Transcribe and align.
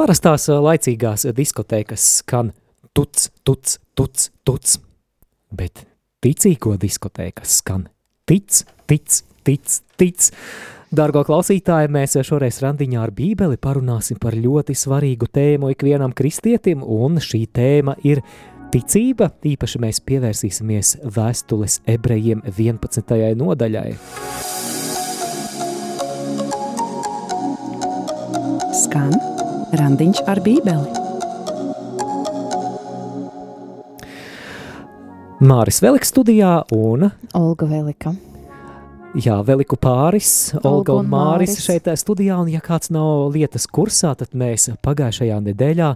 Parastās 0.00 0.46
laicīgās 0.48 1.26
diskotēkas 1.36 2.04
skan 2.22 2.54
tuc, 2.96 3.26
tuc, 3.44 3.74
tuc, 3.92 4.22
tuc, 4.48 4.76
bet 5.52 5.82
ticīgo 6.24 6.72
diskotēkas 6.80 7.58
skan 7.60 7.82
tic, 8.24 8.62
tic, 8.88 9.18
tic, 9.44 9.74
tic. 10.00 10.28
Dargo 10.88 11.20
klausītāji, 11.28 11.90
mēs 11.92 12.16
šoreiz 12.24 12.62
randiņā 12.64 13.02
ar 13.04 13.12
bībeli 13.12 13.60
parunāsim 13.60 14.16
par 14.22 14.38
ļoti 14.40 14.72
svarīgu 14.72 15.28
tēmu 15.28 15.74
ikvienam 15.74 16.14
kristietim, 16.16 16.80
un 16.80 17.20
šī 17.20 17.42
tēma 17.52 17.98
ir 18.00 18.22
ticība. 18.72 19.34
Īpaši 19.44 19.82
mēs 19.84 20.00
pievērsīsimies 20.08 20.94
vēstules 21.12 21.82
ebrejiem 21.84 22.40
11. 22.48 23.36
nodaļai. 23.36 23.92
Skan 28.80 29.39
randiņš 29.76 30.24
ar 30.30 30.40
bībeli. 30.42 30.88
Māris 35.40 35.78
Veliks 35.80 36.10
studijā 36.12 36.58
un 36.74 37.06
Olga 37.38 37.68
Velika. 37.70 38.12
Jā, 39.16 39.40
Veliku 39.42 39.78
pāris, 39.80 40.52
Olga, 40.60 40.68
Olga 40.70 40.98
un 41.00 41.08
Māris 41.10 41.56
Māris. 41.56 41.64
šeit 41.64 41.88
studijā, 41.98 42.36
un 42.42 42.50
ja 42.52 42.60
kāds 42.62 42.92
nav 42.94 43.32
lietas 43.34 43.66
kursā, 43.66 44.12
tad 44.18 44.36
mēs 44.38 44.68
pagājušajā 44.84 45.40
nedēļā 45.48 45.94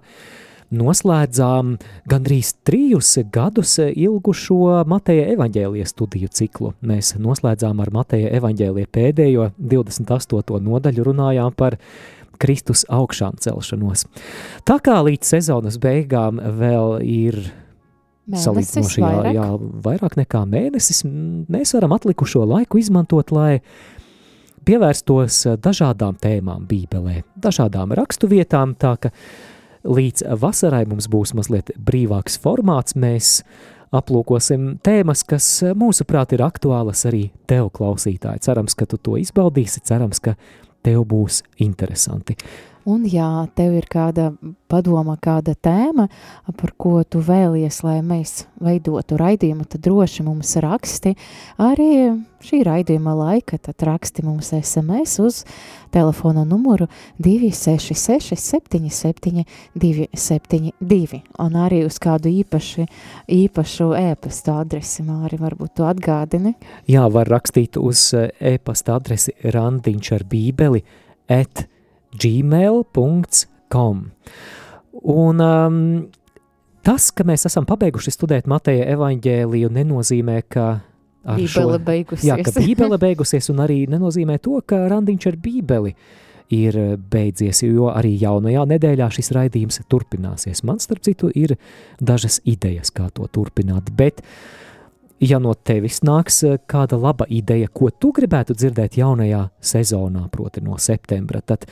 noslēdzām 0.74 1.76
gandrīz 2.10 2.54
trijus 2.66 3.12
gadus 3.30 3.76
ilgušo 3.84 4.82
Mateja 4.90 5.28
evaņģēlijas 5.34 5.94
studiju 5.94 6.32
ciklu. 6.34 6.72
Mēs 6.82 7.14
noslēdzām 7.20 7.84
ar 7.84 7.92
Mateja 7.94 8.32
evaņģēlija 8.40 8.90
pēdējo 8.90 9.50
28. 9.58 10.60
nodaļu 10.64 11.06
runājām 11.10 11.54
par 11.54 11.78
Kristus 12.40 12.84
augšām 12.92 13.38
celšanos. 13.42 14.06
Tā 14.68 14.78
kā 14.84 15.00
līdz 15.06 15.34
sezonas 15.36 15.78
beigām 15.82 16.40
vēl 16.58 16.98
ir 17.02 17.40
salīdzinoši 18.32 19.02
jā, 19.02 19.08
vairāk. 19.08 19.34
jā, 19.36 19.48
vairāk 19.84 20.16
nekā 20.20 20.44
mēnesis, 20.48 21.02
mēs 21.52 21.74
varam 21.76 21.92
atlikušo 21.96 22.44
laiku 22.48 22.80
izmantot, 22.80 23.32
lai 23.34 23.60
pievērstos 24.64 25.40
eh, 25.46 25.58
dažādām 25.60 26.16
tēmām 26.20 26.64
Bībelē, 26.68 27.22
dažādām 27.36 27.92
rakstuvietām, 27.96 28.74
tā 28.80 28.96
ka 29.00 29.12
līdz 29.84 30.24
vasarai 30.40 30.84
mums 30.88 31.08
būs 31.12 31.34
mazliet 31.36 31.74
brīvāks 31.76 32.38
formāts, 32.40 32.96
mēs 32.96 33.42
aplūkosim 33.94 34.78
tēmas, 34.84 35.24
kas 35.28 35.48
eh, 35.62 35.76
mūsuprāt 35.76 36.34
ir 36.36 36.44
aktuālas 36.46 37.04
arī 37.10 37.28
tev 37.50 37.70
klausītāji. 37.76 38.44
Cerams, 38.48 38.76
ka 38.78 38.88
tu 38.88 38.98
to 38.98 39.18
izbaudīsi, 39.20 39.84
cerams, 39.84 40.22
ka 40.24 40.38
tev 40.84 41.04
būs 41.10 41.42
interesanti. 41.64 42.36
Un 42.84 43.06
jā, 43.08 43.46
tev 43.56 43.78
ir 43.78 43.86
kāda 43.88 44.28
padoma, 44.68 45.14
kāda 45.16 45.54
tēma, 45.56 46.04
par 46.60 46.72
ko 46.76 46.98
tu 47.08 47.22
vēlies, 47.24 47.80
lai 47.86 48.02
mēs 48.04 48.44
veidotu 48.60 49.16
raidījumu, 49.20 49.64
tad 49.64 49.86
droši 49.86 50.26
mums 50.26 50.52
raksti 50.60 51.14
arī 51.64 51.88
šī 52.44 52.60
raidījuma 52.66 53.14
laika, 53.16 53.56
tad 53.56 53.80
raksti 53.88 54.26
mums 54.26 54.52
SMS 54.58 55.16
uz 55.24 55.40
telefona 55.94 56.44
numuru 56.44 56.90
266 57.24 58.36
77 58.36 59.46
272 59.80 61.22
un 61.40 61.60
arī 61.64 61.84
uz 61.88 61.96
kādu 62.02 62.28
īpaši, 62.42 62.84
īpašu 63.32 63.92
ēpastu 63.96 64.58
adresi, 64.58 65.04
Māri, 65.08 65.40
varbūt 65.40 65.78
tu 65.78 65.88
atgādini. 65.88 66.52
Jā, 66.90 67.08
var 67.08 67.32
rakstīt 67.32 67.80
uz 67.80 68.10
e-pasta 68.12 68.98
adresi 68.98 69.32
randiņš 69.40 70.12
ar 70.18 70.28
bībeli 70.28 70.84
at 71.32 71.64
gmail.com. 72.20 74.02
Un 75.04 75.44
um, 75.44 75.78
tas, 76.86 77.10
ka 77.10 77.26
mēs 77.26 77.46
esam 77.50 77.66
pabeiguši 77.68 78.14
studēt 78.14 78.48
Mateja 78.50 78.86
evaņģēliju, 78.94 79.72
nenozīmē, 79.74 80.40
ka 80.48 80.66
Bībele 81.24 81.78
beigusies. 81.80 82.26
Jā, 82.28 82.36
ka 82.44 82.52
bībele 82.52 82.98
beigusies, 83.00 83.48
un 83.48 83.62
arī 83.64 83.84
nenozīmē 83.88 84.36
to, 84.44 84.58
ka 84.68 84.82
randiņš 84.92 85.30
ar 85.30 85.38
bībeli 85.40 85.94
ir 86.52 86.76
eh, 86.76 86.90
beidzies, 86.96 87.62
jo 87.64 87.88
arī 87.92 88.14
jaunajā 88.20 88.66
nedēļā 88.74 89.08
šis 89.16 89.32
raidījums 89.36 89.80
turpināsies. 89.88 90.60
Man, 90.68 90.82
starp 90.82 91.04
citu, 91.06 91.30
ir 91.32 91.56
dažas 92.00 92.40
idejas, 92.44 92.92
kā 92.94 93.08
to 93.14 93.28
turpināt, 93.32 93.88
bet 93.96 94.20
ja 95.24 95.40
no 95.40 95.54
tevis 95.54 96.02
nāks 96.04 96.42
eh, 96.44 96.58
kāda 96.68 97.00
laba 97.00 97.28
ideja, 97.32 97.72
ko 97.72 97.88
tu 97.90 98.12
gribētu 98.16 98.56
dzirdēt 98.58 98.98
jaunajā 99.00 99.46
sezonā, 99.64 100.26
proti 100.32 100.64
no 100.64 100.76
septembra, 100.76 101.40
tad 101.40 101.64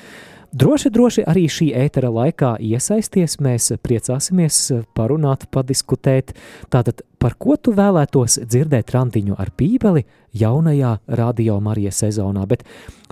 droši, 0.53 0.91
droši 0.93 1.25
arī 1.29 1.45
šī 1.51 1.69
ētera 1.85 2.11
laikā 2.13 2.55
iesaisties, 2.61 3.39
mēs 3.43 3.73
priecāsimies 3.83 4.59
parunāt, 4.97 5.49
padiskutēt, 5.53 6.35
tātad 6.73 7.03
par 7.19 7.37
ko 7.39 7.57
tu 7.57 7.75
vēlētos 7.77 8.41
dzirdēt 8.47 8.93
randiņu 8.95 9.39
ar 9.39 9.53
bībeli 9.59 10.05
jaunajā 10.37 10.97
radio 11.19 11.61
Marija 11.61 11.93
sezonā, 11.95 12.47
bet 12.49 12.65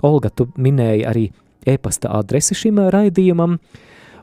Olga, 0.03 0.29
tu 0.29 0.49
minēji 0.57 1.07
arī 1.07 1.25
e-pasta 1.65 2.11
adresi 2.17 2.57
šim 2.57 2.81
raidījumam, 2.93 3.57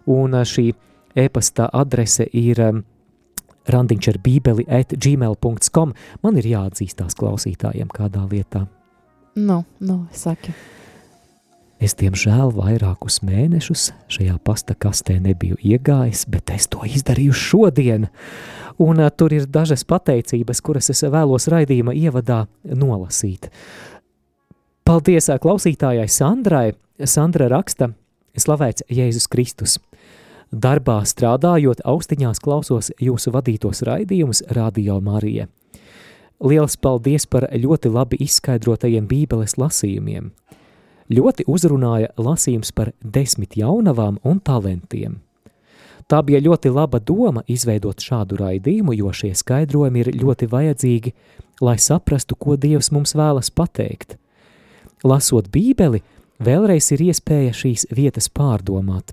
un 0.08 0.38
šī 0.44 0.70
e-pasta 1.18 1.68
adrese 1.72 2.26
ir 2.32 2.62
um, 2.62 2.80
randiņš 3.68 4.10
ar 4.12 4.18
bībeli 4.24 4.66
at 4.80 4.94
gmail.com. 4.96 5.94
Man 6.22 6.40
ir 6.40 6.50
jāatzīstās 6.54 7.18
klausītājiem 7.18 7.92
kādā 7.94 8.24
lietā. 8.30 8.66
Nu, 9.38 9.62
nu, 9.78 10.02
saki. 10.12 10.54
Es, 11.78 11.92
diemžēl, 11.94 12.50
vairākus 12.56 13.20
mēnešus 13.22 13.92
šajā 14.10 14.34
pasta 14.42 14.74
kastē 14.74 15.20
nebiju 15.22 15.60
iegājis, 15.62 16.24
bet 16.26 16.50
es 16.50 16.66
to 16.66 16.82
izdarīju 16.82 17.36
šodien. 17.38 18.08
Un 18.82 18.98
uh, 18.98 19.10
tur 19.14 19.34
ir 19.36 19.46
dažas 19.46 19.84
pateicības, 19.86 20.58
kuras 20.62 20.90
es 20.90 21.04
vēlos 21.06 21.46
raidījuma 21.50 21.94
ievadā 21.94 22.46
nolasīt. 22.66 23.46
Paldies 24.82 25.30
ā, 25.30 25.38
klausītājai 25.38 26.08
Sandrai. 26.10 26.72
Sandra 26.98 27.46
raksta, 27.52 27.92
slavēts 28.34 28.82
Jēzus 28.90 29.28
Kristus. 29.30 29.76
Darbā 30.50 30.96
strādājot, 31.06 31.84
austiņās 31.86 32.42
klausos 32.42 32.90
jūsu 32.98 33.30
vadītos 33.34 33.84
raidījumus 33.86 34.42
Radio 34.56 34.98
Marija. 35.04 35.46
Liels 36.42 36.74
paldies 36.80 37.28
par 37.30 37.46
ļoti 37.54 37.94
labi 37.94 38.18
izskaidrotajiem 38.24 39.06
bībeles 39.10 39.54
lasījumiem. 39.60 40.32
Ļoti 41.08 41.46
uzrunāja 41.48 42.10
lasījums 42.20 42.74
par 42.76 42.92
desmit 43.00 43.56
jaunavām 43.56 44.18
un 44.28 44.42
talantiem. 44.44 45.16
Tā 46.08 46.20
bija 46.24 46.40
ļoti 46.40 46.72
laba 46.72 47.00
doma 47.00 47.42
izveidot 47.48 48.00
šādu 48.00 48.38
raidījumu, 48.40 48.94
jo 48.96 49.12
šie 49.12 49.34
skaidrojumi 49.36 50.04
ir 50.04 50.10
ļoti 50.16 50.48
vajadzīgi, 50.48 51.12
lai 51.64 51.76
saprastu, 51.80 52.36
ko 52.36 52.56
Dievs 52.56 52.92
mums 52.92 53.12
vēlas 53.16 53.50
pateikt. 53.52 54.16
Lasot 55.04 55.50
bībeli, 55.52 56.00
vēlreiz 56.40 56.92
ir 56.96 57.04
iespēja 57.10 57.56
šīs 57.56 57.88
vietas 57.92 58.28
pārdomāt. 58.32 59.12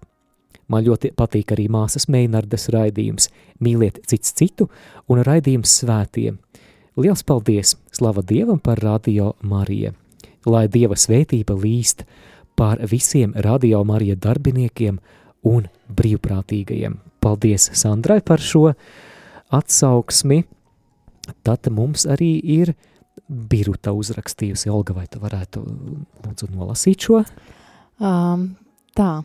Man 0.67 0.85
ļoti 0.88 1.11
patīk 1.16 1.51
arī 1.53 1.67
māsas 1.69 2.07
Meinardas 2.09 2.72
raidījums 2.73 3.29
Mīliet 3.61 4.01
cits 4.09 4.34
citu 4.35 4.69
un 5.07 5.22
raidījums 5.23 5.79
svētie. 5.81 6.31
Liels 6.95 7.28
paldies, 7.28 7.75
slava 7.91 8.23
Dievam 8.23 8.59
par 8.63 8.81
radio 8.84 9.35
Mariju! 9.44 9.94
Lai 10.45 10.67
Dieva 10.72 10.97
svētība 11.00 11.56
līst 11.57 12.06
pār 12.56 12.83
visiem 12.89 13.33
radio 13.35 13.83
Marija 13.83 14.16
darbiniekiem 14.16 15.00
un 15.45 15.67
brīvprātīgajiem. 15.89 17.00
Paldies 17.22 17.69
Sandrai 17.73 18.22
par 18.25 18.41
šo 18.41 18.69
atsauksmi. 19.53 20.44
Tad 21.45 21.72
mums 21.73 22.05
arī 22.05 22.35
ir 22.57 22.75
Biruta 23.25 23.94
uzrakstījusi. 23.95 24.69
Olga, 24.69 24.94
vai 24.94 25.07
tu 25.09 25.17
varētu 25.23 25.63
lūdzu 26.25 26.50
nolasīt 26.53 27.07
šo? 27.07 27.23
Um, 27.97 28.51
tā, 28.94 29.23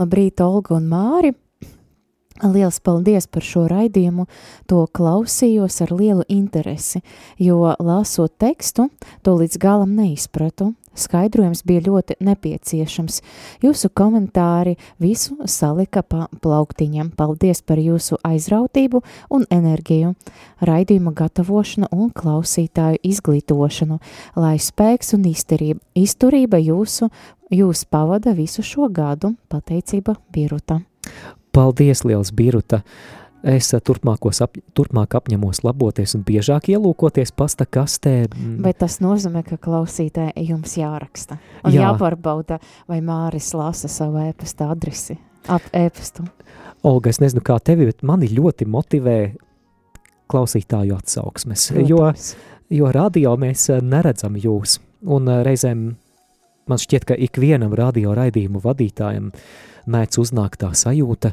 labrīt, 0.00 0.40
Olga 0.42 0.74
un 0.78 0.88
Māri. 0.90 1.30
Liels 2.44 2.80
paldies 2.84 3.26
par 3.32 3.44
šo 3.44 3.64
raidījumu. 3.70 4.26
To 4.68 4.84
klausījos 4.92 5.80
ar 5.86 5.92
lielu 5.96 6.26
interesi, 6.28 7.00
jo 7.40 7.62
lasot 7.80 8.34
tekstu, 8.36 8.90
to 9.24 9.36
līdz 9.40 9.56
galam 9.62 9.94
neizpratu. 9.96 10.74
Skaidrojums 10.96 11.60
bija 11.68 11.82
ļoti 11.84 12.16
nepieciešams. 12.24 13.18
Jūsu 13.60 13.90
komentāri 13.92 14.76
visu 15.00 15.36
salika 15.44 16.00
pa 16.00 16.28
plauktiņam. 16.40 17.10
Paldies 17.16 17.60
par 17.60 17.80
jūsu 17.80 18.16
aizrautību 18.24 19.02
un 19.36 19.44
enerģiju, 19.52 20.14
raidījuma 20.64 21.12
gatavošanu 21.16 21.90
un 21.92 22.10
klausītāju 22.16 23.02
izglītošanu, 23.12 24.00
lai 24.40 24.56
spēks 24.56 25.12
un 25.18 25.28
izturība, 25.28 25.84
izturība 25.92 26.60
jūsu, 26.64 27.10
jūs 27.52 27.84
pavada 27.84 28.32
visu 28.36 28.64
šo 28.64 28.88
gadu. 28.88 29.34
Pateicība 29.52 30.16
Biruta. 30.32 30.80
Paldies, 31.56 32.04
liels 32.04 32.32
Biruta! 32.36 32.82
Es 33.46 33.68
eh, 33.74 33.80
turpmākos 33.80 34.40
ap, 34.44 34.56
turpmāk 34.74 35.14
apņemos 35.16 35.62
laboties 35.64 36.16
un 36.18 36.24
biežāk 36.26 36.66
ielūkoties 36.72 37.30
pasta 37.36 37.64
kastē. 37.68 38.26
Mm, 38.26 38.56
Bet 38.64 38.80
tas 38.82 38.98
nozīmē, 39.04 39.44
ka 39.46 39.56
klausītāji 39.62 40.48
jums 40.50 40.74
jāraksta. 40.80 41.38
Un 41.62 41.72
Jā. 41.72 41.78
Jā. 41.78 41.92
jāpārbauda, 41.92 42.58
vai 42.90 42.98
Māris 43.04 43.52
lasa 43.56 43.88
savu 43.92 44.24
e-pasta 44.26 44.68
adresi. 44.74 45.16
ap 45.48 45.62
ēpastu. 45.72 46.24
Olga, 46.82 47.10
es 47.12 47.20
nezinu, 47.22 47.40
kā 47.46 47.56
tevi, 47.62 47.86
bet 47.86 48.02
mani 48.02 48.26
ļoti 48.28 48.66
motivē 48.66 49.18
klausītāju 50.32 50.96
atsauksmes, 50.96 51.70
jo, 51.86 52.00
Protams. 52.02 52.34
jo 52.70 52.90
radio 52.92 53.36
mēs 53.38 53.68
eh, 53.70 53.80
neredzam 53.80 54.34
jūs, 54.36 54.80
un 55.06 55.28
eh, 55.30 55.44
reizēm 55.46 55.86
man 56.66 56.82
šķiet, 56.82 57.06
ka 57.06 57.14
ikvienam 57.14 57.76
radio 57.78 58.14
raidījumu 58.18 58.58
vadītājam 58.64 59.30
mēdz 59.90 60.20
uznākt 60.22 60.60
tā 60.62 60.72
sajūta, 60.76 61.32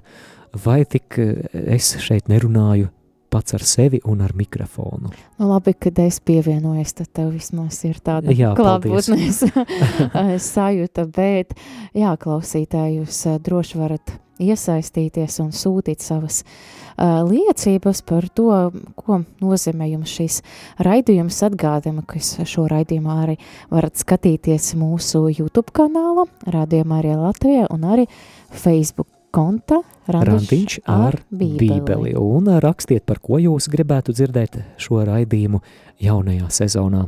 vai 0.66 0.84
tik 0.86 1.20
eh, 1.22 1.48
es 1.78 1.96
šeit 2.04 2.30
nerunāju 2.32 2.92
pats 3.34 3.56
ar 3.58 3.64
sevi 3.66 3.98
un 4.06 4.22
ar 4.22 4.36
mikrofonu. 4.38 5.10
Nu, 5.40 5.48
labi, 5.50 5.74
kad 5.74 5.98
es 6.04 6.20
pievienojos, 6.22 6.94
tad 7.00 7.10
tev 7.18 7.32
vismaz 7.34 7.80
ir 7.88 7.98
tāda 8.06 8.34
klātbūtnes 8.34 9.42
eh, 9.50 10.36
sajūta, 10.38 11.08
bet 11.16 11.56
jā, 11.98 12.14
klausītāji, 12.22 13.02
jūs 13.02 13.24
eh, 13.32 13.40
droši 13.44 13.82
varat 13.82 14.14
iesaistīties 14.42 15.40
un 15.44 15.52
sūtīt 15.54 16.04
savas 16.04 16.42
uh, 16.44 17.22
liecības 17.28 18.04
par 18.08 18.28
to, 18.34 18.50
ko 18.98 19.22
nozīmē 19.44 19.90
jums 19.92 20.14
šīs 20.18 20.42
raidījums 20.84 21.42
atgādina, 21.46 22.06
ka 22.08 22.22
šo 22.22 22.68
raidījumu 22.72 23.14
arī 23.14 23.38
varat 23.74 24.00
skatīties 24.00 24.74
mūsu 24.80 25.28
YouTube 25.34 25.74
kanāla, 25.76 26.28
rādījumā 26.46 27.02
arī 27.04 27.18
Latvijā 27.20 27.68
un 27.74 27.90
arī 27.94 28.08
Facebook 28.50 29.10
konta 29.34 29.82
Randiņš 30.14 30.82
ar 30.90 31.18
bībeli. 31.32 32.14
Un 32.20 32.52
ā, 32.52 32.60
rakstiet, 32.64 33.06
par 33.08 33.22
ko 33.24 33.40
jūs 33.42 33.70
gribētu 33.72 34.14
dzirdēt 34.14 34.60
šo 34.82 35.02
raidījumu 35.08 35.64
jaunajā 36.04 36.50
sezonā. 36.54 37.08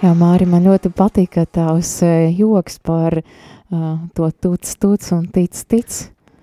Jā, 0.00 0.14
Māri, 0.16 0.46
man 0.48 0.64
ļoti 0.64 0.88
patīk, 0.96 1.34
tavs 1.52 1.90
eh, 2.06 2.30
joks 2.32 2.78
par 2.80 3.18
uh, 3.20 3.98
to 4.16 4.30
tuc, 4.32 4.70
tuc 4.80 5.08
un 5.12 5.26
tic, 5.28 5.58
tic. 5.68 5.98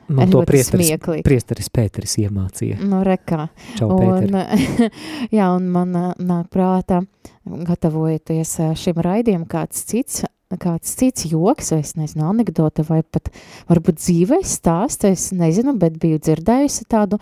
Man 0.07 0.29
to 0.29 0.39
Ļoti 0.39 0.47
priesteris, 0.51 0.91
priesteris 1.25 1.71
Pēteris 1.73 2.13
iemācīja. 2.21 2.77
Nu, 2.79 3.01
rekā. 3.03 3.49
Čau, 3.75 3.89
Un, 3.97 4.37
jā, 5.39 5.49
un 5.49 5.65
man 5.73 5.97
ā, 5.97 6.05
nāk 6.21 6.47
prātā, 6.53 7.01
gatavojoties 7.43 8.53
šim 8.77 9.01
raidījumam, 9.03 9.49
kāds 9.49 9.81
cits, 9.89 10.21
kāds 10.55 10.93
cits 10.95 11.25
joks, 11.27 11.73
vai 11.73 11.81
nezinu, 11.99 12.23
anekdote, 12.29 12.85
vai 12.87 13.01
pat 13.03 13.27
varbūt 13.67 13.99
dzīves 13.99 14.53
stāsts, 14.59 15.03
es 15.07 15.25
nezinu, 15.35 15.73
bet 15.79 15.97
biju 15.99 16.21
dzirdējusi 16.23 16.87
tādu 16.87 17.19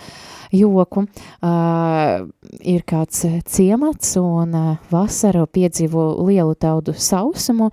joku. 0.54 1.08
Uh, 1.42 2.28
ir 2.62 2.86
kāds 2.86 3.24
ciemats, 3.50 4.14
un 4.22 4.54
uh, 4.54 4.68
vasarā 4.94 5.48
piedzīvo 5.50 6.06
lielu 6.28 6.54
taudu 6.60 6.94
sausumu, 6.94 7.72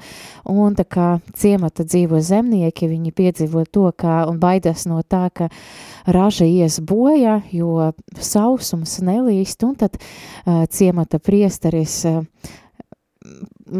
un 0.48 0.78
tā 0.78 0.86
kā 0.88 1.08
ciemata 1.36 1.84
dzīvo 1.84 2.22
zemnieki, 2.24 2.88
viņi 2.88 3.12
piedzīvo 3.12 3.66
to, 3.68 3.90
kā, 3.92 4.22
un 4.30 4.40
baidās 4.40 4.86
no 4.88 5.02
tā, 5.04 5.26
ka 5.34 5.50
raža 6.08 6.48
ies 6.48 6.80
bojā, 6.80 7.42
jo 7.52 7.92
sausums 8.16 8.98
nelīst, 9.04 9.68
un 9.68 9.76
tad 9.76 10.00
uh, 10.00 10.64
ciemata 10.72 11.20
priesteris 11.20 12.00
uh, 12.08 12.24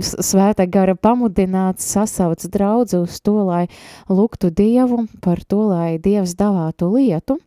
s- 0.01 0.17
svētā 0.33 0.67
gara 0.71 0.95
pamudināts 0.95 1.87
sasauc 1.95 2.45
draudzi 2.51 2.99
uz 3.03 3.21
to, 3.21 3.35
lai 3.45 3.67
lūgtu 4.09 4.51
Dievu 4.51 5.07
par 5.21 5.43
to, 5.45 5.69
lai 5.69 5.99
Dievs 5.99 6.35
davātu 6.35 6.91
lietu. 6.95 7.39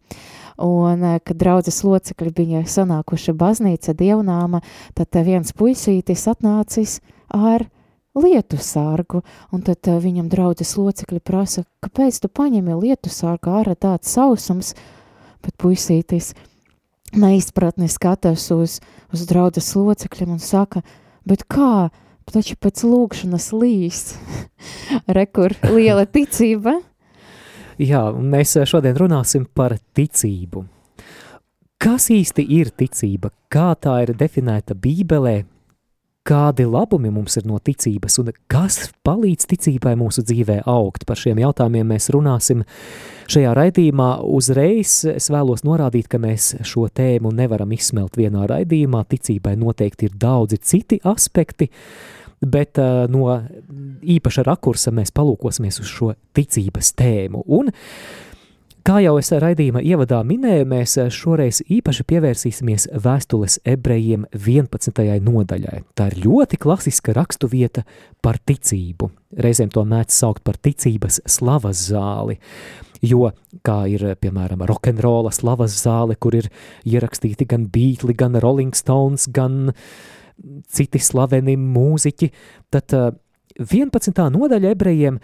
Un, 0.58 1.04
eh, 1.04 1.20
kad 1.20 1.36
draudzes 1.38 1.82
locekļi 1.84 2.32
bija 2.34 2.62
sanākuši 2.64 3.34
baznīca 3.36 3.94
dievnāma, 3.94 4.62
tad 4.96 5.12
viens 5.26 5.52
puisītis 5.52 6.28
atnācis 6.32 7.02
ar 7.30 7.66
lietu 8.16 8.56
sārgu, 8.56 9.22
un 9.52 9.62
tad 9.62 9.84
eh, 9.88 10.00
viņam 10.00 10.30
draudzes 10.32 10.78
locekļi 10.80 11.20
prasa, 11.20 11.66
kāpēc 11.84 12.22
tu 12.22 12.30
paņemi 12.30 12.78
lietu 12.82 13.10
sārgu? 13.12 13.52
Ārā 13.52 13.76
tāds 13.76 14.08
sausums, 14.16 14.74
bet 15.44 15.58
puisītis 15.58 16.34
neizpratni 17.16 17.88
skatās 17.92 18.48
uz, 18.56 18.80
uz 19.14 19.26
draudzes 19.28 19.74
locekļiem 19.76 20.32
un 20.38 20.40
saka, 20.40 20.82
bet 21.28 21.46
kā, 21.52 21.90
taču 22.32 22.58
pēc 22.62 22.84
lūgšanas 22.88 23.52
līst, 23.54 24.18
rekur 25.18 25.58
liela 25.70 26.06
ticība, 26.06 26.80
Jā, 27.76 28.06
mēs 28.16 28.54
ā, 28.56 28.64
šodien 28.64 28.96
runāsim 28.96 29.44
par 29.52 29.76
ticību. 29.98 30.62
Kas 31.82 32.08
īsti 32.14 32.46
ir 32.56 32.70
ticība? 32.72 33.34
Kā 33.52 33.74
tā 33.76 33.98
ir 34.06 34.14
definēta 34.16 34.78
Bībelē? 34.80 35.42
Kādi 36.26 36.66
labumi 36.66 37.12
mums 37.14 37.36
ir 37.38 37.44
no 37.46 37.60
ticības 37.62 38.16
un 38.18 38.32
kas 38.50 38.80
palīdz 39.06 39.46
ticībai 39.52 39.92
mūsu 40.00 40.24
dzīvē 40.26 40.56
augt? 40.66 41.04
Par 41.06 41.20
šiem 41.22 41.38
jautājumiem 41.38 41.92
mēs 41.94 42.10
runāsim 42.16 42.64
šajā 43.30 43.52
raidījumā. 43.54 44.08
Uzreiz 44.26 44.96
es 45.12 45.30
vēlos 45.30 45.62
norādīt, 45.68 46.10
ka 46.10 46.18
mēs 46.24 46.56
šo 46.66 46.88
tēmu 46.90 47.30
nevaram 47.30 47.76
izsmelt 47.78 48.18
vienā 48.18 48.48
raidījumā. 48.50 49.04
Ticībai 49.12 49.54
noteikti 49.62 50.10
ir 50.10 50.18
daudzi 50.18 50.58
citi 50.66 50.98
aspekti, 51.06 51.70
bet 52.42 52.82
uh, 52.82 53.06
no 53.06 53.30
īpaša 54.18 54.50
rakursa 54.50 54.96
mēs 54.98 55.14
palūkosimies 55.14 55.78
uz 55.86 55.94
šo 55.94 56.16
ticības 56.34 56.96
tēmu. 56.98 57.46
Un, 57.54 57.70
kā 58.86 59.00
jau 59.02 59.16
es 59.18 59.32
raidījuma 59.34 59.82
ievadā 59.82 60.20
minēju, 60.28 60.66
mēs 60.70 60.94
šoreiz 61.14 61.62
īpaši 61.74 62.04
pievērsīsimies 62.06 62.88
vēstules 63.02 63.58
ebrejiem 63.66 64.28
11. 64.36 65.02
nodaļai. 65.26 65.80
Tā 65.98 66.10
ir 66.12 66.20
ļoti 66.26 66.60
klasiska 66.62 67.16
raksturvieta 67.18 67.82
par 68.22 68.38
ticību. 68.38 69.10
Reizēm 69.42 69.72
to 69.74 69.82
mēdz 69.90 70.18
saukt 70.20 70.44
par 70.46 70.60
ticības 70.62 71.24
slavas 71.30 71.82
zāli. 71.90 72.38
Jo, 73.06 73.32
kā 73.66 73.80
ir 73.92 74.06
piemēram 74.22 74.62
rokenrola 74.70 75.34
slavas 75.34 75.78
zāle, 75.82 76.18
kur 76.22 76.38
ir 76.38 76.50
ierakstīti 76.86 77.48
gan 77.50 77.66
Beatles, 77.74 78.18
gan 78.18 78.38
Rolling 78.42 78.78
Stones, 78.78 79.26
gan 79.34 79.74
citi 80.70 81.02
slaveni 81.02 81.56
mūziķi, 81.58 82.30
tad 82.74 82.94
uh, 82.98 83.10
11. 83.62 84.14
nodaļa 84.36 84.76
ebrejiem 84.76 85.18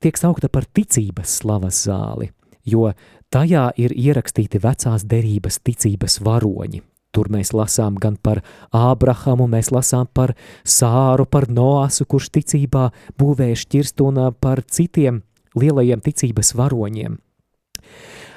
tiek 0.00 0.18
saukta 0.20 0.48
par 0.52 0.66
ticības 0.68 1.40
slavas 1.40 1.82
zāli, 1.88 2.30
jo 2.64 2.90
tajā 3.32 3.68
ir 3.80 3.94
ierakstīti 3.94 4.60
vecās 4.62 5.04
derības 5.08 5.60
ticības 5.64 6.20
varoņi. 6.24 6.82
Tur 7.14 7.30
mēs 7.30 7.52
lasām 7.54 7.94
gan 8.02 8.16
par 8.18 8.40
Ābrahamu, 8.74 9.46
mēs 9.46 9.70
lasām 9.70 10.08
par 10.10 10.34
Sāru, 10.66 11.28
par 11.30 11.46
Noāsu, 11.46 12.08
kurš 12.10 12.32
ticībā 12.34 12.88
būvēja 13.20 13.60
šķirstu 13.62 14.08
un 14.10 14.18
ā, 14.18 14.32
par 14.34 14.64
citiem 14.66 15.22
lielajiem 15.54 16.02
ticības 16.02 16.54
varoņiem. 16.58 17.20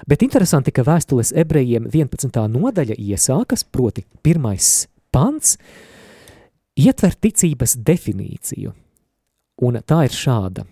Bet 0.07 0.24
interesanti, 0.24 0.72
ka 0.72 0.86
vēstules 0.88 1.34
ebrejiem 1.36 1.89
11. 1.89 2.38
nodaļa 2.53 2.96
iesākas, 3.01 3.65
proti 3.65 4.05
pirmais 4.24 4.86
pants, 5.12 5.57
ietver 6.77 7.17
ticības 7.17 7.75
definīciju. 7.81 8.72
Un 9.65 9.81
tā 9.81 10.03
ir 10.05 10.13
šāda. 10.13 10.67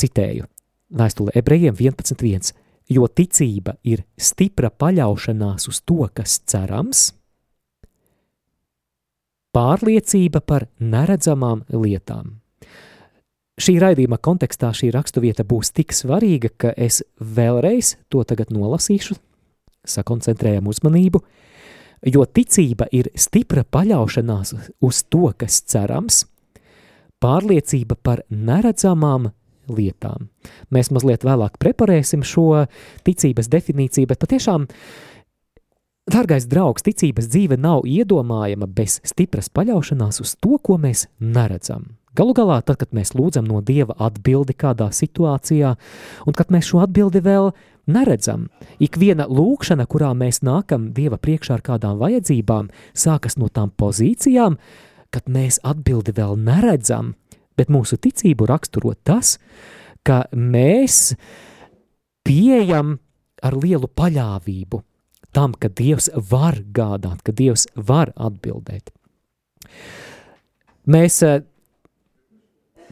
Citēju, 0.00 0.48
vēstule 0.90 1.34
ebrejiem 1.38 1.76
11.1. 1.78 2.52
Jo 2.90 3.06
ticība 3.06 3.76
ir 3.86 4.02
stipra 4.18 4.70
paļaušanās 4.70 5.68
uz 5.70 5.78
to, 5.86 6.08
kas 6.14 6.40
cerams, 6.50 7.12
pārliecība 9.54 10.42
par 10.42 10.66
neredzamām 10.78 11.64
lietām. 11.70 12.40
Šī 13.60 13.76
raidījuma 13.82 14.16
kontekstā 14.22 14.70
šī 14.74 14.88
raksturvieta 14.94 15.44
būs 15.44 15.70
tik 15.76 15.92
svarīga, 15.92 16.48
ka 16.56 16.70
es 16.76 17.02
vēlreiz 17.20 17.96
to 18.08 18.22
tagad 18.24 18.50
nolasīšu, 18.54 19.18
sakoncentrējam 19.84 20.70
uzmanību, 20.70 21.20
jo 22.08 22.24
ticība 22.24 22.88
ir 22.96 23.10
stipra 23.14 23.66
paļaušanās 23.68 24.54
uz 24.80 25.02
to, 25.12 25.28
kas 25.36 25.60
cerams, 25.68 26.24
pārliecība 27.20 27.98
par 28.00 28.24
neredzamām 28.30 29.28
lietām. 29.76 30.28
Mēs 30.74 30.90
mazliet 30.94 31.24
vēlāk 31.26 31.60
preparēsim 31.62 32.24
šo 32.26 32.66
ticības 33.06 33.50
definīciju, 33.52 34.10
bet 34.10 34.20
patiešām, 34.22 34.66
dārgais 36.10 36.48
draugs, 36.50 36.84
ticības 36.86 37.30
dzīve 37.30 37.58
nav 37.60 37.86
iedomājama 37.88 38.68
bez 38.68 38.98
stipras 39.06 39.50
paļaušanās 39.52 40.20
uz 40.24 40.36
to, 40.40 40.58
ko 40.62 40.78
mēs 40.80 41.06
neredzam. 41.20 41.96
Galu 42.18 42.34
galā, 42.34 42.58
tad, 42.66 42.80
kad 42.80 42.90
mēs 42.96 43.12
lūdzam 43.14 43.46
no 43.46 43.60
Dieva 43.62 43.94
atbildi 44.02 44.56
kādā 44.58 44.88
situācijā, 44.90 45.76
un 46.26 46.34
kad 46.34 46.50
mēs 46.50 46.66
šo 46.72 46.80
atbildi 46.82 47.22
vēl 47.22 47.52
neredzam, 47.90 48.48
ik 48.82 48.98
viena 48.98 49.28
lūkšana, 49.30 49.86
kurā 49.90 50.10
mēs 50.18 50.42
nākam 50.46 50.90
Dieva 50.96 51.20
priekšā 51.22 51.60
ar 51.60 51.64
kādām 51.66 52.00
vajadzībām, 52.02 52.72
sākas 52.98 53.38
no 53.38 53.46
tām 53.46 53.70
pozīcijām, 53.70 54.58
kad 55.14 55.30
mēs 55.30 55.60
atbildi 55.66 56.14
vēl 56.18 56.34
neredzam, 56.38 57.14
bet 57.60 57.72
mūsu 57.72 58.00
ticību 58.00 58.48
raksturo 58.48 58.96
tas, 59.04 59.36
ka 60.06 60.24
mēs 60.32 61.12
pieejam 62.24 62.96
ar 63.44 63.56
lielu 63.56 63.88
paļāvību 63.96 64.80
tam, 65.36 65.54
ka 65.54 65.70
Dievs 65.70 66.10
var 66.30 66.58
gādāt, 66.74 67.22
ka 67.22 67.34
Dievs 67.36 67.68
var 67.76 68.12
atbildēt. 68.16 68.90
Mēs 70.90 71.20
eh, 71.22 71.42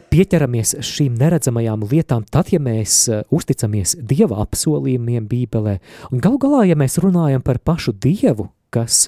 pieķeramies 0.09 0.77
šīm 0.85 1.17
neredzamajām 1.19 1.83
lietām, 1.89 2.23
tad, 2.31 2.49
ja 2.53 2.61
mēs 2.63 3.01
uh, 3.11 3.21
uzticamies 3.35 3.95
Dieva 4.09 4.39
apsolījumiem 4.41 5.27
Bībelē, 5.29 5.75
un 6.09 6.23
gal 6.23 6.39
galā, 6.41 6.63
ja 6.69 6.77
mēs 6.79 6.97
runājam 7.03 7.43
par 7.45 7.59
pašu 7.61 7.93
Dievu, 7.93 8.47
kas 8.73 9.07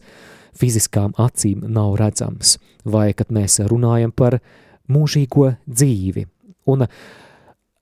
fiziskām 0.58 1.15
acīm 1.22 1.63
nav 1.74 1.96
redzams, 2.01 2.60
vai 2.86 3.12
kad 3.18 3.34
mēs 3.34 3.62
runājam 3.72 4.13
par 4.13 4.41
mūžīgo 4.89 5.51
dzīvi. 5.67 6.25
Un 6.71 6.85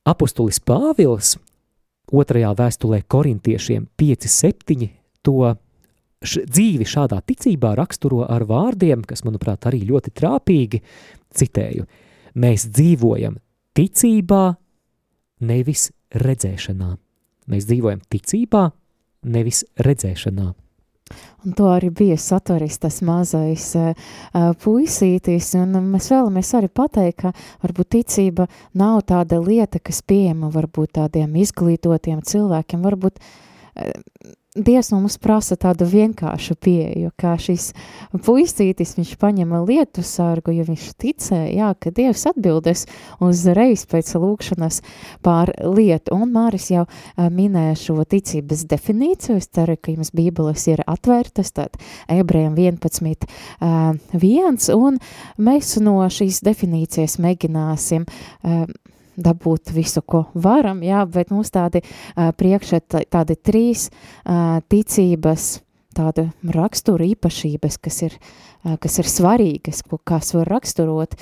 apustulis 0.09 0.59
Pāvils 0.59 1.37
otrajā 2.11 2.51
vēstulē 2.57 3.03
korintiešiem 3.07 3.87
5.7 3.99 4.89
to 5.23 5.53
š, 6.25 6.43
dzīvi 6.49 6.87
šādā 6.89 7.21
ticībā 7.21 7.75
raksturo 7.77 8.25
ar 8.27 8.43
vārdiem, 8.49 9.05
kas, 9.07 9.23
manuprāt, 9.27 9.69
arī 9.69 9.85
ļoti 9.87 10.15
trāpīgi, 10.19 10.83
citēju– 11.39 11.87
Mēs 12.39 12.67
dzīvojam 12.69 13.39
ticībā, 13.77 14.43
nevis 15.49 15.89
redzēšanā. 16.13 16.93
Mēs 17.49 17.65
dzīvojam 17.65 18.01
ticībā, 18.11 18.69
nevis 19.25 19.63
redzēšanā. 19.81 20.51
Un 21.45 21.55
to 21.55 21.69
arī 21.71 21.89
bija 21.95 22.17
satveris 22.19 22.79
tas 22.83 22.99
mazais 23.05 23.69
uh, 23.79 23.93
puisītis, 24.63 25.53
un 25.59 25.77
mēs 25.93 26.09
vēlamies 26.11 26.53
arī 26.59 26.71
pateikt, 26.81 27.23
ka 27.23 27.31
varbūt 27.63 27.93
ticība 27.95 28.49
nav 28.77 29.01
tāda 29.09 29.39
lieta, 29.43 29.79
kas 29.79 30.01
pieejama 30.03 30.51
varbūt 30.53 30.97
tādiem 30.99 31.37
izglītotiem 31.39 32.21
cilvēkiem, 32.27 32.83
varbūt 32.85 33.21
uh, 33.21 34.35
Dievs 34.57 34.87
mums 34.89 35.19
prasa 35.21 35.53
tādu 35.61 35.85
vienkāršu 35.85 36.55
pieeju, 36.57 37.11
kā 37.21 37.35
šis 37.37 37.67
puisītis, 38.25 38.95
viņš 38.97 39.11
paņema 39.21 39.59
lietu 39.61 40.01
sargu, 40.01 40.55
jo 40.57 40.65
viņš 40.65 40.87
ticēja, 40.97 41.51
jā, 41.53 41.67
ka 41.77 41.91
Dievs 41.93 42.25
atbildes 42.31 42.87
uzreiz 43.21 43.85
pēc 43.85 44.09
lūkšanas 44.17 44.81
pār 45.21 45.53
lietu, 45.61 46.17
un 46.17 46.33
Māris 46.33 46.71
jau 46.73 46.87
minēja 47.29 47.77
šo 47.77 48.01
ticības 48.09 48.65
definīciju, 48.73 49.37
es 49.37 49.51
ceru, 49.53 49.77
ka 49.77 49.93
jums 49.93 50.09
bībeles 50.17 50.65
ir 50.73 50.81
atvērtas, 50.81 51.53
tad 51.53 51.77
ebrejiem 52.09 52.57
11, 52.57 53.29
uh, 53.61 53.93
1, 54.17 54.61
un 54.73 54.97
mēs 55.37 55.75
no 55.85 55.99
šīs 56.09 56.41
definīcijas 56.49 57.19
mēģināsim 57.21 58.09
uh, 58.09 58.65
dabūt 59.19 59.73
visu, 59.75 60.01
ko 60.01 60.25
varam, 60.33 60.83
jā, 60.85 61.03
bet 61.09 61.33
mums 61.35 61.51
tādi 61.53 61.83
uh, 61.83 62.29
priekšā 62.35 62.83
tādi 63.11 63.39
trīs 63.39 63.89
uh, 63.89 64.59
ticības, 64.71 65.57
tāda 65.99 66.29
rakstura 66.55 67.05
īpašības, 67.07 67.77
kas 67.81 67.97
ir, 68.05 68.15
kas 68.81 68.99
ir 69.01 69.09
svarīgas, 69.09 69.81
ko, 69.87 69.99
kas 70.03 70.31
var 70.35 70.49
raksturot 70.53 71.15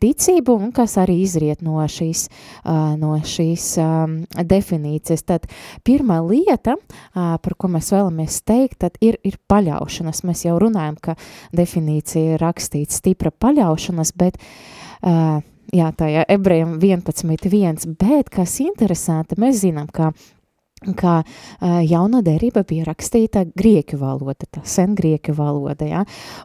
ticību 0.00 0.56
un 0.60 0.72
kas 0.76 0.96
arī 1.00 1.18
izriet 1.24 1.64
no 1.64 1.80
šīs, 1.90 2.26
no 3.00 3.14
šīs 3.26 3.66
definīcijas. 4.52 5.26
Tad 5.26 5.48
pirmā 5.86 6.20
lieta, 6.24 6.76
par 7.14 7.56
ko 7.58 7.72
mēs 7.72 7.90
vēlamies 7.94 8.40
teikt, 8.46 8.78
tad 8.86 8.96
ir, 9.04 9.18
ir 9.26 9.36
paļaušanas. 9.50 10.22
Mēs 10.28 10.46
jau 10.46 10.56
runājam, 10.62 10.96
ka 11.02 11.18
definīcija 11.56 12.36
ir 12.36 12.44
rakstīts 12.44 13.02
stipra 13.02 13.34
paļaušanas, 13.34 14.14
bet 14.16 14.40
jā, 15.74 15.90
tajā 15.96 16.24
ebrejam 16.36 16.78
11.1, 16.82 17.96
bet 17.98 18.30
kas 18.32 18.60
interesanti, 18.64 19.38
mēs 19.40 19.62
zinām, 19.64 19.90
ka 19.92 20.12
kā 20.94 21.22
uh, 21.24 21.78
jauna 21.80 22.20
derība 22.22 22.60
bija 22.68 22.84
rakstīta 22.84 23.46
grieķu 23.56 23.96
valoda, 23.96 24.44
tā 24.52 24.60
sen 24.68 24.92
grieķu 24.94 25.32
valoda, 25.34 25.86
ja? 25.88 26.02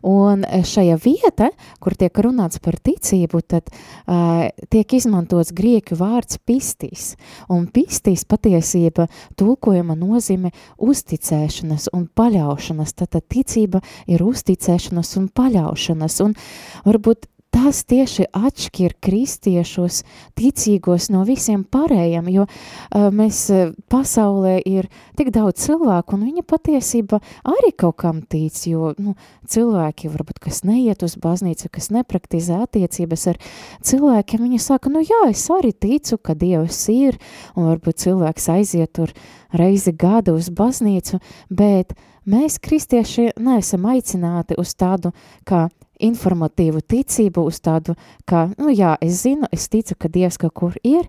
un 0.07 0.45
šajā 0.45 0.95
vieta, 1.03 1.49
kur 1.83 1.97
tiek 1.99 2.15
runāts 2.23 2.61
par 2.63 2.77
ticību, 2.79 3.41
tad 3.43 3.67
uh, 3.71 4.47
tiek 4.71 4.95
izmantots 4.95 5.51
grieķu 5.51 5.99
vārds 5.99 6.39
pistīs, 6.47 7.17
un 7.51 7.67
pistīs 7.75 8.23
patiesība 8.23 9.09
tulkojama 9.35 9.99
nozīme 9.99 10.53
uzticēšanas 10.79 11.91
un 11.91 12.07
paļaušanas, 12.15 12.95
tad 13.03 13.19
ticība 13.27 13.83
ir 14.07 14.23
uzticēšanas 14.23 15.17
un 15.19 15.27
paļaušanas, 15.35 16.21
un 16.23 16.39
varbūt 16.87 17.27
tas 17.62 17.84
tieši 17.86 18.25
atšķir 18.34 18.96
kristiešus 19.03 20.01
ticīgos 20.38 21.10
no 21.13 21.22
visiem 21.27 21.62
pārējiem, 21.62 22.30
jo 22.34 22.46
uh, 22.48 23.10
mēs 23.13 23.41
uh, 23.53 23.74
pasaulē 23.91 24.56
ir 24.65 24.88
tik 25.20 25.30
daudz 25.36 25.62
cilvēku, 25.68 26.18
un 26.18 26.25
viņa 26.25 26.46
patiesība 26.50 27.20
arī 27.46 27.70
kaut 27.77 28.00
kam 28.01 28.24
tic, 28.25 28.58
jo 28.65 28.96
nu, 28.98 29.13
cilvēki 29.51 30.10
varbūt, 30.10 30.39
kas 30.41 30.63
neiet 30.65 31.06
uz 31.06 31.18
baznīcu, 31.22 31.70
kas 31.70 31.91
nepraktizē 31.94 32.63
attiecības 32.65 33.27
ar 33.34 33.41
cilvēkiem, 33.86 34.41
viņi 34.48 34.62
saka, 34.62 34.89
nu 34.94 35.03
jā, 35.06 35.22
es 35.30 35.46
arī 35.53 35.74
ticu, 35.74 36.18
ka 36.18 36.34
Dievs 36.38 36.82
ir, 36.94 37.20
un 37.53 37.70
varbūt 37.70 38.01
cilvēks 38.08 38.50
aiziet 38.56 38.96
tur 38.98 39.13
reizi 39.53 39.94
gadu 39.94 40.34
uz 40.39 40.50
baznīcu, 40.50 41.22
bet 41.53 41.94
mēs, 42.25 42.58
kristieši, 42.63 43.36
neesam 43.38 43.86
aicināti 43.91 44.58
uz 44.58 44.74
tādu, 44.74 45.13
kā 45.46 45.68
informatīvu 46.01 46.81
ticību, 46.81 47.46
uz 47.48 47.62
tādu, 47.63 47.96
ka, 48.29 48.48
nu 48.58 48.74
jā, 48.74 48.96
es 49.01 49.24
zinu, 49.25 49.50
es 49.53 49.70
ticu, 49.72 49.98
ka 49.98 50.12
Dievs 50.12 50.39
kaut 50.41 50.55
kur 50.58 50.77
ir, 50.84 51.08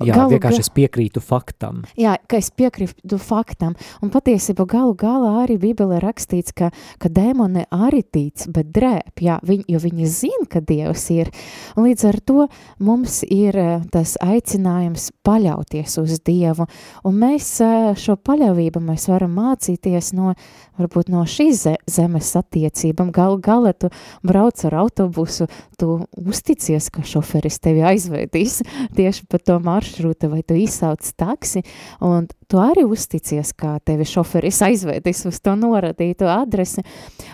Jā, 0.00 0.14
galu, 0.16 0.32
vienkārši 0.32 0.62
es 0.64 0.70
piekrītu 0.72 1.20
faktam. 1.20 1.82
Jā, 2.00 2.14
ka 2.30 2.38
es 2.40 2.48
piekrītu 2.56 3.18
faktam. 3.20 3.74
Un 4.00 4.08
patiesībā 4.12 4.64
galu 4.68 4.94
galā 4.96 5.32
arī 5.42 5.58
Bībelē 5.60 5.98
rakstīts, 6.00 6.54
ka, 6.56 6.70
ka 7.02 7.10
dēmoni 7.12 7.66
arī 7.68 8.00
tic, 8.00 8.46
bet 8.54 8.70
drēp, 8.72 9.20
jā, 9.20 9.36
viņ, 9.44 9.66
jo 9.68 9.80
viņi 9.82 10.08
zina, 10.08 10.46
ka 10.48 10.62
Dievs 10.64 11.04
ir. 11.12 11.28
Un 11.76 11.84
līdz 11.90 12.06
ar 12.08 12.18
to 12.24 12.46
mums 12.80 13.18
ir 13.28 13.58
eh, 13.60 13.84
tas 13.92 14.14
aicinājums 14.24 15.10
paļauties 15.28 15.98
uz 16.00 16.16
Dievu. 16.24 16.66
Un 17.04 17.20
mēs 17.20 17.52
eh, 17.60 17.92
šo 17.92 18.16
paļāvību 18.16 18.80
mēs 18.88 19.10
varam 19.12 19.36
mācīties 19.36 20.14
no, 20.16 20.32
varbūt 20.80 21.12
no 21.12 21.26
šīs 21.28 21.66
zemes 21.84 22.32
attiecībām. 22.40 23.12
Galu 23.12 23.36
galā 23.44 23.74
tu 23.76 23.92
brauc 24.24 24.64
ar 24.70 24.80
autobusu, 24.86 25.50
tu 25.76 26.00
uzticies, 26.16 26.88
ka 26.88 27.04
šoferis 27.04 27.60
tevi 27.60 27.84
aizvedīs 27.92 28.62
tieši 28.96 29.28
pa 29.28 29.36
to 29.36 29.60
maršrutu 29.60 29.81
maršruta, 29.82 30.28
vai 30.28 30.42
tu 30.42 30.54
izsauc 30.54 31.02
taksi, 31.16 31.62
un 32.00 32.28
tu 32.48 32.60
arī 32.62 32.84
uzticies, 32.86 33.52
kā 33.58 33.78
tevi 33.84 34.06
šoferis 34.06 34.60
aizvedis 34.62 35.24
uz 35.26 35.40
to 35.42 35.56
noradīto 35.58 36.28
adresi. 36.30 36.84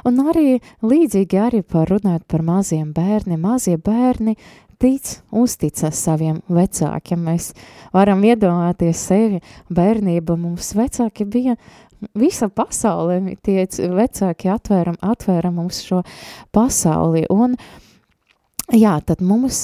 Un 0.09 0.21
arī 0.31 0.61
līdzīgi 0.83 1.40
arī 1.40 1.62
par 1.62 1.90
runāt 1.93 2.25
par 2.26 2.43
maziem 2.43 2.93
bērniem. 2.97 3.40
Mazie 3.40 3.76
bērni 3.76 4.37
tic, 4.78 5.19
uzticas 5.31 5.99
saviem 5.99 6.40
vecākiem. 6.49 7.21
Mēs 7.28 7.52
varam 7.93 8.25
iedomāties 8.25 9.02
sevi 9.11 9.43
bērnība, 9.69 10.37
mums 10.38 10.73
vecāki 10.78 11.26
bija 11.28 11.57
visa 12.14 12.49
pasaule, 12.49 13.37
tie 13.43 13.67
vecāki 13.67 14.52
atvēram, 14.55 14.97
atvēram 15.02 15.59
mums 15.59 15.83
šo 15.83 16.05
pasauli. 16.55 17.26
Un, 17.35 17.59
uh, 17.59 17.88
Jā, 18.68 18.98
tad 19.00 19.22
mums 19.25 19.62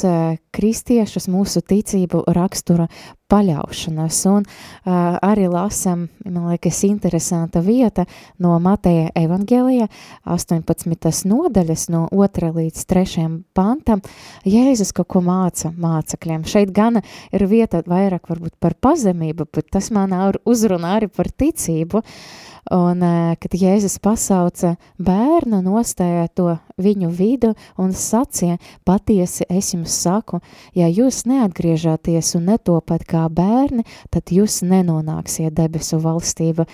kristiešus, 0.57 1.27
mūsu 1.29 1.61
ticību 1.61 2.23
rakstura 2.33 2.87
paļaušanas, 3.29 4.21
un 4.31 4.47
uh, 4.47 5.19
arī 5.21 5.45
lasam, 5.53 6.07
man 6.25 6.47
liekas, 6.49 6.79
interesanta 6.89 7.61
vieta 7.65 8.07
no 8.41 8.55
Mateja 8.65 9.11
evangēlija 9.21 9.91
18. 10.25 11.13
nodaļas 11.29 11.85
no 11.93 12.07
2. 12.17 12.51
līdz 12.57 12.87
3. 12.95 13.27
pantam. 13.53 14.01
Jēzus 14.49 14.95
kaut 14.97 15.11
ko 15.13 15.25
māca 15.25 15.75
mācakļiem. 15.77 16.49
Šeit 16.49 16.73
gana 16.73 17.05
ir 17.29 17.45
vieta 17.51 17.83
vairāk 17.85 18.33
varbūt 18.33 18.57
par 18.57 18.73
pazemību, 18.81 19.51
bet 19.53 19.69
tas 19.77 19.93
man 19.93 20.17
uzrunā 20.49 20.97
arī 20.97 21.13
par 21.13 21.29
ticību. 21.29 22.01
Uh, 22.01 22.54
Un, 22.73 23.03
kad 23.41 23.55
Jēzus 23.61 23.99
pasauca 24.01 24.75
bērnu, 24.97 25.61
nostāja 25.67 26.31
to 26.33 26.55
viņu 26.81 27.11
vidu 27.13 27.53
un 27.77 27.93
sacīja, 27.93 28.57
patiesi 28.89 29.45
es 29.53 29.75
jums 29.75 29.97
saku, 30.01 30.41
ja 30.73 30.89
jūs 30.89 31.27
neatgriežaties 31.29 32.35
un 32.39 32.49
netopat 32.49 33.05
kā 33.09 33.27
bērni, 33.29 33.85
tad 34.09 34.33
jūs 34.33 34.63
nenonāksiet 34.65 35.53
debesu 35.53 36.01
valstību. 36.01 36.65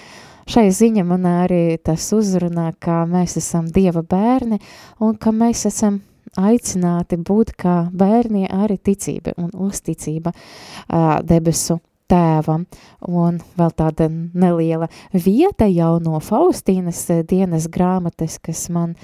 Šai 0.50 0.68
ziņa 0.74 1.04
man 1.06 1.26
arī 1.26 1.78
tas 1.82 2.06
uzrunā, 2.14 2.70
ka 2.78 3.02
mēs 3.10 3.36
esam 3.42 3.66
Dieva 3.70 4.02
bērni 4.02 4.60
un 5.02 5.18
ka 5.18 5.34
mēs 5.34 5.66
esam 5.66 6.00
aicināti 6.38 7.18
būt 7.18 7.54
kā 7.58 7.76
bērni 7.90 8.46
arī 8.46 8.78
ticība 8.78 9.34
un 9.38 9.50
uzticība 9.54 10.32
uh, 10.34 11.18
debesu 11.26 11.80
tēvam, 12.10 12.66
un 13.08 13.40
vēl 13.58 13.74
tāda 13.78 14.10
neliela 14.10 14.90
vieta 15.14 15.68
jau 15.70 15.96
no 16.02 16.20
Faustīnas 16.24 17.06
dienas 17.30 17.68
grāmatas, 17.72 18.38
kas 18.42 18.66
man 18.72 18.96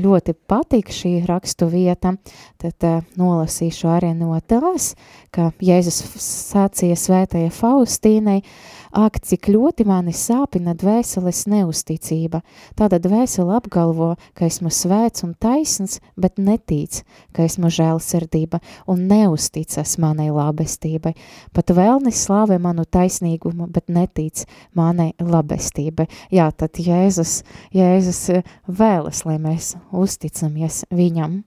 ļoti 0.00 0.34
patīk 0.48 0.88
šī 0.94 1.14
rakstu 1.28 1.68
vieta, 1.70 2.14
tad 2.62 2.86
nolasīšu 3.20 3.90
arī 3.92 4.14
no 4.16 4.32
tās, 4.40 4.94
ka 5.34 5.50
Jēzus 5.60 6.00
sācīja 6.24 6.96
svētajai 6.96 7.52
Faustīnai, 7.54 8.40
uh, 8.40 8.79
Ak, 8.90 9.20
cik 9.22 9.46
ļoti 9.54 9.84
mani 9.86 10.10
sāpina 10.16 10.72
dvēseles 10.74 11.44
neusticība. 11.50 12.40
Tāda 12.78 12.98
dvēsele 13.02 13.54
apgalvo, 13.54 14.16
ka 14.34 14.48
esmu 14.50 14.72
svēts 14.74 15.22
un 15.22 15.36
taisns, 15.38 16.00
bet 16.18 16.40
netic, 16.42 17.04
ka 17.30 17.46
esmu 17.46 17.70
žēlsirdība 17.70 18.58
un 18.90 19.06
neusticas 19.10 19.94
manai 20.02 20.30
labestībai. 20.34 21.14
Pat 21.54 21.70
vēlnis 21.76 22.24
slāvē 22.26 22.58
manu 22.58 22.82
taisnīgumu, 22.82 23.70
bet 23.70 23.86
netic 23.86 24.42
manai 24.74 25.12
labestībai. 25.22 26.08
Jā, 26.34 26.50
tad 26.50 26.82
Jēzus, 26.82 27.40
Jēzus 27.74 28.24
vēlas, 28.66 29.22
lai 29.28 29.38
mēs 29.38 29.76
uzticamies 29.94 30.84
viņam. 30.90 31.44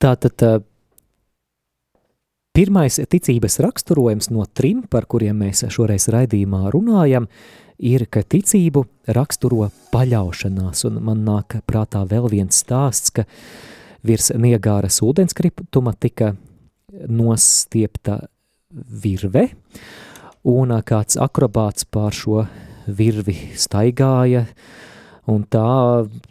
Tātad 0.00 0.64
Pirmais 2.54 3.00
ticības 3.10 3.56
raksturojums 3.64 4.28
no 4.30 4.44
trim, 4.46 4.84
par 4.86 5.08
kuriem 5.10 5.40
mēs 5.42 5.64
šoreiz 5.74 6.04
raidījumā 6.14 6.68
runājam, 6.70 7.24
ir, 7.82 8.04
ka 8.06 8.20
ticību 8.22 8.84
raksturo 9.16 9.72
paļaušanās, 9.90 10.84
un 10.86 11.00
man 11.02 11.24
nāk 11.26 11.56
prātā 11.66 12.04
vēl 12.06 12.28
viens 12.30 12.60
stāsts, 12.62 13.10
ka 13.10 13.24
virs 14.06 14.30
Niegāras 14.38 15.00
ūdenskrituma 15.02 15.96
tika 15.98 16.36
nostiepta 17.10 18.20
virve, 19.02 19.48
un 20.46 20.76
kāds 20.86 21.18
akrobāts 21.18 21.90
pār 21.90 22.14
šo 22.14 22.44
virvi 22.86 23.34
staigāja, 23.58 24.44
un 25.26 25.42
tā 25.50 25.66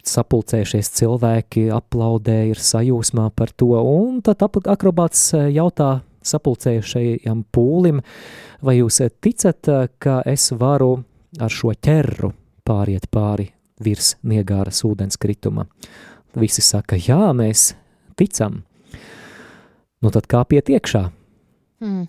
sapulcējušies 0.08 0.92
cilvēki 1.02 1.68
aplaudēja, 1.74 2.48
ir 2.54 2.64
sajūsmā 2.70 3.28
par 3.36 3.52
to, 3.52 3.74
un 3.76 4.24
tad 4.24 4.48
akrobāts 4.48 5.28
jautā 5.52 5.98
sapulcējušajam 6.26 7.44
pūlim, 7.54 8.00
vai 8.64 8.78
jūs 8.78 9.02
ticat, 9.24 9.70
ka 9.98 10.20
es 10.28 10.50
varu 10.56 10.96
ar 11.40 11.52
šo 11.52 11.74
ķerru 11.74 12.32
pāriet 12.64 13.10
pāri 13.12 13.50
virs 13.84 14.14
Niegāras 14.22 14.84
ūdens 14.86 15.20
krituma? 15.20 15.66
Visi 16.34 16.64
saka, 16.64 16.98
jā, 16.98 17.30
mēs 17.36 17.72
ticam. 18.18 18.62
Nu 20.02 20.10
tad 20.12 20.26
kāpiet 20.30 20.68
iekšā. 20.72 21.04
Mm. 21.84 22.08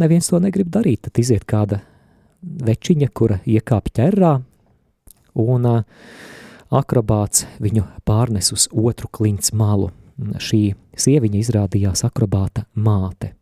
Neviens 0.00 0.30
to 0.30 0.40
negrib 0.40 0.70
darīt, 0.72 1.04
tad 1.06 1.20
iziet 1.20 1.44
kāda 1.48 1.82
večiņa, 2.40 3.08
kura 3.12 3.40
iekāp 3.44 3.90
ķerrā, 3.96 4.38
un 5.40 5.68
akrobāts 6.70 7.46
viņu 7.60 7.84
pārnes 8.08 8.52
uz 8.54 8.68
otru 8.72 9.10
klints 9.12 9.52
malu 9.52 9.90
šī 10.40 10.62
sieviņa 11.00 11.40
izrādījās 11.40 12.04
akrobāta 12.06 12.66
māte. 12.74 13.34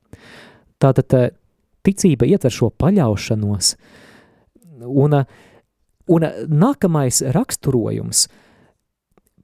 Tātad 0.78 1.34
ticība 1.86 2.28
ietver 2.28 2.54
šo 2.54 2.70
paļaušanos, 2.78 3.72
un, 4.86 5.16
un 6.08 6.28
nākamais 6.48 7.22
raksturojums 7.34 8.26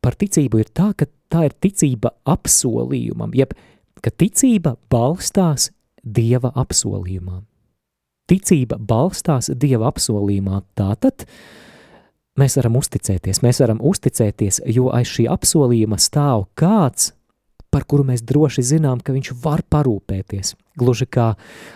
par 0.05 0.19
ticību 0.21 0.61
ir 0.61 0.71
tā, 0.77 0.93
ka 0.97 1.09
tā 1.33 1.49
ir 1.49 1.57
ticība 1.65 2.13
apsolījumam, 2.29 3.33
jeb 3.35 3.57
ka 4.05 4.13
ticība 4.13 4.77
balstās 4.93 5.71
Dieva 6.05 6.51
apsolījumā. 6.61 7.39
Ticība 8.29 8.77
balstās 8.77 9.49
Dieva 9.57 9.89
apsolījumā, 9.89 10.61
tātad 10.77 11.25
mēs 12.41 12.59
varam 12.61 12.77
uzticēties, 12.77 13.41
mēs 13.45 13.61
varam 13.65 13.81
uzticēties, 13.81 14.61
jo 14.69 14.91
aiz 14.93 15.09
šī 15.09 15.25
apsolījuma 15.33 15.97
stāv 16.03 16.45
kāds, 16.61 17.15
par 17.75 17.87
kuru 17.91 18.07
mēs 18.07 18.23
droši 18.23 18.63
zinām, 18.63 19.03
ka 19.03 19.15
viņš 19.15 19.33
var 19.43 19.65
parūpēties. 19.67 20.55
Gluži 20.79 21.09
kā 21.11 21.33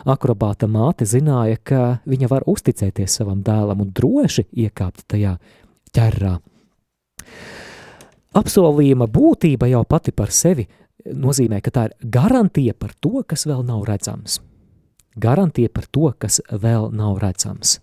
akrobāta 0.06 0.68
māte 0.70 1.06
zināja, 1.08 1.58
ka 1.58 1.80
viņa 2.06 2.30
var 2.30 2.46
uzticēties 2.46 3.18
savam 3.18 3.42
dēlam 3.46 3.82
un 3.82 3.90
droši 3.94 4.46
iekāpt 4.64 5.08
tajā 5.10 5.34
ķerrā. 5.94 6.36
Apsolījuma 8.38 9.08
būtība 9.10 9.66
jau 9.72 9.82
pati 9.88 10.14
par 10.14 10.30
sevi 10.34 10.68
nozīmē, 11.08 11.58
ka 11.64 11.74
tā 11.74 11.88
ir 11.88 11.96
garantija 12.14 12.76
par 12.78 12.94
to, 13.00 13.24
kas 13.26 13.46
vēl 13.48 13.64
nav 13.66 13.82
redzams. 13.88 14.38
Garantija 15.18 15.70
par 15.74 15.88
to, 15.90 16.12
kas 16.18 16.38
vēl 16.52 16.92
nav 16.94 17.18
redzams. 17.22 17.78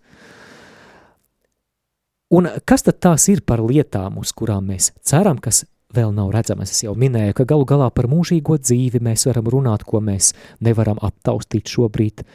Un 2.35 2.47
kas 2.65 2.85
tad 2.87 3.01
tās 3.03 3.27
ir 3.29 3.43
par 3.45 3.61
lietām, 3.61 4.17
uz 4.21 4.31
kurām 4.33 4.71
mēs 4.71 4.93
ceram, 5.03 5.37
kas 5.37 5.65
vēl 5.95 6.13
nav 6.15 6.31
redzamas. 6.35 6.73
Es 6.73 6.83
jau 6.85 6.95
minēju, 6.99 7.35
ka 7.37 7.47
galu 7.47 7.65
galā 7.67 7.89
par 7.93 8.09
mūžīgo 8.11 8.57
dzīvi 8.61 9.01
mēs 9.03 9.25
varam 9.29 9.49
runāt, 9.53 9.85
ko 9.87 10.01
mēs 10.03 10.33
nevaram 10.63 10.99
aptaustīt 11.03 11.71
šobrīd. 11.71 12.25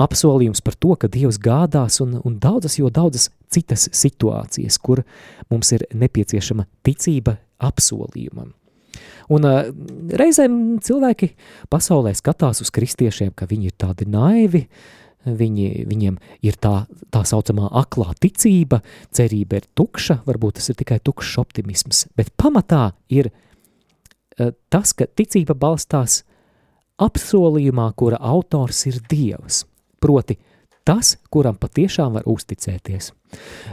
Apsolījums 0.00 0.62
par 0.64 0.78
to, 0.80 0.94
ka 0.96 1.10
Dievs 1.12 1.38
gādās 1.42 2.00
un, 2.04 2.18
un 2.24 2.38
daudzas, 2.40 2.78
jo 2.80 2.88
daudzas 2.88 3.28
citas 3.52 3.88
situācijas, 3.92 4.78
kur 4.80 5.04
mums 5.52 5.72
ir 5.76 5.84
nepieciešama 5.92 6.64
ticība 6.86 7.36
apsolījumam. 7.60 8.54
Un 9.30 9.44
uh, 9.46 9.68
reizēm 10.18 10.80
cilvēki 10.82 11.34
pasaulē 11.70 12.14
skatās 12.18 12.64
uz 12.64 12.72
kristiešiem, 12.74 13.30
ka 13.36 13.46
viņi 13.50 13.70
ir 13.70 13.76
tādi 13.78 14.08
naivi, 14.10 14.64
uh, 14.64 15.00
Viņi, 15.20 15.84
viņiem 15.84 16.14
ir 16.48 16.56
tā, 16.56 16.86
tā 17.12 17.20
saucamā 17.28 17.68
aklā 17.76 18.14
ticība, 18.24 18.78
cerība 19.12 19.58
ir 19.60 19.66
tukša, 19.76 20.22
varbūt 20.24 20.56
tas 20.56 20.70
ir 20.72 20.78
tikai 20.80 20.96
tukšs 21.04 21.34
optimisms, 21.42 22.06
bet 22.16 22.32
pamatā 22.40 22.94
ir 23.12 23.28
uh, 23.28 24.54
tas, 24.72 24.94
ka 24.96 25.04
ticība 25.04 25.52
balstās 25.52 26.22
apsolījumā, 27.00 27.90
kura 28.00 28.16
autors 28.16 28.86
ir 28.88 29.00
Dievs, 29.10 29.66
proti 30.00 30.38
tas, 30.88 31.18
kuram 31.28 31.58
patiešām 31.60 32.16
var 32.16 32.24
uzticēties. 32.24 33.12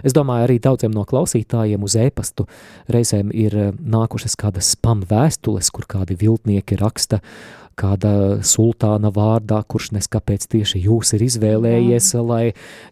Es 0.04 0.14
domāju, 0.14 0.50
arī 0.50 0.58
daudziem 0.62 0.92
no 0.94 1.06
klausītājiem 1.08 1.86
uz 1.88 1.96
ēpastu 1.98 2.46
reizēm 2.92 3.32
ir 3.32 3.56
nākušas 3.80 4.36
kādas 4.38 4.74
spam 4.76 5.02
vēstules, 5.08 5.72
kur 5.74 5.88
kādi 5.90 6.20
viltnieki 6.20 6.78
raksta, 6.84 7.24
uh, 7.24 7.67
kāda 7.78 8.12
sultāna 8.46 9.12
vārdā, 9.14 9.60
kurš 9.70 9.92
neskapēc 9.98 10.48
tieši 10.52 10.82
jūs 10.88 11.14
ir 11.18 11.26
izvēlējies, 11.28 12.10
jā. 12.16 12.24
lai 12.26 12.44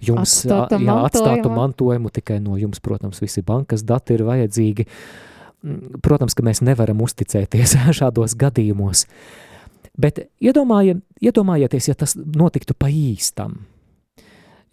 jums 0.04 0.38
Atstāta 0.46 0.80
jā, 0.82 0.98
atstātu 1.10 1.52
mantojumu, 1.54 2.12
tikai 2.14 2.38
no 2.44 2.60
jums, 2.60 2.82
protams, 2.86 3.22
visi 3.24 3.44
bankas 3.46 3.86
dati 3.88 4.18
ir 4.18 4.26
vajadzīgi. 4.28 4.86
Mm, 5.66 6.02
protams, 6.06 6.38
ka 6.38 6.46
mēs 6.46 6.62
nevaram 6.66 7.02
uzticēties 7.06 7.78
šādos 8.00 8.38
gadījumos, 8.40 9.06
bet 9.98 10.28
iedomājiet, 10.44 11.02
iedomājieties, 11.24 11.90
ja 11.90 11.98
tas 11.98 12.14
notiktu 12.18 12.78
pa 12.78 12.92
īstam. 12.92 13.64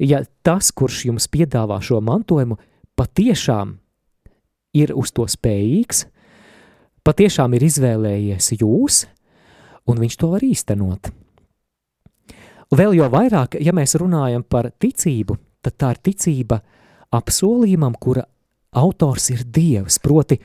Ja 0.02 0.24
tas, 0.44 0.72
kurš 0.74 1.06
jums 1.08 1.28
piedāvā 1.30 1.78
šo 1.84 2.00
mantojumu, 2.04 2.58
patiešām 2.98 3.76
ir 4.76 4.92
uz 4.98 5.12
to 5.14 5.24
spējīgs, 5.30 6.06
patiešām 7.06 7.54
ir 7.56 7.66
izvēlējies 7.68 8.52
jūs, 8.58 9.04
un 9.88 10.02
viņš 10.02 10.16
to 10.18 10.30
var 10.34 10.44
īstenot. 10.46 11.12
Vēl 12.72 12.96
jau 12.96 13.08
vairāk, 13.12 13.58
ja 13.60 13.74
mēs 13.76 13.96
runājam 14.00 14.44
par 14.48 14.70
ticību, 14.80 15.36
tad 15.60 15.76
tā 15.76 15.90
ir 15.92 15.98
ticība 16.08 16.62
apsolījumam, 17.12 17.98
kura 18.00 18.24
autors 18.72 19.28
ir 19.34 19.44
Dievs, 19.44 19.98
proti 20.00 20.38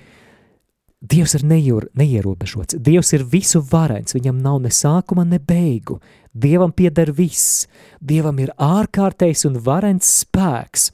Dievs 0.98 1.36
ir 1.38 1.44
neier, 1.46 1.86
neierobežots, 1.96 2.80
Dievs 2.84 3.14
ir 3.14 3.24
visu 3.24 3.62
varens, 3.62 4.16
viņam 4.18 4.42
nav 4.42 4.58
ne 4.64 4.72
sākuma, 4.74 5.24
ne 5.24 5.40
beigu, 5.40 6.00
Dievam 6.34 6.74
pieder 6.74 7.14
viss, 7.14 7.68
Dievam 8.02 8.42
ir 8.44 8.52
ārkārtējs 8.58 9.46
un 9.48 9.62
varens 9.64 10.10
spēks, 10.24 10.90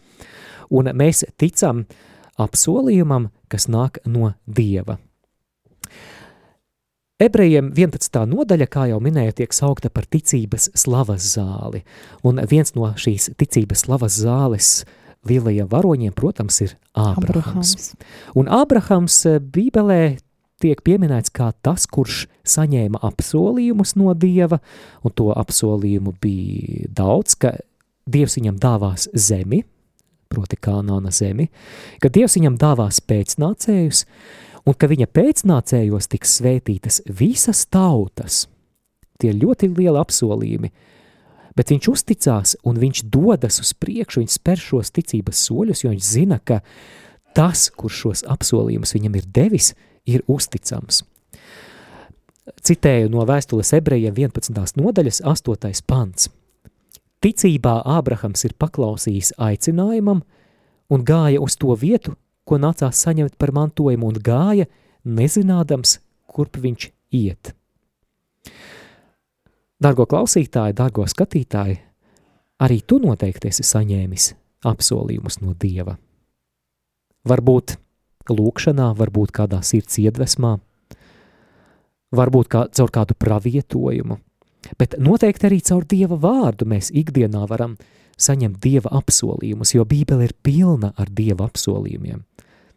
un 0.70 0.92
mēs 0.94 1.24
ticam 1.40 1.86
apsolījumam, 2.38 3.32
kas 3.48 3.70
nāk 3.72 4.04
no 4.06 4.34
Dieva. 4.46 5.00
Ebrejiem 7.24 7.70
11. 7.72 8.18
nodaļa, 8.28 8.66
kā 8.68 8.88
jau 8.90 8.98
minēju, 9.04 9.38
tiek 9.38 9.54
saukta 9.56 9.88
par 9.94 10.04
ticības 10.12 10.72
slavas 10.76 11.24
zāli, 11.38 11.84
un 12.28 12.42
viens 12.52 12.74
no 12.76 12.90
šīs 13.00 13.30
ticības 13.40 13.86
slavas 13.86 14.18
zāles 14.20 14.72
lielajiem 15.30 15.70
varoņiem, 15.72 16.12
protams, 16.18 16.60
ir 16.66 16.76
Ābrahams. 17.00 17.94
Un 18.36 18.52
Ābrahams 18.52 19.22
eh, 19.30 19.40
Bībelē 19.40 20.18
tiek 20.64 20.84
pieminēts 20.84 21.32
kā 21.32 21.52
tas, 21.64 21.86
kurš 21.88 22.26
saņēma 22.48 23.00
apsolījumus 23.08 23.96
no 24.00 24.12
Dieva, 24.20 24.60
un 25.04 25.16
to 25.16 25.32
apsolījumu 25.32 26.16
bija 26.24 26.92
daudz, 26.92 27.38
ka 27.40 27.56
Dievs 28.04 28.36
viņam 28.40 28.60
dāvās 28.60 29.08
zemi, 29.16 29.64
proti 30.34 30.60
Kānāna 30.60 31.14
zemi, 31.16 31.48
ka 32.04 32.12
Dievs 32.12 32.36
viņam 32.36 32.60
dāvās 32.60 33.00
pēcnācējus, 33.08 34.04
un 34.68 34.78
ka 34.78 34.90
viņa 34.90 35.10
pēcnācējos 35.12 36.10
tiks 36.12 36.40
svētītas 36.40 37.02
visas 37.08 37.66
tautas. 37.72 38.46
Tie 39.20 39.32
ir 39.32 39.40
ļoti 39.44 39.70
lieli 39.76 40.00
apsolījumi, 40.00 40.72
bet 41.56 41.72
viņš 41.72 41.90
uzticās 41.92 42.56
un 42.68 42.80
viņš 42.82 43.06
dodas 43.14 43.60
uz 43.62 43.74
priekšu, 43.78 44.24
viņš 44.24 44.38
spēr 44.40 44.62
šos 44.62 44.94
ticības 44.96 45.46
soļus, 45.48 45.84
jo 45.84 45.94
viņš 45.94 46.12
zina, 46.16 46.40
ka 46.40 46.62
tas, 47.38 47.70
kurš 47.70 48.00
šos 48.06 48.24
apsolījumus 48.30 48.96
viņam 48.96 49.20
ir 49.20 49.28
devis, 49.36 49.74
ir 50.10 50.24
uzticams. 50.28 51.04
Citēju 52.64 53.12
no 53.12 53.24
vēstules 53.28 53.72
ebrejiem 53.76 54.16
11. 54.18 54.80
nodaļas 54.80 55.22
8. 55.24 55.84
pants. 55.88 56.30
Ticībā 57.24 57.78
Ābrahams 57.88 58.44
ir 58.44 58.56
paklausījis 58.60 59.32
aicinājumam 59.40 60.26
un 60.92 61.06
gāja 61.08 61.40
uz 61.40 61.56
to 61.56 61.72
vietu, 61.80 62.18
ko 62.48 62.60
nācās 62.60 63.04
saņemt 63.06 63.38
par 63.40 63.54
mantojumu 63.56 64.10
un 64.12 64.20
gāja, 64.24 64.68
nezinādams, 65.04 65.98
kurp 66.28 66.60
viņš 66.64 66.90
iet. 67.16 67.54
Dargo 69.84 70.06
klausītāji, 70.08 70.76
dargo 70.78 71.06
skatītāji, 71.10 71.78
arī 72.64 72.82
tu 72.88 73.00
noteikti 73.04 73.50
esi 73.52 73.66
saņēmis 73.68 74.30
apsolījumus 74.70 75.42
no 75.44 75.56
Dieva. 75.60 75.98
Varbūt 77.28 77.76
lūkšanā, 78.32 78.94
varbūt 78.96 79.34
kādā 79.36 79.60
sirds 79.64 80.00
iedvesmā, 80.00 80.58
varbūt 82.16 82.52
kā, 82.52 82.68
caur 82.72 82.94
kādu 82.94 83.18
pravietojumu, 83.20 84.20
bet 84.80 84.96
noteikti 85.00 85.50
arī 85.50 85.60
caur 85.68 85.88
Dieva 85.90 86.20
vārdu 86.20 86.68
mēs 86.70 86.92
ikdienā 86.96 87.44
varam 87.50 87.76
saņemt 88.20 88.62
Dieva 88.64 88.94
apsolījumus, 89.00 89.74
jo 89.76 89.84
Bībele 89.88 90.30
ir 90.30 90.36
pilna 90.44 90.94
ar 90.96 91.12
Dieva 91.12 91.50
apsolījumiem. 91.50 92.24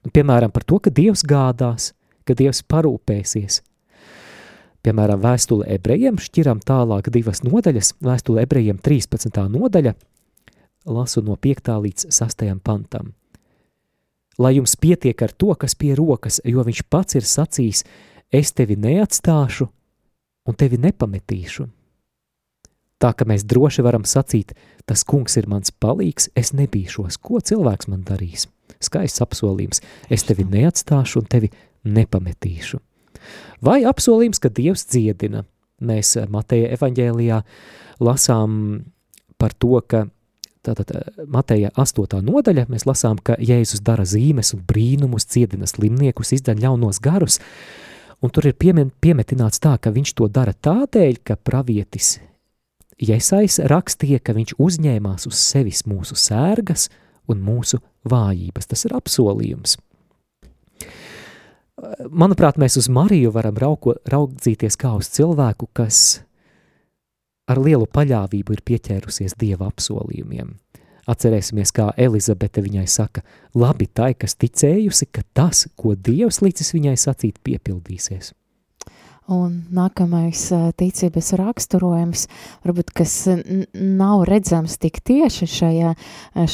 Nu, 0.07 0.13
piemēram, 0.15 0.53
par 0.55 0.63
to, 0.63 0.79
ka 0.79 0.93
Dievs 0.95 1.25
gādās, 1.27 1.91
ka 2.23 2.37
Dievs 2.39 2.61
parūpēsies. 2.71 3.59
Piemēram, 4.87 5.19
vēstule 5.19 5.67
ebrejiem 5.75 6.21
šķiram 6.23 6.61
tālāk 6.63 7.11
divas 7.11 7.43
nodaļas, 7.43 7.97
vēstule 8.07 8.45
ebrejiem 8.47 8.79
13. 8.79 9.41
nodaļa, 9.51 9.97
lasu 10.87 11.25
no 11.27 11.35
5. 11.35 11.73
līdz 11.89 12.07
6. 12.15 12.47
pantam. 12.63 13.17
Lai 14.39 14.55
jums 14.55 14.77
pietiek 14.79 15.27
ar 15.27 15.35
to, 15.35 15.51
kas 15.59 15.75
pie 15.75 15.97
rokas, 15.99 16.39
jo 16.47 16.63
viņš 16.63 16.87
pats 16.87 17.19
ir 17.19 17.27
sacījis, 17.27 17.83
es 18.31 18.55
tevi 18.55 18.79
neatstāšu 18.79 19.67
un 20.47 20.55
tevi 20.55 20.79
nepametīšu. 20.87 21.67
Tā 23.03 23.11
ka 23.11 23.27
mēs 23.27 23.43
droši 23.43 23.83
varam 23.83 24.07
sacīt, 24.07 24.55
tas 24.87 25.03
kungs 25.03 25.35
ir 25.41 25.51
mans 25.51 25.75
palīgs, 25.75 26.31
es 26.39 26.55
nebīšos, 26.55 27.19
ko 27.19 27.43
cilvēks 27.43 27.91
man 27.91 28.07
darīs. 28.07 28.47
Skaists 28.83 29.23
apsolījums, 29.25 29.83
es 30.13 30.27
tevi 30.27 30.47
neatstāšu 30.49 31.23
un 31.23 31.31
tevi 31.31 31.51
nepametīšu. 31.87 32.81
Vai 33.65 33.83
apsolījums, 33.89 34.43
ka 34.43 34.53
Dievs 34.53 34.87
dziedina. 34.91 35.45
Mēs 35.87 36.15
Mateja 36.33 36.71
evaņģēlijā 36.77 37.41
lasām 38.05 38.61
par 39.37 39.57
to, 39.57 39.81
ka 39.87 40.07
Tātad 40.67 40.89
Mateja 41.31 41.69
8. 41.79 42.17
nodaļa 42.27 42.65
mēs 42.67 42.89
lasām, 42.89 43.21
ka 43.23 43.37
Jēzus 43.39 43.85
dara 43.87 44.03
zīmes 44.03 44.49
un 44.57 44.65
brīnumus, 44.67 45.29
ciedina 45.31 45.69
slimniekus, 45.71 46.33
izdara 46.35 46.59
ļaunos 46.59 46.99
garus, 47.05 47.37
Un 48.25 48.33
tur 48.33 48.49
ir 48.49 48.57
piemen, 48.57 48.89
piemetināts 48.91 49.61
tā, 49.61 49.75
ka 49.77 49.93
viņš 49.93 50.15
to 50.17 50.29
dara 50.33 50.55
tādēļ, 50.57 51.21
ka 51.27 51.37
pravietis 51.37 52.17
Iesais 52.97 53.59
rakstīja, 53.69 54.23
ka 54.25 54.33
viņš 54.33 54.55
uzņēmās 54.57 55.27
uz 55.29 55.37
sevis 55.37 55.83
mūsu 55.85 56.17
sērgas 56.17 56.89
un 57.29 57.43
mūsu 57.45 57.83
vājības. 58.09 58.71
Tas 58.71 58.87
ir 58.89 58.97
apsolījums. 58.97 59.77
Manuprāt, 62.09 62.57
mēs 62.57 62.79
uz 62.81 62.89
Mariju 62.89 63.35
varam 63.35 63.59
rauko, 63.61 63.99
raudzīties 64.09 64.79
kā 64.81 64.95
uz 64.97 65.11
cilvēku, 65.13 65.69
kas 65.77 66.23
ar 67.47 67.61
lielu 67.61 67.85
paļāvību 67.85 68.57
ir 68.57 68.63
pieķērusies 68.67 69.37
Dieva 69.39 69.69
apsolījumiem. 69.69 70.55
Atcerēsimies, 71.07 71.71
kā 71.71 71.93
Elizabete 72.03 72.65
viņai 72.65 72.87
saka, 72.91 73.23
labi 73.55 73.87
tai, 73.87 74.15
kas 74.19 74.35
ticējusi, 74.41 75.07
ka 75.13 75.23
tas, 75.37 75.67
ko 75.79 75.95
Dievs 75.95 76.41
licis 76.43 76.73
viņai 76.75 76.97
sacīt, 76.99 77.39
piepildīsies. 77.47 78.33
Un 79.31 79.65
nākamais 79.75 80.49
ticības 80.79 81.33
raksturojums, 81.39 82.27
varbūt, 82.67 82.93
kas 82.95 83.15
nav 83.75 84.25
redzams 84.27 84.79
tik 84.83 85.01
tieši 85.07 85.49
šajā, 85.51 85.95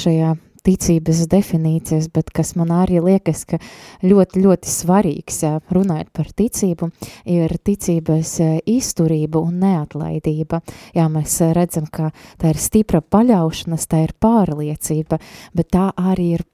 šajā 0.03 0.35
ticības 0.67 1.25
definīcijas, 1.31 2.09
bet 2.15 2.31
kas 2.35 2.55
man 2.59 2.73
arī 2.75 3.01
liekas, 3.03 3.45
ka 3.49 3.59
ļoti, 4.05 4.43
ļoti 4.45 4.71
svarīgs, 4.71 5.43
runājot 5.73 6.13
par 6.15 6.31
ticību, 6.39 6.91
ir 7.31 7.57
ticības 7.65 8.37
izturība 8.71 9.43
un 9.43 9.61
neatlaidība. 9.63 10.63
Jā, 10.97 11.09
mēs 11.13 11.41
redzam, 11.57 11.89
ka 11.91 12.13
tā 12.41 12.55
ir 12.55 12.63
stipra 12.63 13.03
paļaušanas, 13.03 13.89
tā 13.91 14.05
ir 14.07 14.17
pārliecība, 14.23 15.21
bet 15.57 15.73
tā 15.75 15.91
arī 15.99 16.33
ir 16.39 16.47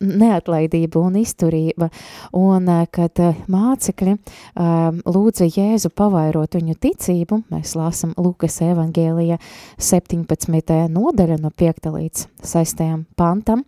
neatlaidība 0.00 1.00
un 1.00 1.16
izturība, 1.20 1.88
un 2.36 2.68
eh, 2.68 2.84
kad 2.92 3.20
eh, 3.22 3.38
mācekļi 3.52 4.12
um, 4.16 5.00
lūdza 5.08 5.48
Jēzu 5.48 5.90
pavairot 5.96 6.58
viņu 6.58 6.76
ticību, 6.82 7.40
mēs 7.52 7.76
lāsam 7.78 8.12
Lukas 8.20 8.60
evangēlija 8.66 9.38
17. 9.78 10.76
nodaļa 10.92 11.40
no 11.40 11.50
5. 11.50 11.90
līdz 11.96 12.26
6. 12.44 12.84
pantam, 13.16 13.64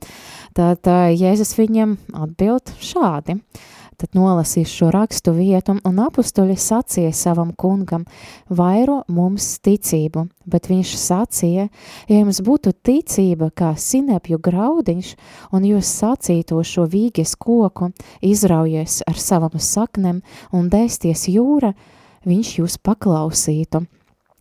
tad 0.56 0.92
Jēzus 1.16 1.56
viņiem 1.58 1.96
atbild 2.26 2.76
šādi– 2.82 3.40
Tad 3.98 4.14
nolasīs 4.14 4.70
šo 4.70 4.92
rakstu 4.94 5.32
vietu, 5.34 5.74
un 5.82 5.96
apustuļi 6.04 6.54
sacīja 6.54 7.10
savam 7.18 7.50
kungam, 7.58 8.04
vairo 8.46 9.00
mums 9.10 9.48
ticību, 9.66 10.22
bet 10.46 10.68
viņš 10.70 10.92
sacīja, 11.02 11.66
ja 12.06 12.20
jums 12.20 12.38
būtu 12.46 12.76
ticība 12.86 13.50
kā 13.50 13.72
sinepju 13.74 14.38
graudiņš, 14.38 15.12
un 15.50 15.66
jūs 15.66 15.90
sacīto 15.98 16.62
šo 16.62 16.86
vīges 16.86 17.34
koku, 17.42 17.90
izraujies 18.22 19.02
ar 19.10 19.18
savam 19.18 19.58
saknem 19.58 20.22
un 20.54 20.70
dēsties 20.70 21.26
jūra, 21.34 21.74
viņš 22.22 22.58
jūs 22.60 22.78
paklausītu 22.78 23.88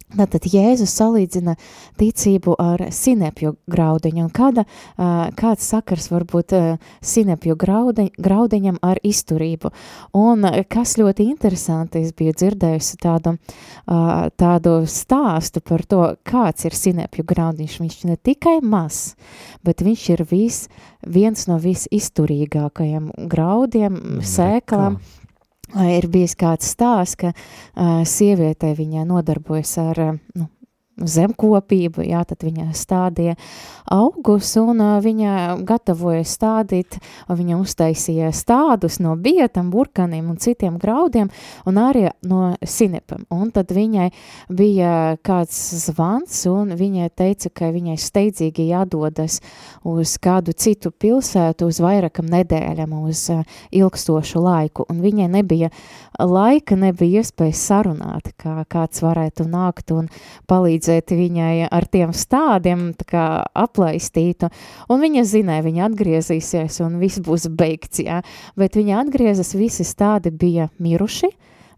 Tātad 0.07 0.45
Jēzus 0.47 0.93
salīdzina 0.95 1.57
ticību 1.99 2.53
ar 2.63 2.85
sinepju 2.95 3.57
graudiņu, 3.67 4.21
un 4.23 4.29
kāda, 4.31 4.63
kāds 5.35 5.67
sakars 5.67 6.07
var 6.13 6.23
būt 6.23 6.55
sinepju 7.03 7.57
graudiņ, 7.59 8.13
graudiņam 8.15 8.77
ar 8.87 9.01
izturību. 9.03 9.73
Un 10.15 10.47
kas 10.71 10.95
ļoti 11.01 11.27
interesanti, 11.27 12.05
es 12.07 12.15
biju 12.15 12.37
dzirdējusi 12.39 13.01
tādu, 13.03 13.35
tādu 14.39 14.77
stāstu 14.87 15.65
par 15.67 15.83
to, 15.83 16.01
kāds 16.23 16.69
ir 16.69 16.79
sinepju 16.79 17.27
graudiņš. 17.27 17.77
Viņš 17.83 18.01
ne 18.07 18.15
tikai 18.15 18.61
maz, 18.63 19.17
bet 19.67 19.83
viņš 19.83 20.09
ir 20.15 20.27
vis, 20.31 20.63
viens 21.03 21.49
no 21.51 21.59
visizturīgākajiem 21.59 23.11
graudiem, 23.27 24.21
sēklām. 24.23 25.01
Kā? 25.03 25.26
Ir 25.75 26.07
bijis 26.11 26.35
kāds 26.39 26.69
stāsts, 26.73 27.17
ka 27.19 27.33
uh, 27.33 28.03
sievietei 28.07 28.75
viņai 28.77 29.07
nodarbojas 29.07 29.77
ar 29.83 30.03
uh, 30.03 30.13
nu, 30.35 30.47
zemkopību, 30.97 32.01
jā, 32.07 32.23
tad 32.25 32.41
viņa 32.45 32.71
stādīja 32.75 33.35
augus 33.93 34.49
un 34.59 34.81
viņa 35.03 35.33
gatavoja 35.67 36.23
stādīt, 36.27 36.97
viņa 37.29 37.59
uztaisīja 37.61 38.31
stādus 38.35 38.97
no 39.03 39.13
bietam, 39.15 39.69
burkaniem 39.71 40.31
un 40.31 40.39
citiem 40.41 40.79
graudiem 40.81 41.29
un 41.69 41.79
arī 41.79 42.07
no 42.27 42.55
sinepam. 42.65 43.23
Un 43.31 43.51
tad 43.55 43.71
viņai 43.75 44.09
bija 44.49 44.91
kāds 45.23 45.59
zvans 45.85 46.41
un 46.49 46.73
viņai 46.77 47.11
teica, 47.15 47.51
ka 47.53 47.71
viņai 47.75 47.97
steidzīgi 48.01 48.67
jādodas 48.71 49.39
uz 49.87 50.17
kādu 50.21 50.55
citu 50.57 50.91
pilsētu 50.91 51.69
uz 51.69 51.81
vairākam 51.83 52.27
nedēļam, 52.31 52.97
uz 53.07 53.27
ilgstošu 53.71 54.41
laiku. 54.43 54.87
Un 54.89 54.99
viņai 55.05 55.29
nebija 55.37 55.71
laika, 56.19 56.75
nebija 56.79 57.21
iespējas 57.21 57.63
sarunāt, 57.69 58.33
kā 58.41 58.63
kāds 58.69 59.03
varētu 59.05 59.47
nākt 59.47 59.93
un 59.95 60.09
palīdzēt 60.49 60.86
palīdzēt 60.87 61.11
viņai 61.11 61.67
ar 61.69 61.85
tiem 61.85 62.13
stādiem 62.13 62.93
aplaistītu, 63.53 64.49
un 64.89 65.01
viņa 65.01 65.23
zināja, 65.23 65.65
viņa 65.65 65.85
atgriezīsies 65.89 66.81
un 66.81 66.99
viss 66.99 67.19
būs 67.19 67.49
beigts, 67.49 67.99
jā, 67.99 68.21
bet 68.55 68.75
viņa 68.75 69.01
atgriezas, 69.03 69.55
visi 69.55 69.83
stádi 69.83 70.31
bija 70.31 70.69
miruši, 70.79 71.29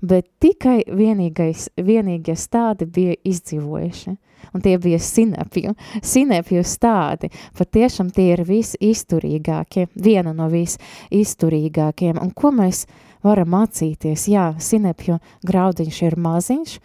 bet 0.01 0.27
tikai 0.39 0.85
vienīgais, 0.85 1.69
vienīgie 1.77 2.35
stádi 2.35 2.85
bija 2.85 3.15
izdzīvojuši. 3.23 4.17
Un 4.53 4.61
tie 4.61 4.79
bija 4.79 4.97
sinepju, 4.97 5.75
sinepju 6.01 6.63
stádi. 6.65 7.27
Patiešām 7.53 8.07
tie 8.09 8.31
ir 8.33 8.41
visizturīgākie, 8.47 9.89
viena 9.93 10.33
no 10.33 10.47
visizturīgākiem. 10.49 12.17
Un 12.17 12.31
ko 12.33 12.49
mēs 12.55 12.87
varam 13.21 13.51
mācīties? 13.53 14.25
Jā, 14.31 14.55
sinepju 14.57 15.19
graudiņš 15.45 16.01
ir 16.07 16.17
maziņš, 16.17 16.79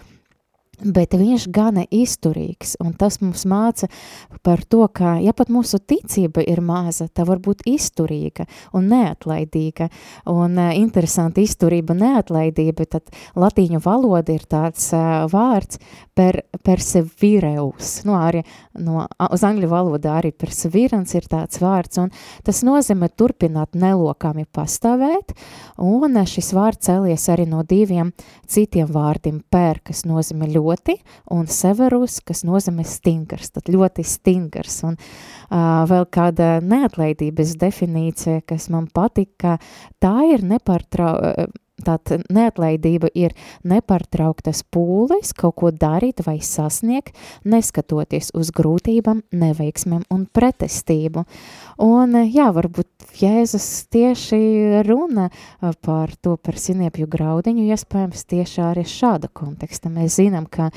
bet 0.84 1.16
viņš 1.16 1.48
gana 1.54 1.84
izturīgs, 1.90 2.76
un 2.82 2.92
tas 2.98 3.20
mums 3.22 3.44
māca 3.48 3.88
par 4.44 4.62
to, 4.68 4.84
ka, 4.92 5.16
ja 5.24 5.32
pat 5.36 5.50
mūsu 5.52 5.80
ticība 5.80 6.44
ir 6.44 6.60
maza, 6.64 7.08
tā 7.08 7.26
var 7.28 7.40
būt 7.44 7.64
izturīga 7.68 8.46
un 8.76 8.88
neatlaidīga, 8.92 9.88
un 10.30 10.58
uh, 10.60 10.72
interesanti 10.76 11.44
izturība 11.48 11.96
neatlaidība, 11.98 12.86
tad 12.90 13.12
latīņu 13.38 13.80
valoda 13.84 14.34
ir 14.34 14.44
tāds 14.50 14.90
uh, 14.94 15.24
vārds 15.32 15.80
per, 16.14 16.42
persevireus, 16.64 17.96
nu 18.08 18.16
arī 18.18 18.44
no, 18.84 19.06
uz 19.30 19.44
angļu 19.46 19.70
valodā 19.70 20.18
arī 20.20 20.34
perseverance 20.36 21.16
ir 21.18 21.28
tāds 21.30 21.60
vārds, 21.62 22.00
un 22.02 22.12
tas 22.44 22.62
nozīmē 22.66 23.10
turpināt 23.16 23.78
nelokāmi 23.78 24.46
pastāvēt, 24.54 25.34
un 25.82 26.20
šis 26.28 26.52
vārds 26.56 26.84
cēlies 26.84 27.28
arī 27.32 27.46
no 27.48 27.62
diviem 27.66 28.12
citiem 28.50 28.88
vārdiem, 28.90 29.40
per, 29.50 29.80
kas 29.84 30.04
nozīmē 30.08 30.48
ļoti, 30.52 30.73
ļoti, 30.74 30.98
un 31.30 31.46
severus, 31.46 32.20
kas 32.24 32.44
nozīmē 32.44 32.84
stingrs, 32.84 33.52
tad 33.54 33.70
ļoti 33.70 34.04
stingrs. 34.04 34.82
Un 34.84 34.96
uh, 34.96 35.84
vēl 35.88 36.06
kāda 36.10 36.60
neatlaidības 36.62 37.56
definīcija, 37.60 38.44
kas 38.46 38.68
man 38.70 38.88
patika, 38.92 39.58
tā 40.00 40.14
ir 40.32 40.44
nepārtrau, 40.44 41.48
Tātad 41.82 42.22
neatlaidība 42.30 43.08
ir 43.18 43.32
nepārtrauktas 43.66 44.62
pūles 44.70 45.32
kaut 45.34 45.56
ko 45.58 45.72
darīt 45.74 46.22
vai 46.22 46.36
sasniegt, 46.38 47.16
neskatoties 47.42 48.30
uz 48.38 48.52
grūtībām, 48.54 49.24
neveiksmēm 49.34 50.04
un 50.14 50.22
pretestību. 50.30 51.24
Un 51.82 52.14
jā, 52.30 52.46
varbūt 52.54 53.08
Jēzus 53.18 53.66
tieši 53.90 54.38
runa 54.86 55.26
par 55.82 56.14
to 56.22 56.36
par 56.38 56.60
siniepju 56.62 57.10
graudiņu, 57.10 57.66
iespējams 57.74 58.22
tieši 58.30 58.62
arī 58.70 58.86
šāda 58.86 59.32
konteksta. 59.34 59.90
Mēs 59.90 60.20
zinām, 60.22 60.46
ka 60.46 60.70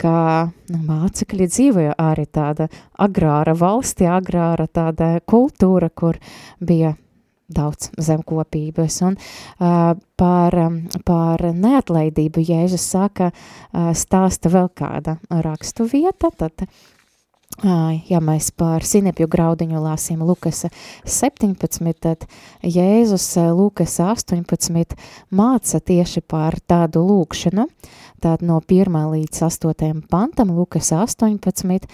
ka 0.00 0.48
nu, 0.72 0.80
mācekļi 0.88 1.46
dzīvoja 1.50 1.94
arī 2.00 2.24
tāda 2.32 2.70
agrāra 3.04 3.52
valsti, 3.52 4.08
agrāra 4.08 4.64
tāda 4.64 5.18
kultūra, 5.28 5.90
kur 5.92 6.16
bija 6.64 6.94
daudz 7.50 7.90
zemkopības. 7.98 9.00
Un 9.08 9.18
uh, 9.18 9.92
par, 10.16 10.56
par 11.04 11.44
neatlaidību 11.50 12.46
Jēzus 12.46 12.86
saka, 12.94 13.32
uh, 13.32 13.90
stāsta 13.96 14.52
vēl 14.52 14.72
kāda 14.76 15.18
rakstu 15.44 15.88
vieta, 15.90 16.32
tad 16.36 16.66
Ja 18.08 18.22
mēs 18.24 18.46
par 18.56 18.84
sinepju 18.86 19.26
graudiņu 19.28 19.82
lāsim 19.84 20.22
Lukas 20.24 20.62
17, 21.04 21.90
tad 22.00 22.24
Jēzus 22.64 23.26
Lukas 23.52 23.98
18 24.00 24.94
māca 25.36 25.80
tieši 25.84 26.22
par 26.24 26.56
tādu 26.64 27.02
lūkšanu, 27.04 27.66
tātad 28.20 28.44
no 28.46 28.60
1 28.60 28.96
līdz 29.14 29.42
8 29.48 30.04
pantam, 30.12 30.54
Lukas 30.56 30.92
18, 30.92 31.88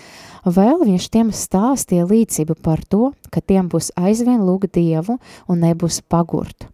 vēl 0.45 0.85
viņš 0.85 1.11
tiem 1.15 1.33
stāstīja 1.33 2.07
līdzību 2.11 2.59
par 2.62 2.85
to, 2.85 3.12
ka 3.31 3.41
tiem 3.41 3.71
būs 3.73 3.93
aizvien 3.97 4.43
lūgt 4.47 4.75
Dievu 4.77 5.21
un 5.49 5.62
nebūs 5.62 6.03
pagurt. 6.11 6.69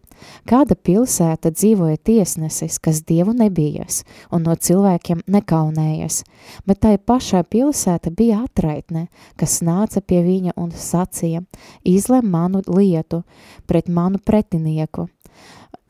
Kāda 0.47 0.75
pilsēta 0.75 1.51
dzīvoja 1.53 1.97
tiesnesis, 2.03 2.79
kas 2.83 3.01
dievu 3.07 3.33
nebijas 3.37 4.03
un 4.33 4.45
no 4.47 4.55
cilvēkiem 4.55 5.23
nekaunējas, 5.27 6.21
bet 6.67 6.83
tai 6.85 6.95
pašā 6.97 7.43
pilsēta 7.43 8.11
bija 8.11 8.43
atraitne, 8.45 9.07
kas 9.39 9.61
nāca 9.65 10.01
pie 10.01 10.21
viņa 10.25 10.55
un 10.59 10.71
sacīja, 10.71 11.43
izlem 11.83 12.29
manu 12.31 12.63
lietu 12.67 13.23
pret 13.67 13.89
manu 13.89 14.21
pretinieku. 14.23 15.09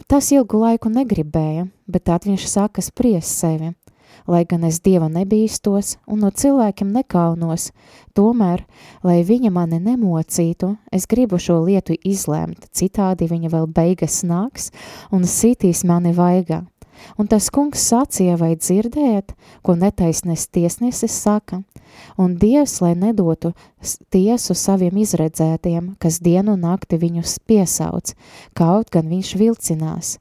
Tas 0.08 0.32
ilgu 0.36 0.60
laiku 0.60 0.92
negribēja, 0.94 1.68
bet 1.88 2.08
tad 2.10 2.28
viņš 2.28 2.50
sāka 2.50 2.84
spriest 2.86 3.40
sevi– 3.40 3.74
lai 4.28 4.44
gan 4.48 4.64
es 4.68 4.80
Dieva 4.84 5.10
nebīstos 5.12 5.98
un 6.08 6.24
no 6.24 6.32
cilvēkiem 6.32 6.92
nekaunos, 6.96 7.72
tomēr, 8.16 8.64
lai 9.04 9.22
viņa 9.28 9.52
mani 9.54 9.80
nemocītu, 9.84 10.74
es 10.92 11.08
gribu 11.10 11.40
šo 11.42 11.60
lietu 11.66 11.96
izlēmt, 12.08 12.70
citādi 12.72 13.28
viņa 13.32 13.52
vēl 13.54 13.68
beigas 13.68 14.22
nāks 14.28 14.72
un 15.12 15.28
sitīs 15.28 15.84
mani 15.88 16.14
vaigā. 16.16 16.64
Un 17.18 17.30
tas 17.30 17.50
kungs 17.54 17.84
sacīja, 17.90 18.38
vai 18.40 18.54
dzirdējat, 18.56 19.34
ko 19.62 19.76
netaisnes 19.80 20.48
tiesnesis 20.54 21.16
saka, 21.26 21.62
un 22.18 22.36
Dievs, 22.42 22.80
lai 22.82 22.94
nedotu 22.98 23.54
tiesu 24.14 24.56
saviem 24.58 24.98
izredzētiem, 25.04 25.94
kas 26.02 26.20
dienu 26.24 26.56
nakti 26.60 27.00
viņus 27.02 27.40
piesauc, 27.48 28.14
kaut 28.58 28.92
gan 28.94 29.10
viņš 29.12 29.34
vilcinās. 29.40 30.18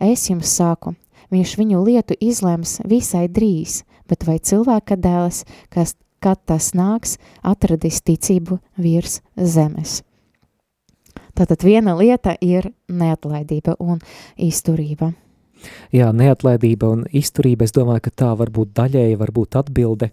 Es 0.00 0.26
jums 0.28 0.52
saku, 0.58 0.94
viņš 1.32 1.56
viņu 1.58 1.84
lietu 1.84 2.16
izlems 2.20 2.78
visai 2.84 3.26
drīz, 3.28 3.82
bet 4.08 4.26
vai 4.28 4.38
cilvēka 4.38 4.98
dēls, 5.00 5.44
kas, 5.72 5.96
kad 6.20 6.42
tas 6.44 6.72
nāks, 6.76 7.16
atradīs 7.42 8.02
ticību 8.04 8.60
virs 8.76 9.20
zemes. 9.36 10.02
Tātad 11.36 11.64
viena 11.64 11.92
lieta 11.96 12.32
ir 12.40 12.70
neatlaidība 12.88 13.76
un 13.80 14.00
izturība. 14.40 15.12
Jā, 15.94 16.10
neatlaidība 16.12 16.90
un 16.94 17.04
izturība, 17.14 17.66
es 17.66 17.74
domāju, 17.76 18.06
ka 18.06 18.14
tā 18.24 18.30
var 18.38 18.52
būt 18.54 18.74
daļēji, 18.76 19.18
var 19.20 19.32
būt 19.34 19.58
atbilde 19.60 20.10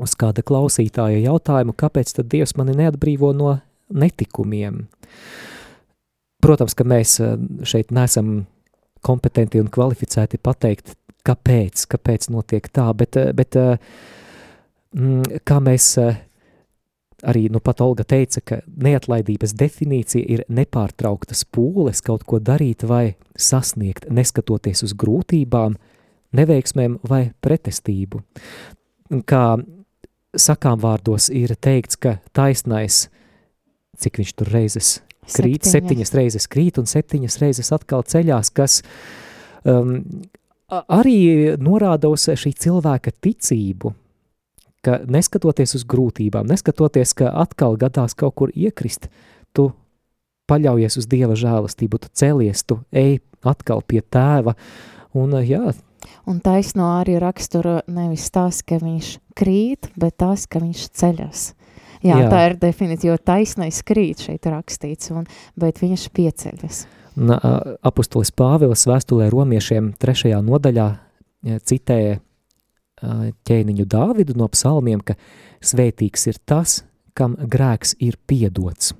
uz 0.00 0.14
kāda 0.16 0.44
klausītāja 0.46 1.20
jautājumu, 1.26 1.74
kāpēc 1.76 2.14
tad 2.16 2.30
Dievs 2.32 2.56
mani 2.56 2.76
neatbrīvo 2.78 3.32
no 3.36 3.56
netikumiem. 3.92 4.86
Protams, 6.42 6.74
ka 6.74 6.86
mēs 6.88 7.18
eh, 7.22 7.36
šeit 7.68 7.92
nesam 7.94 8.42
kompetenti 9.04 9.60
un 9.62 9.70
kvalificēti 9.72 10.40
pateikt, 10.42 10.96
kāpēc, 11.26 11.86
kāpēc 11.92 12.30
notiek 12.34 12.66
tā, 12.72 12.88
bet, 12.98 13.18
eh, 13.20 13.30
bet 13.36 13.58
eh, 13.60 13.76
mm, 14.96 15.42
kā 15.46 15.60
mēs 15.62 15.92
arī 17.22 17.46
nu 17.52 17.60
pat 17.62 17.80
Olga 17.84 18.04
teica, 18.08 18.40
ka 18.44 18.60
neatlaidības 18.66 19.54
definīcija 19.58 20.26
ir 20.26 20.44
nepārtrauktas 20.50 21.44
pūles 21.54 22.02
kaut 22.04 22.26
ko 22.28 22.40
darīt 22.42 22.84
vai 22.88 23.14
sasniegt, 23.38 24.08
neskatoties 24.10 24.82
uz 24.86 24.96
grūtībām, 24.98 25.76
neveiksmēm 26.36 26.98
vai 27.08 27.30
pretestību. 27.44 28.22
Kā 29.28 29.44
sakām 30.32 30.80
vārdos 30.82 31.28
ir 31.32 31.54
teikts, 31.60 31.98
ka 32.00 32.16
taisnais, 32.34 33.06
cik 34.00 34.22
viņš 34.22 34.36
tur 34.40 34.52
reizes 34.52 34.94
krīt, 35.28 35.62
septiņas. 35.62 35.72
septiņas 35.72 36.14
reizes 36.18 36.48
krīt 36.50 36.78
un 36.80 36.88
septiņas 36.90 37.38
reizes 37.42 37.72
atkal 37.74 38.02
ceļās, 38.08 38.50
kas 38.56 38.80
um, 39.68 39.98
arī 40.70 41.54
norāda 41.60 42.10
uz 42.12 42.26
šī 42.26 42.54
cilvēka 42.64 43.12
ticību, 43.20 43.92
ka 44.84 44.98
neskatoties 45.06 45.76
uz 45.78 45.86
grūtībām, 45.88 46.48
neskatoties, 46.50 47.14
ka 47.18 47.30
atkal 47.42 47.78
gadās 47.80 48.16
kaut 48.18 48.34
kur 48.38 48.52
iekrist, 48.54 49.08
tu 49.54 49.70
paļaujies 50.50 50.98
uz 50.98 51.08
Dieva 51.10 51.36
žēlastību, 51.38 52.02
tu 52.02 52.10
celies, 52.18 52.64
tu 52.66 52.80
ej 52.90 53.20
atkal 53.46 53.82
pie 53.86 54.02
tēva, 54.02 54.56
un 55.18 55.38
jā. 55.46 55.72
Un 56.26 56.38
taisno 56.42 56.88
arī 56.98 57.16
raksturo 57.22 57.80
nevis 57.90 58.28
tas, 58.34 58.62
ka 58.66 58.78
viņš 58.82 59.16
krīt, 59.38 59.90
bet 59.98 60.18
tas, 60.22 60.46
ka 60.50 60.62
viņš 60.62 60.86
ceļas. 60.98 61.44
Jā, 62.02 62.18
jā. 62.18 62.30
tā 62.30 62.40
ir 62.48 62.56
definīcija, 62.58 63.14
jo 63.14 63.22
taisnais 63.22 63.78
krīt 63.86 64.24
šeit 64.26 64.46
rakstīts, 64.50 65.12
un, 65.14 65.28
bet 65.58 65.78
viņš 65.82 66.08
pieceļas. 66.14 66.82
Na, 67.22 67.38
apustulis 67.84 68.32
Pāvils 68.34 68.86
vēstulē 68.88 69.28
romiešiem 69.30 69.92
trešajā 70.00 70.40
nodaļā 70.42 70.88
citēja 71.68 72.18
ķēniņu 73.02 73.86
Dāvidu 73.90 74.36
no 74.38 74.48
psalmiem, 74.52 75.02
ka 75.04 75.16
svētīgs 75.64 76.28
ir 76.30 76.40
tas, 76.46 76.82
kam 77.18 77.36
grēks 77.36 77.96
ir 78.00 78.18
piedots. 78.26 78.92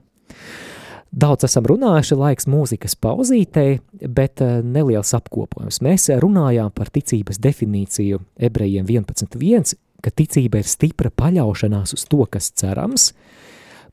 Daudz 1.12 1.44
esam 1.44 1.66
runājuši, 1.68 2.16
laiks 2.16 2.48
mūzikas 2.48 2.96
pauzītei, 2.96 3.82
bet 4.08 4.40
neliels 4.64 5.12
apkopojums. 5.18 5.82
Mēs 5.84 6.08
runājām 6.22 6.72
par 6.72 6.88
ticības 6.92 7.40
definīciju 7.42 8.22
ebrejiem 8.40 8.88
11.1, 8.88 9.74
ka 10.02 10.10
ticība 10.10 10.62
ir 10.62 10.70
stipra 10.70 11.12
paļaušanās 11.12 11.92
uz 11.98 12.06
to, 12.08 12.24
kas 12.32 12.48
cerams, 12.56 13.10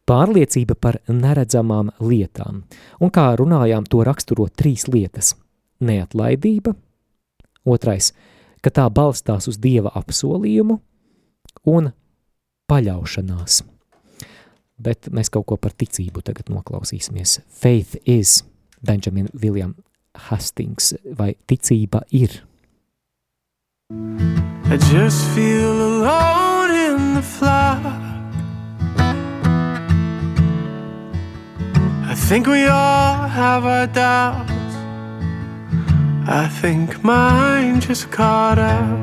pārliecība 0.08 0.80
par 0.80 1.02
neredzamām 1.12 1.91
lietām. 2.00 2.63
Un 3.04 3.12
kā 3.13 3.34
runājām, 3.38 3.86
to 3.91 4.06
raksturo 4.08 4.48
trīs 4.48 4.88
lietas– 4.88 5.36
neatlaidība, 5.89 6.74
otrais, 7.67 8.13
ka 8.62 8.74
tā 8.74 8.88
balstās 8.89 9.50
uz 9.52 9.60
Dieva 9.62 9.91
apsolījumu, 10.00 10.80
un 11.69 11.91
paļaušanās. 12.69 13.63
Bet 14.80 15.10
mēs 15.12 15.32
kaut 15.34 15.50
ko 15.50 15.58
par 15.60 15.76
ticību 15.76 16.24
tagad 16.24 16.52
noklausīsimies. 16.54 17.41
Faith 17.50 17.98
is 18.06 18.43
Benjamin 18.86 19.28
William 19.34 19.76
Hastings, 20.30 20.93
vai 21.17 21.34
ticība 21.48 22.06
ir– 22.12 22.41
I 24.72 24.78
just 24.91 25.26
feel 25.34 25.72
alone 25.72 26.69
in 26.69 27.15
the 27.15 27.24
flock. 27.24 27.84
I 32.06 32.13
think 32.13 32.45
we 32.45 32.67
all 32.67 33.28
have 33.28 33.65
our 33.65 33.88
doubts. 33.88 34.59
I 36.32 36.48
think 36.48 37.04
mine 37.04 37.82
just 37.82 38.12
caught 38.12 38.60
up. 38.60 39.00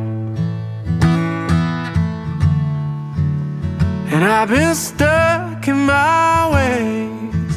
And 4.12 4.23
I've 4.23 4.49
been 4.49 4.77
stuck 4.77 5.67
in 5.67 5.87
my 5.87 6.49
ways. 6.55 7.57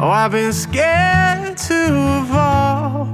Oh, 0.00 0.08
I've 0.08 0.32
been 0.32 0.52
scared 0.52 1.56
to 1.56 1.80
evolve. 2.18 3.08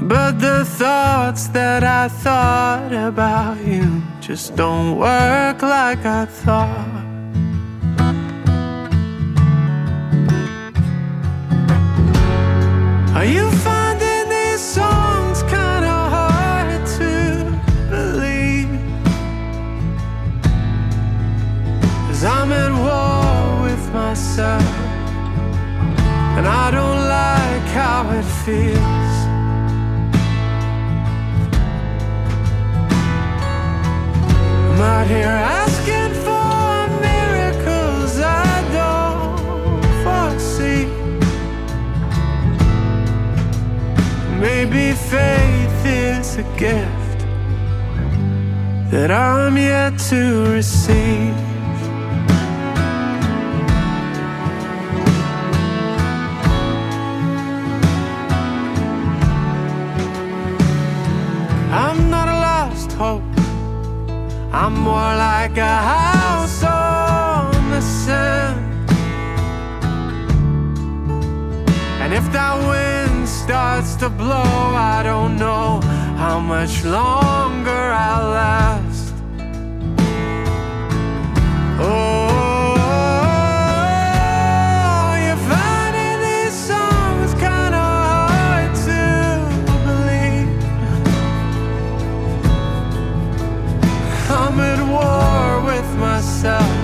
But 0.00 0.38
the 0.38 0.64
thoughts 0.64 1.48
that 1.48 1.82
I 1.82 2.06
thought 2.06 2.92
about 2.92 3.58
you 3.66 4.00
just 4.20 4.54
don't 4.54 4.96
work 4.96 5.60
like 5.60 6.06
I 6.06 6.26
thought. 6.26 7.15
And 26.36 26.46
I 26.46 26.70
don't 26.70 27.00
like 27.08 27.66
how 27.80 28.10
it 28.10 28.26
feels. 28.44 29.14
I'm 34.68 34.80
out 34.80 35.06
here 35.06 35.36
asking 35.62 36.15
Maybe 44.40 44.92
faith 44.92 45.86
is 45.86 46.36
a 46.36 46.42
gift 46.58 47.18
that 48.90 49.10
I'm 49.10 49.56
yet 49.56 49.98
to 50.10 50.52
receive. 50.52 51.34
I'm 61.72 62.10
not 62.10 62.28
a 62.28 62.38
lost 62.48 62.92
hope. 62.92 63.22
I'm 64.52 64.74
more 64.74 65.12
like 65.28 65.56
a 65.56 65.76
house 65.94 66.62
on 66.62 67.70
the 67.70 67.80
sand. 67.80 68.90
And 72.02 72.12
if 72.12 72.30
that 72.32 72.54
wind 72.68 72.95
starts 73.46 73.94
to 73.94 74.08
blow, 74.08 74.42
I 74.74 75.02
don't 75.04 75.36
know 75.36 75.80
how 76.16 76.40
much 76.40 76.84
longer 76.84 77.70
I'll 77.70 78.30
last. 78.30 79.14
Oh, 81.78 82.74
you're 85.24 85.44
finding 85.52 86.50
songs 86.50 87.32
kinda 87.34 87.82
hard 88.18 88.74
to 88.88 89.02
believe. 89.86 90.50
I'm 94.40 94.58
at 94.72 94.80
war 94.94 95.60
with 95.70 95.88
myself, 96.06 96.76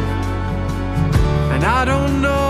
and 1.52 1.62
I 1.64 1.84
don't 1.84 2.22
know 2.22 2.41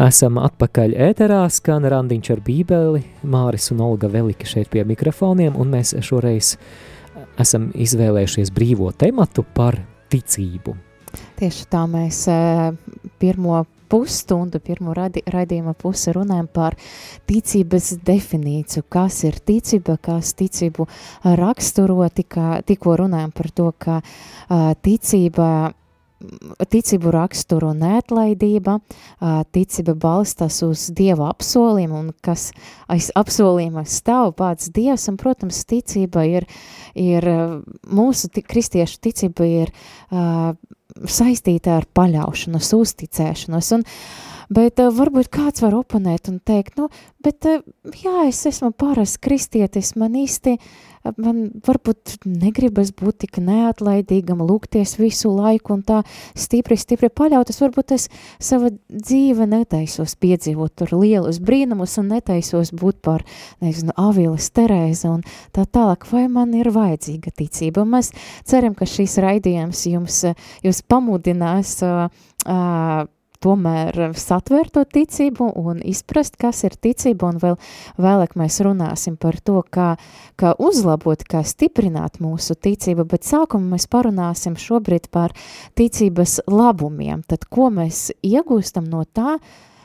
Esam 0.00 0.38
atpakaļ 0.40 0.94
ēterā, 1.10 1.42
skan 1.52 1.84
randiņš 1.92 2.30
ar 2.34 2.40
bībeli, 2.42 3.02
Māris 3.22 3.68
un 3.70 3.82
Olga 3.84 4.08
Velika 4.10 4.48
šeit 4.48 4.70
pie 4.72 4.82
mikrofoniem, 4.88 5.54
un 5.60 5.70
mēs 5.74 5.92
šoreiz 6.02 6.56
esam 7.38 7.68
izvēlējušies 7.76 8.50
brīvo 8.56 8.90
tematu 8.96 9.44
par 9.54 9.78
ticību. 10.10 10.74
Tieši 11.38 11.68
tā 11.70 11.84
mēs 11.90 12.24
eh, 12.32 12.72
pirmo 13.22 13.62
pusstundu, 13.90 14.60
pirmo 14.62 14.94
radi, 14.94 15.22
raidījuma 15.26 15.74
pusi 15.78 16.14
runājam 16.14 16.46
par 16.50 16.76
ticības 17.30 17.92
definīciju, 18.06 18.86
kas 18.88 19.24
ir 19.26 19.40
ticība, 19.46 19.98
kas 20.02 20.34
ticību 20.38 20.86
raksturo, 21.40 21.98
tika, 22.14 22.60
tikko 22.66 22.94
runājam 23.02 23.34
par 23.34 23.50
to, 23.50 23.66
ka 23.78 23.98
uh, 23.98 24.70
ticība 24.86 25.48
ticību 26.70 27.12
raksturo 27.14 27.72
neatlaidība, 27.76 28.78
ticība 29.54 29.94
balstās 29.98 30.60
uz 30.66 30.86
Dieva 30.96 31.30
apsolījumu, 31.32 32.00
un 32.04 32.10
kas 32.24 32.50
aiz 32.90 33.10
apsolījuma 33.18 33.86
stāv 33.88 34.34
pats 34.40 34.70
Dievs, 34.74 35.08
un, 35.10 35.18
protams, 35.20 35.62
ticība 35.68 36.26
ir, 36.28 36.48
ir 36.98 37.26
mūsu 37.88 38.32
kristiešu 38.40 39.00
ticība 39.08 39.48
ir 39.48 39.72
uh, 39.72 40.52
saistīta 41.06 41.78
ar 41.80 41.88
paļaušanos, 41.96 42.74
uzticēšanos, 42.80 43.76
un 43.78 43.88
Bet 44.50 44.80
uh, 44.82 44.88
varbūt 44.90 45.28
kāds 45.30 45.62
var 45.62 45.76
oponēt 45.78 46.26
un 46.26 46.40
teikt, 46.42 46.74
nu, 46.74 46.88
bet 47.22 47.46
uh, 47.46 47.60
jā, 48.02 48.24
es 48.26 48.40
esmu 48.50 48.72
parasts 48.74 49.20
kristietis, 49.22 49.92
man 49.94 50.16
īsti, 50.18 50.56
uh, 50.56 50.89
man 51.16 51.42
varbūt 51.66 52.18
negribas 52.28 52.92
būt 52.96 53.22
tik 53.24 53.38
neatlaidīgam, 53.44 54.42
lūgties 54.44 54.96
visu 55.00 55.32
laiku 55.32 55.74
un 55.78 55.84
tā 55.86 56.00
stipri, 56.38 56.76
stipri 56.80 57.10
paļautas, 57.12 57.60
varbūt 57.62 57.94
es 57.96 58.08
sava 58.42 58.72
dzīve 58.88 59.46
netaisos 59.50 60.16
piedzīvot 60.20 60.74
tur 60.80 60.94
lielus 61.00 61.40
brīnumus 61.42 61.96
un 62.02 62.10
netaisos 62.14 62.74
būt 62.76 63.00
par, 63.06 63.24
nezinu, 63.64 63.94
Avīlas 64.00 64.50
Terēza 64.54 65.14
un 65.14 65.24
tā 65.56 65.66
tālāk, 65.66 66.06
vai 66.12 66.26
man 66.32 66.52
ir 66.58 66.72
vajadzīga 66.74 67.32
ticība. 67.36 67.84
Un 67.84 67.96
mēs 67.96 68.12
ceram, 68.48 68.76
ka 68.76 68.88
šīs 68.88 69.18
raidījums 69.24 69.86
jums, 69.90 70.20
jūs 70.64 70.84
pamudinās 70.90 71.78
uh, 71.86 72.06
uh, 72.46 73.08
tomēr 73.40 74.12
satvērt 74.18 74.74
to 74.76 74.84
ticību 74.84 75.50
un 75.60 75.80
izprast, 75.86 76.36
kas 76.40 76.62
ir 76.68 76.76
ticība, 76.76 77.30
un 77.32 77.40
vēl 77.40 77.56
vēlāk 78.00 78.36
mēs 78.38 78.60
runāsim 78.64 79.16
par 79.20 79.38
to, 79.44 79.62
kā, 79.72 79.94
kā 80.40 80.52
uzlabot, 80.60 81.24
kā 81.24 81.42
stiprināt 81.46 82.20
mūsu 82.20 82.56
ticību, 82.56 83.06
bet 83.08 83.28
sākumā 83.28 83.76
mēs 83.76 83.88
parunāsim 83.90 84.58
šobrīd 84.60 85.08
par 85.14 85.34
ticības 85.78 86.40
labumiem, 86.50 87.24
tad 87.26 87.48
ko 87.48 87.70
mēs 87.74 88.10
iegūstam 88.26 88.90
no 88.92 89.06
tā, 89.08 89.38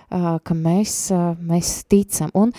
ka 0.10 0.58
mēs, 0.58 0.98
mēs 1.40 1.78
ticam. 1.90 2.34
Un 2.36 2.52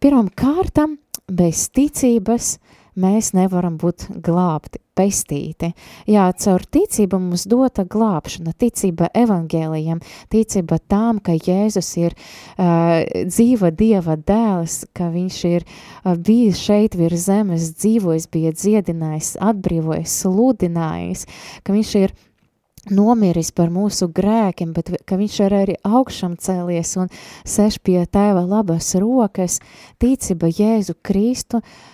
pirmam 0.00 0.28
kārtam 0.28 0.98
bez 1.32 1.66
ticības 1.72 2.56
mēs 3.00 3.32
nevaram 3.36 3.78
būt 3.80 4.10
glābti, 4.20 4.81
pestīti. 4.98 5.72
Jā, 6.10 6.26
caur 6.44 6.64
ticību 6.74 7.18
mums 7.20 7.46
dota 7.50 7.84
glābšana, 7.88 8.54
ticība 8.58 9.08
evangēlijam, 9.16 10.02
ticība 10.32 10.78
tām, 10.90 11.20
ka 11.24 11.36
Jēzus 11.36 11.92
ir 12.00 12.16
uh, 12.16 13.02
dzīva 13.28 13.72
Dieva 13.76 14.18
dēls, 14.20 14.82
ka 14.96 15.08
viņš 15.12 15.38
ir 15.52 15.64
uh, 15.64 16.16
bijis 16.16 16.60
šeit 16.62 16.98
virs 16.98 17.28
zemes, 17.28 17.72
dzīvojis, 17.78 18.28
bija 18.32 18.52
dziedinājis, 18.56 19.36
atbrīvojis, 19.40 20.18
sludinājis, 20.24 21.24
ka 21.64 21.76
viņš 21.76 21.94
ir 22.02 22.14
nomiris 22.90 23.52
par 23.54 23.70
mūsu 23.70 24.08
grēkiem, 24.10 24.72
bet 24.74 24.90
ka 25.06 25.16
viņš 25.16 25.38
ir 25.44 25.54
arī 25.54 25.74
augšam 25.86 26.34
cēlies 26.34 26.96
un 26.98 27.12
seš 27.46 27.78
pie 27.86 28.00
tēva 28.10 28.42
labas 28.42 28.90
rokas, 28.98 29.60
ticība 30.02 30.50
Jēzu 30.50 30.98
Kristu, 31.06 31.62
uh, 31.62 31.91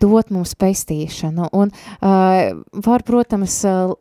dot 0.00 0.30
mums 0.32 0.54
pestīšanu. 0.58 1.48
Un 1.52 1.70
uh, 1.72 2.62
var, 2.84 3.04
protams, 3.06 3.58
uh, 3.68 3.94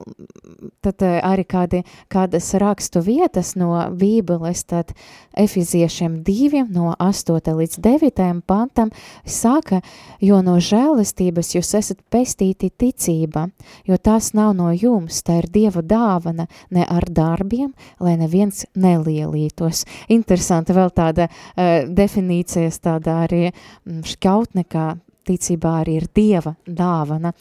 tad 0.83 1.03
uh, 1.05 1.17
arī 1.25 1.45
kādi, 1.47 1.83
kādas 2.11 2.51
rakstu 2.61 3.03
vietas 3.05 3.53
no 3.59 3.73
Bībeles, 3.97 4.63
tad 4.69 4.93
Efiziešiem 5.37 6.21
2 6.27 6.65
no 6.73 6.91
8 6.99 7.53
līdz 7.55 7.79
9 7.83 8.41
pantam 8.47 8.91
saka, 9.25 9.81
jo 10.19 10.41
no 10.43 10.57
žēlistības 10.59 11.53
jūs 11.55 11.73
esat 11.79 12.01
pestīti 12.11 12.71
ticība, 12.71 13.47
jo 13.87 13.97
tas 13.97 14.33
nav 14.37 14.53
no 14.57 14.71
jums, 14.75 15.21
tā 15.23 15.39
ir 15.41 15.49
Dieva 15.51 15.83
dāvana, 15.83 16.47
ne 16.71 16.85
ar 16.87 17.07
darbiem, 17.07 17.71
lai 17.99 18.17
neviens 18.19 18.65
nelielītos. 18.75 19.85
Interesanti 20.11 20.75
vēl 20.75 20.91
tāda 20.95 21.29
uh, 21.29 21.87
definīcijas, 21.87 22.81
tāda 22.83 23.21
arī 23.25 23.47
šķautne, 23.85 24.67
kā 24.67 24.91
ticībā 25.28 25.78
arī 25.82 25.99
ir 26.01 26.07
Dieva 26.15 26.55
dāvana. 26.65 27.34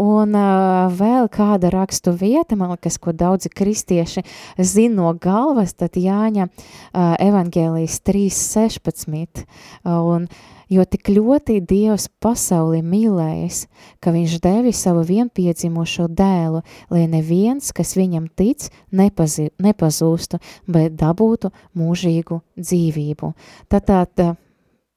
Un 0.00 0.36
uh, 0.36 0.86
vēl 0.96 1.30
kāda 1.32 1.70
rakstu 1.74 2.14
vieta, 2.16 2.56
man 2.58 2.74
liekas, 2.74 2.98
ko 3.02 3.14
daudzi 3.16 3.52
kristieši 3.52 4.24
zina 4.58 5.02
no 5.02 5.14
galvas, 5.20 5.74
tad 5.76 5.98
Jāņa 6.00 6.48
uh, 6.48 7.14
evangēlijas 7.22 8.00
3.16. 8.06 9.46
Uh, 9.84 9.98
un 10.16 10.28
jo 10.72 10.84
tik 10.88 11.10
ļoti 11.14 11.60
Dievs 11.66 12.08
pasauli 12.22 12.82
mīlējis, 12.86 13.66
ka 14.02 14.12
viņš 14.14 14.38
devi 14.44 14.72
savu 14.74 15.04
vienpiedzimušo 15.06 16.08
dēlu, 16.10 16.62
lai 16.90 17.04
neviens, 17.10 17.72
kas 17.76 17.94
viņam 17.98 18.28
tic, 18.38 18.68
nepazi, 18.90 19.50
nepazūstu, 19.62 20.40
bet 20.66 20.98
dabūtu 20.98 21.52
mūžīgu 21.78 22.40
dzīvību. 22.58 23.32
Tad 23.70 23.88
tā, 23.90 24.02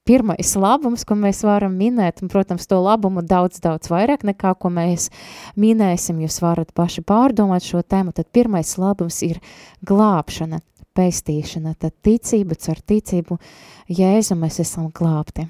pirmais 0.10 0.56
labums, 0.58 1.06
ko 1.06 1.18
mēs 1.20 1.44
varam 1.46 1.76
minēt, 1.78 2.24
un, 2.24 2.32
protams, 2.32 2.66
to 2.70 2.80
labumu 2.82 3.22
daudz, 3.26 3.62
daudz 3.62 3.92
vairāk 3.92 4.26
nekā, 4.26 4.56
ko 4.58 4.72
mēs 4.74 5.10
minēsim, 5.60 6.24
jūs 6.26 6.40
varat 6.42 6.74
paši 6.78 7.06
pārdomāt 7.06 7.68
šo 7.68 7.84
tēmu, 7.86 8.16
tad 8.18 8.32
pirmais 8.34 8.74
labums 8.82 9.22
ir 9.28 9.38
glābšana, 9.86 10.64
pestīšana, 10.98 11.76
tad 11.78 11.94
ticība, 12.06 12.58
caur 12.58 12.82
ticību 12.82 13.38
Jēzu 14.00 14.38
mēs 14.40 14.60
esam 14.66 14.90
glābti. 14.96 15.46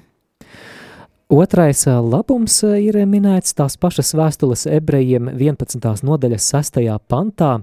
Otrais 1.30 1.84
labums 1.86 2.56
ir 2.66 2.96
minēts 3.06 3.54
tās 3.54 3.76
pašas 3.78 4.12
vēstules 4.18 4.66
ebrejiem 4.66 5.30
11. 5.30 6.02
nodaļas 6.02 6.48
6. 6.56 6.80
pantā. 7.06 7.60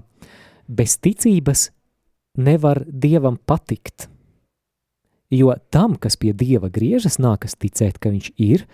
Bez 0.68 0.96
ticības 1.04 1.68
nevar 2.40 2.80
Dievam 2.88 3.36
patikt, 3.36 4.08
jo 5.30 5.54
tam, 5.70 5.96
kas 6.00 6.16
pie 6.20 6.32
Dieva 6.36 6.70
griežas, 6.72 7.18
nākas 7.20 7.56
ticēt, 7.60 7.98
ka 8.00 8.12
viņš 8.12 8.30
ir, 8.40 8.64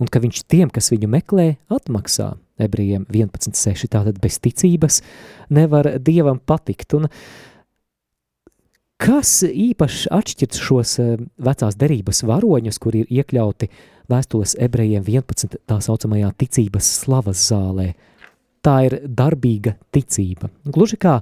un 0.00 0.10
ka 0.10 0.22
viņš 0.22 0.42
tiem, 0.50 0.72
kas 0.72 0.92
viņu 0.92 1.10
meklē, 1.12 1.46
atmaksā. 1.72 2.34
Ebrejiem 2.62 3.06
11.6. 3.10 3.88
Tātad 3.90 4.20
bez 4.22 4.36
ticības 4.42 5.00
nevar 5.50 5.88
Dievam 5.98 6.38
patikt. 6.38 6.94
Un 6.94 7.08
kas 9.02 9.40
īpaši 9.48 10.12
atšķirs 10.14 10.60
šos 10.62 10.98
vecās 11.42 11.78
derības 11.80 12.22
varoņus, 12.28 12.78
kur 12.78 13.00
ir 13.00 13.10
iekļauti 13.10 13.70
vēstules 14.12 14.54
ebrejiem 14.62 15.06
11. 15.08 15.58
tā 15.66 15.78
saucamajā 15.82 16.32
ticības 16.38 16.90
slavas 17.02 17.48
zālē. 17.48 17.92
Tā 18.62 18.76
ir 18.86 19.00
darbīga 19.02 19.74
ticība. 19.90 20.52
Gluži 20.62 21.00
kā 21.02 21.18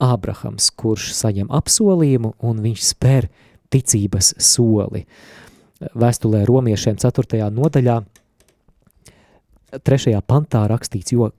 Ābrahams, 0.00 0.70
kurš 0.76 1.12
saņem 1.16 1.48
apsolījumu 1.52 2.34
un 2.44 2.60
viņš 2.64 2.84
spēr 2.90 3.28
ticības 3.70 4.34
soli. 4.42 5.04
Vēstulē 5.80 6.42
romiešiem 6.48 6.98
4. 7.00 7.44
nodaļā 7.54 8.00
3. 9.86 10.16
pantā 10.26 10.64
rakstīts, 10.70 11.14
jo 11.14 11.30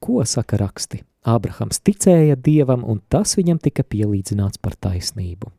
ko 0.00 0.24
saka 0.24 0.58
raksti? 0.60 1.02
Ābrahams 1.26 1.80
ticēja 1.82 2.36
Dievam 2.38 2.84
un 2.86 3.00
tas 3.10 3.34
viņam 3.38 3.58
tika 3.62 3.82
pielīdzināts 3.82 4.62
par 4.62 4.76
taisnību. 4.78 5.50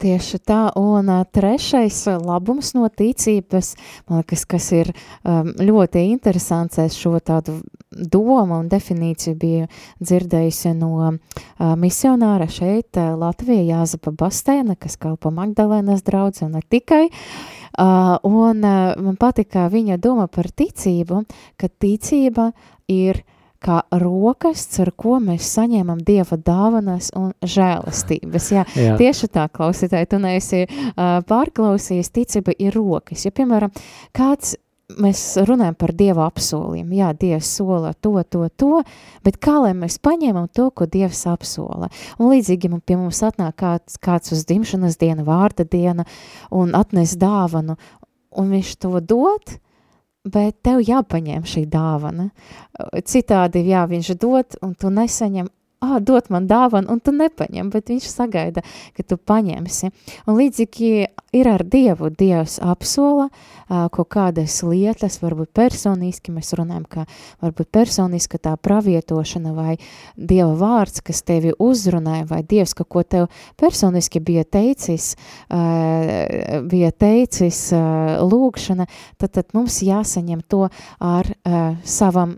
Tieši 0.00 0.38
tā, 0.48 0.60
un 0.80 1.10
trešais 1.32 1.98
labums 2.24 2.72
no 2.72 2.88
ticības, 2.88 3.74
man 4.08 4.22
liekas, 4.22 4.46
kas 4.48 4.70
ir 4.72 4.92
ļoti 5.60 6.06
interesants, 6.08 6.78
es 6.80 6.96
šo 6.96 7.18
tādu 7.20 7.58
domu 7.90 8.60
un 8.60 8.68
definīciju 8.70 9.36
biju 9.36 9.66
dzirdējusi 10.00 10.72
no 10.78 11.12
misionāra 11.80 12.46
šeit 12.48 12.96
Latvijā 12.96 13.66
Jāzapa 13.74 14.14
Bastēna, 14.16 14.78
kas 14.80 14.96
kalpo 15.00 15.32
Magdalēnas 15.34 16.04
draudzi 16.06 16.46
un 16.46 16.54
ne 16.56 16.62
tikai, 16.64 17.10
un 18.24 18.62
man 18.64 19.18
patika 19.20 19.68
viņa 19.72 19.98
doma 20.00 20.30
par 20.32 20.48
ticību, 20.48 21.24
ka 21.60 21.68
ticība 21.68 22.50
ir 22.88 23.20
kā 23.60 23.82
rokas, 24.00 24.64
ar 24.82 24.92
ko 24.96 25.18
mēs 25.22 25.50
saņemam 25.56 26.00
Dieva 26.06 26.38
dāvanas 26.40 27.10
un 27.18 27.34
žēlastības. 27.44 28.48
Jā, 28.54 28.64
Jā. 28.76 28.96
tieši 29.00 29.28
tā, 29.34 29.46
klausītāji, 29.52 30.10
tu 30.10 30.20
neesi 30.22 30.64
uh, 30.64 31.20
pārklausījis, 31.28 32.12
ticība 32.16 32.56
ir 32.58 32.74
rokas. 32.76 33.26
Ja, 33.26 33.34
piemēram, 33.36 33.72
kāds 34.16 34.56
mēs 34.98 35.22
runājam 35.46 35.76
par 35.78 35.92
Dieva 35.96 36.26
apsolījumu. 36.30 36.96
Jā, 36.98 37.12
Dievs 37.18 37.50
sola 37.60 37.92
to, 38.02 38.14
to, 38.30 38.46
to, 38.58 38.82
bet 39.26 39.38
kā 39.42 39.58
lai 39.62 39.72
mēs 39.76 40.00
paņemam 40.02 40.48
to, 40.54 40.70
ko 40.74 40.88
Dievs 40.90 41.22
apsola? 41.30 41.90
Un 42.18 42.32
līdzīgi 42.32 42.72
pie 42.86 42.98
mums 42.98 43.22
atnāk 43.26 43.58
kāds, 43.60 44.00
kāds 44.02 44.34
uz 44.34 44.44
dimšanas 44.48 44.98
dienu, 45.00 45.26
vārda 45.28 45.66
diena 45.68 46.06
un 46.50 46.74
atnes 46.78 47.16
dāvanu, 47.20 47.76
un 48.40 48.54
viņš 48.54 48.76
to 48.82 48.96
dod, 49.04 49.58
bet 50.24 50.60
tev 50.64 50.82
jāpaņem 50.84 51.46
šī 51.48 51.64
dāvana. 51.70 52.30
Citādi, 53.04 53.64
jā, 53.70 53.86
viņš 53.88 54.12
dod, 54.20 54.58
un 54.64 54.74
tu 54.74 54.92
nesaņem, 54.92 55.48
ah, 55.80 55.98
dot 56.00 56.28
man 56.30 56.46
dāvanu, 56.48 56.92
un 56.92 57.00
tu 57.00 57.12
nepaņem, 57.16 57.70
bet 57.72 57.88
viņš 57.92 58.08
sagaida, 58.12 58.62
ka 58.96 59.04
tu 59.06 59.16
paņemsi. 59.16 59.90
Un 60.28 60.36
līdzīgi 60.36 60.90
ir 61.36 61.48
ar 61.48 61.64
Dievu, 61.64 62.10
Dievs 62.12 62.58
apsola 62.64 63.28
uh, 63.30 63.86
kaut 63.94 64.10
kādas 64.12 64.58
lietas, 64.66 65.20
varbūt 65.22 65.52
personiski, 65.56 66.34
mēs 66.34 66.52
runājam, 66.58 66.84
ka 66.90 67.06
varbūt 67.40 67.70
personiska 67.72 68.40
tā 68.42 68.56
pravietošana 68.60 69.54
vai 69.56 69.78
Dieva 70.16 70.52
vārds, 70.60 71.00
kas 71.06 71.24
tevi 71.24 71.54
uzrunāja, 71.56 72.26
vai 72.28 72.42
Dievs 72.44 72.76
kaut 72.76 72.90
ko 72.92 73.04
tev 73.04 73.30
personiski 73.60 74.20
bija 74.20 74.44
teicis, 74.44 75.14
uh, 75.48 76.60
bija 76.68 76.92
teicis 76.92 77.70
uh, 77.72 78.20
lūgšana, 78.26 78.88
tad, 79.16 79.32
tad 79.38 79.56
mums 79.56 79.80
jāsaņem 79.86 80.44
to 80.50 80.66
ar 80.98 81.32
uh, 81.32 81.74
savam 81.88 82.36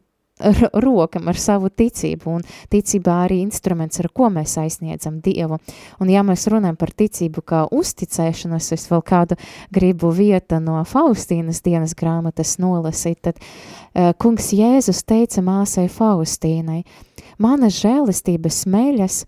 rokam 0.72 1.28
ar 1.28 1.38
savu 1.38 1.68
ticību, 1.68 2.36
un 2.38 2.44
ticībā 2.72 3.18
arī 3.26 3.40
instruments, 3.42 4.00
ar 4.00 4.08
ko 4.14 4.30
mēs 4.32 4.56
aizsniedzam 4.60 5.20
Dievu. 5.24 5.58
Un 6.00 6.10
ja 6.10 6.22
mēs 6.26 6.46
runājam 6.50 6.78
par 6.80 6.92
ticību 6.96 7.44
kā 7.46 7.62
uzticēšanos, 7.72 8.72
es 8.74 8.88
vēl 8.90 9.04
kādu 9.06 9.38
gribu 9.74 10.12
vieta 10.14 10.60
no 10.60 10.80
Faustīnas 10.88 11.62
dienas 11.64 11.94
grāmatas 11.98 12.56
nolasīt, 12.62 13.20
tad 13.22 13.38
uh, 13.38 14.12
kungs 14.18 14.52
Jēzus 14.56 15.04
teica 15.04 15.44
māsai 15.44 15.88
Faustīnai, 15.92 16.82
mana 17.38 17.70
žēlistības 17.72 18.64
meļas 18.66 19.24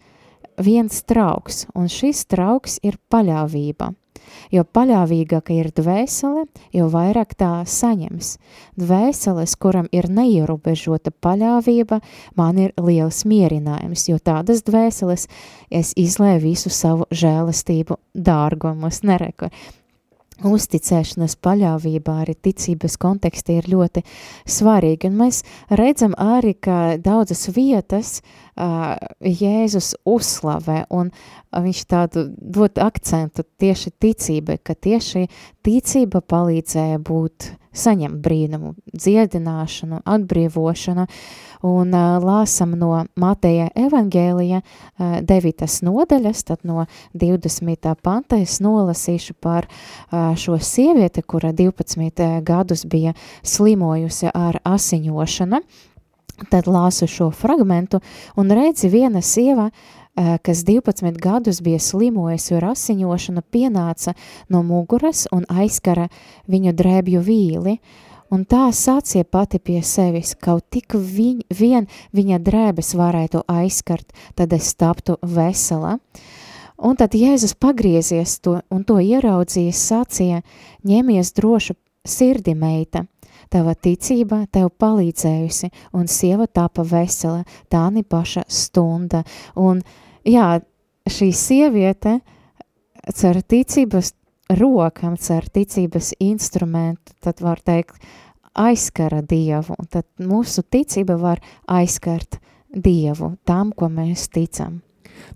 viens 0.62 1.02
trauks, 1.02 1.66
un 1.74 1.90
šis 1.90 2.24
trauks 2.30 2.80
ir 2.82 2.98
paļāvība 3.10 3.92
jo 4.54 4.64
paļāvīgāka 4.64 5.54
ir 5.56 5.70
dvēsele, 5.74 6.46
jo 6.74 6.88
vairāk 6.92 7.36
tā 7.38 7.52
saņems. 7.68 8.34
Dvēseles, 8.80 9.56
kuram 9.60 9.88
ir 9.92 10.08
neierobežota 10.10 11.12
paļāvība, 11.24 12.00
man 12.38 12.58
ir 12.58 12.74
liels 12.80 13.24
mierinājums, 13.28 14.08
jo 14.10 14.18
tādas 14.18 14.64
dvēseles 14.66 15.28
es 15.70 15.94
izlēju 15.96 16.44
visu 16.44 16.72
savu 16.72 17.08
žēlastību 17.14 17.98
dārgumus, 18.14 19.02
nereku. 19.06 19.50
Uzticēšanās 20.42 21.36
paļāvībā 21.38 22.16
arī 22.24 22.34
ticības 22.34 22.96
kontekstā 22.98 23.60
ir 23.60 23.68
ļoti 23.70 24.02
svarīgi, 24.50 25.06
un 25.06 25.20
mēs 25.20 25.44
redzam 25.70 26.16
arī, 26.18 26.56
ka 26.58 26.96
daudzas 26.98 27.46
vietas 27.54 28.16
uh, 28.18 28.96
Jēzus 29.22 29.92
uzslavē, 30.02 30.88
un 30.90 31.12
viņš 31.54 31.84
tādu 31.86 32.26
dod 32.34 32.82
akcentu 32.82 33.46
tieši 33.62 33.94
ticībai, 34.02 34.58
ka 34.58 34.74
tieši 34.74 35.28
ticība 35.62 36.18
palīdzēja 36.26 36.98
būt 36.98 37.52
saņemt 37.74 38.18
brīnumu, 38.22 38.74
dziedināšanu, 38.90 40.02
atbrīvošanu, 40.02 41.06
un 41.64 41.94
uh, 41.96 42.18
lāsam 42.20 42.74
no 42.76 43.04
Mateja 43.16 43.70
evangēlija 43.78 44.60
uh, 44.60 45.16
9. 45.24 45.64
nodaļas, 45.86 46.44
tad 46.50 46.66
no 46.68 46.84
20. 47.16 47.90
panta 48.04 48.38
es 48.42 48.58
nolasīšu 48.64 49.36
par 49.40 49.68
uh, 49.70 50.34
šo 50.36 50.58
sievieti, 50.60 51.24
kura 51.24 51.54
12 51.56 52.44
gadus 52.44 52.84
bija 52.84 53.14
slimojusi 53.42 54.28
ar 54.34 54.60
asiņošanu, 54.64 55.62
tad 56.50 56.68
lāsu 56.68 57.08
šo 57.08 57.30
fragmentu 57.32 58.02
un 58.36 58.50
redzi 58.52 58.90
viena 58.92 59.22
sieva, 59.22 59.70
kas 60.14 60.60
12 60.62 61.16
gadus 61.18 61.58
bija 61.62 61.80
slimojusi 61.82 62.54
ar 62.54 62.68
asiņošanu, 62.70 63.42
pienāca 63.50 64.14
no 64.48 64.62
muguras 64.62 65.24
un 65.34 65.42
aizkara 65.50 66.06
viņu 66.50 66.74
drēbju 66.74 67.22
vīli, 67.22 67.78
un 68.32 68.44
tā 68.48 68.68
sācie 68.72 69.24
pati 69.24 69.58
pie 69.58 69.80
sevis, 69.82 70.34
kaut 70.34 70.66
tik 70.70 70.94
viņ, 70.94 71.44
vien 71.50 71.88
viņa 72.16 72.40
drēbes 72.44 72.94
varētu 72.98 73.44
aizskart, 73.48 74.12
tad 74.34 74.52
es 74.52 74.72
taptu 74.74 75.18
vesela. 75.22 75.98
Un 76.84 76.96
tad 76.98 77.14
Jēzus 77.14 77.54
pagriezies 77.54 78.38
to 78.42 78.58
un 78.70 78.84
to 78.84 78.98
ieraudzījis 78.98 79.82
sacīja, 79.90 80.42
ņemies 80.84 81.32
drošu 81.36 81.76
sirdi 82.04 82.54
meita, 82.58 83.04
tava 83.52 83.74
ticība 83.74 84.44
tev 84.52 84.72
palīdzējusi, 84.82 85.70
un 85.94 86.08
sieva 86.10 86.46
tapa 86.46 86.82
vesela, 86.82 87.44
tā 87.70 87.86
ni 87.94 88.02
paša 88.02 88.44
stunda. 88.48 89.22
Un, 89.54 89.80
jā, 90.26 90.58
šī 91.06 91.30
sieviete 91.36 92.18
cer 93.14 93.40
ticības 93.42 94.14
rokams 94.52 95.30
ar 95.32 95.46
ticības 95.52 96.12
instrumentu, 96.20 97.14
tad 97.24 97.40
var 97.44 97.62
teikt, 97.64 98.00
aizskara 98.54 99.22
Dievu, 99.26 99.76
tad 99.90 100.06
mūsu 100.22 100.62
ticība 100.70 101.16
var 101.18 101.42
aizskart 101.66 102.38
Dievu 102.74 103.34
tam, 103.46 103.72
ko 103.72 103.88
mēs 103.88 104.28
ticam. 104.34 104.82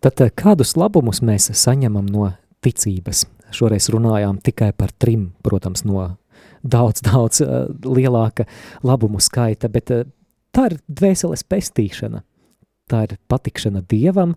Tad 0.02 0.20
eh, 0.22 0.30
kādus 0.34 0.76
labumus 0.78 1.22
mēs 1.24 1.50
saņemam 1.54 2.06
no 2.10 2.30
ticības? 2.64 3.24
Šoreiz 3.54 3.88
runājām 3.94 4.40
tikai 4.44 4.72
par 4.76 4.92
trim, 5.00 5.30
protams, 5.42 5.84
no 5.88 6.02
daudz, 6.62 7.00
daudz 7.06 7.40
uh, 7.40 7.64
lielāka 7.86 8.44
labumu 8.84 9.22
skaita, 9.24 9.70
bet 9.72 9.92
uh, 9.94 10.04
tā 10.52 10.68
ir 10.68 10.76
dvēseles 10.84 11.46
pestīšana, 11.48 12.20
tā 12.90 13.06
ir 13.06 13.16
patikšana 13.30 13.80
Dievam, 13.88 14.34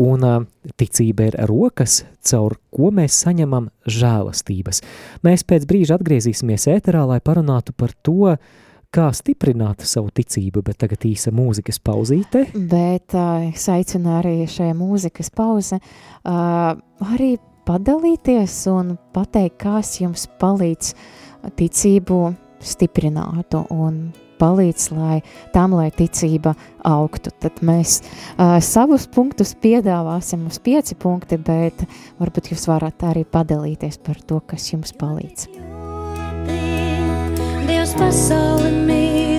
un 0.00 0.46
ticība 0.80 1.28
ir 1.30 1.38
rokas, 1.48 2.02
caur 2.24 2.56
ko 2.74 2.90
mēs 2.94 3.16
saņemam 3.24 3.70
žēlastības. 3.86 4.82
Mēs 5.26 5.46
pēc 5.46 5.66
brīža 5.70 5.98
atgriezīsimies 5.98 6.68
ēterā, 6.74 7.04
lai 7.08 7.20
parunātu 7.24 7.74
par 7.76 7.94
to, 8.02 8.34
kā 8.94 9.08
stiprināt 9.14 9.82
savu 9.86 10.12
ticību, 10.14 10.62
bet 10.66 10.78
tagad 10.84 11.06
īsa 11.08 11.32
mūzikas 11.34 11.80
pauzīte. 11.82 12.44
Bet 12.54 13.16
uh, 13.18 13.48
es 13.48 13.66
aicinu 13.70 14.14
arī 14.20 14.36
šajā 14.50 14.74
mūzikas 14.78 15.32
pauze 15.34 15.80
uh, 15.80 16.74
arī 17.10 17.34
padalīties 17.66 18.58
un 18.70 18.94
pateikt, 19.14 19.58
kas 19.64 19.96
jums 20.02 20.28
palīdz 20.40 20.92
ticību 21.58 22.20
stiprinātu 22.64 23.64
un 23.74 24.06
palīdz 24.44 24.86
lai, 24.92 25.18
tam, 25.56 25.76
lai 25.78 25.88
ticība 25.94 26.54
augtu. 26.84 27.32
Tad 27.40 27.62
mēs 27.64 28.00
uh, 28.02 28.58
savus 28.64 29.08
punktus 29.08 29.54
piedāvāsim 29.56 30.44
uz 30.50 30.60
pieci 30.64 30.98
punkti, 31.00 31.40
bet 31.40 31.86
varbūt 32.20 32.52
jūs 32.52 32.68
varat 32.70 33.06
arī 33.08 33.24
padalīties 33.24 34.00
par 34.04 34.20
to, 34.28 34.42
kas 34.52 34.70
jums 34.74 34.92
palīdz. 35.00 35.48
Dievs 37.64 37.96
pasauli 37.96 38.74
mīlējis, 38.84 39.33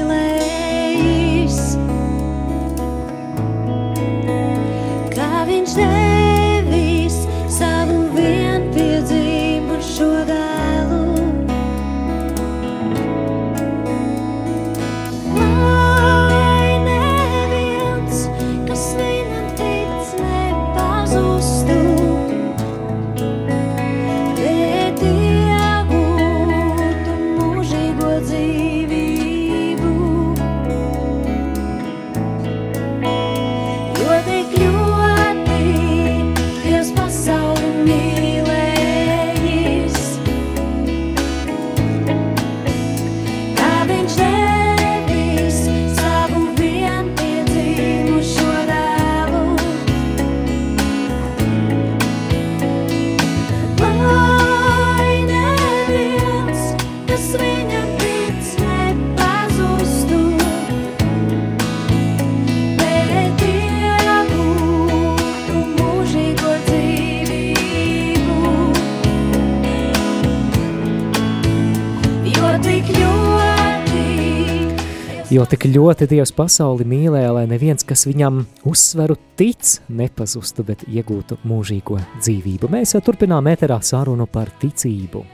Jo 75.36 75.44
tik 75.50 75.66
ļoti 75.68 76.06
Dievs 76.08 76.32
pasauli 76.32 76.86
mīlēja, 76.88 77.34
lai 77.36 77.42
neviens, 77.50 77.84
kas 77.84 78.06
viņam 78.08 78.38
uzsveru 78.70 79.18
tic, 79.36 79.82
nepazustu, 79.92 80.64
bet 80.64 80.86
iegūtu 80.88 81.42
mūžīgo 81.50 81.98
dzīvību. 82.22 82.70
Mēs 82.72 82.94
jau 82.96 83.02
turpinām 83.04 83.50
eterā 83.52 83.82
sarunu 83.84 84.30
par 84.32 84.54
ticību. 84.62 85.26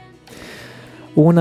Un 1.22 1.38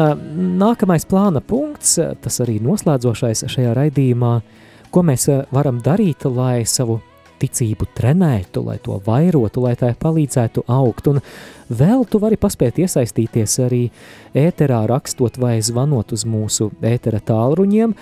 nākamais 0.61 1.07
plāna 1.09 1.41
punkts, 1.41 1.95
tas 2.21 2.37
arī 2.43 2.59
noslēdzošais 2.61 3.47
šajā 3.49 3.71
raidījumā, 3.79 4.33
ko 4.93 5.05
mēs 5.09 5.25
varam 5.55 5.81
darīt, 5.81 6.27
lai 6.29 6.61
savu 6.69 6.99
ticību 7.41 7.87
trenētu, 7.97 8.63
lai 8.67 8.77
to 8.83 8.99
vairotu, 9.05 9.63
lai 9.65 9.73
tai 9.79 9.91
palīdzētu 9.99 10.65
augt. 10.71 11.09
Un 11.11 11.21
vēl 11.69 12.05
tu 12.09 12.21
vari 12.21 12.39
paspēt 12.41 12.81
iesaistīties 12.83 13.57
arī 13.65 13.83
ēterā 14.37 14.83
rakstot 14.91 15.39
vai 15.41 15.57
zvanot 15.65 16.13
uz 16.15 16.25
mūsu 16.29 16.69
ētera 16.85 17.21
tālruņiem, 17.25 17.95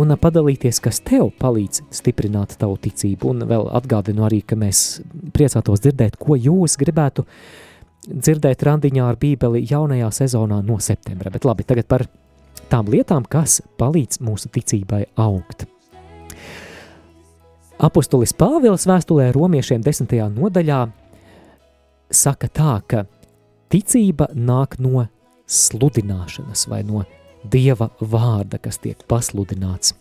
un 0.00 0.14
padalīties, 0.20 0.80
kas 0.82 1.00
tev 1.06 1.30
palīdz 1.40 1.84
stiprināt 1.94 2.56
tavu 2.60 2.78
ticību. 2.82 3.34
Un 3.34 3.46
vēl 3.50 3.68
atgādinu 3.78 4.26
arī, 4.26 4.42
ka 4.46 4.58
mēs 4.58 5.02
priecātos 5.34 5.84
dzirdēt, 5.84 6.18
ko 6.20 6.38
jūs 6.38 6.78
gribētu 6.80 7.26
dzirdēt 8.08 8.64
randiņā 8.66 9.06
ar 9.08 9.20
bībeli 9.20 9.64
jaunajā 9.70 10.10
sezonā 10.22 10.60
no 10.66 10.80
septembra. 10.82 11.32
Bet 11.34 11.46
labi, 11.48 11.66
tagad 11.66 11.88
par 11.90 12.06
tām 12.72 12.90
lietām, 12.92 13.26
kas 13.28 13.62
palīdz 13.80 14.20
mūsu 14.24 14.52
ticībai 14.52 15.06
augt. 15.20 15.68
Apostolis 17.82 18.30
Pāvils 18.38 18.86
vēstulē 18.86 19.32
romiešiem 19.34 19.82
desmitajā 19.82 20.28
nodaļā 20.30 20.78
saka 22.14 22.46
tā, 22.46 22.74
ka 22.86 23.02
ticība 23.72 24.28
nāk 24.34 24.78
no 24.78 25.08
sludināšanas 25.50 26.68
vai 26.70 26.84
no 26.86 27.02
Dieva 27.44 27.90
vārda, 28.00 28.56
kas 28.62 28.78
tiek 28.80 29.02
pasludināts. 29.10 29.92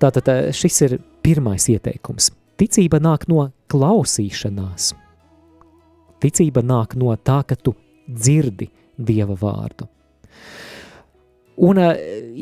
Tātad 0.00 0.30
eh, 0.32 0.46
šis 0.54 0.78
ir 0.86 0.94
pirmais 1.20 1.66
ieteikums. 1.68 2.30
Ticība 2.56 3.02
nāk 3.02 3.26
no 3.28 3.50
klausīšanās. 3.68 4.94
Ticība 6.22 6.62
nāk 6.64 6.94
no 6.96 7.12
tā, 7.18 7.42
ka 7.44 7.58
tu 7.58 7.74
dzirdi 8.06 8.70
Dieva 8.96 9.34
vārdu. 9.36 9.90
Un 11.66 11.78
uh, 11.78 11.92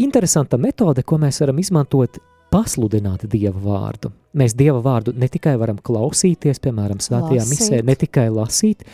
interesanta 0.04 0.56
metode, 0.60 1.02
ko 1.04 1.18
mēs 1.20 1.40
varam 1.42 1.58
izmantot, 1.60 2.20
pasludināt 2.52 3.24
Dieva 3.32 3.58
vārdu. 3.62 4.12
Mēs 4.36 4.54
Dieva 4.56 4.80
vārdu 4.84 5.14
ne 5.16 5.28
tikai 5.32 5.54
varam 5.60 5.78
klausīties, 5.82 6.60
piemēram, 6.62 7.00
svētajā 7.02 7.44
misē, 7.48 7.80
ne 7.84 7.96
tikai 7.98 8.28
lasīt, 8.32 8.84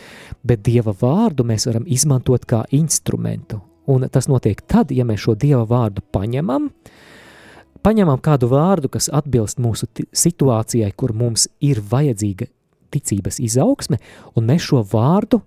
bet 0.43 0.63
Dieva 0.65 0.93
vārdu 0.95 1.45
mēs 1.47 1.67
varam 1.69 1.87
izmantot 1.87 2.47
kā 2.49 2.63
instrumentu. 2.75 3.61
Un 3.89 4.05
tas 4.11 4.29
notiek 4.29 4.61
tad, 4.69 4.93
ja 4.93 5.05
mēs 5.07 5.23
šo 5.25 5.35
Dieva 5.39 5.65
vārdu 5.67 6.03
paņemam, 6.13 6.69
paņemam 7.85 8.21
kādu 8.23 8.51
vārdu, 8.51 8.91
kas 8.93 9.09
atbilst 9.13 9.59
mūsu 9.61 9.89
situācijai, 10.11 10.91
kur 10.95 11.15
mums 11.17 11.47
ir 11.63 11.81
vajadzīga 11.81 12.49
ticības 12.93 13.39
izaugsme, 13.43 13.99
un 14.35 14.47
mēs 14.49 14.69
šo 14.69 14.83
vārdu 14.93 15.41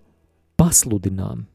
pasludinām. 0.60 1.46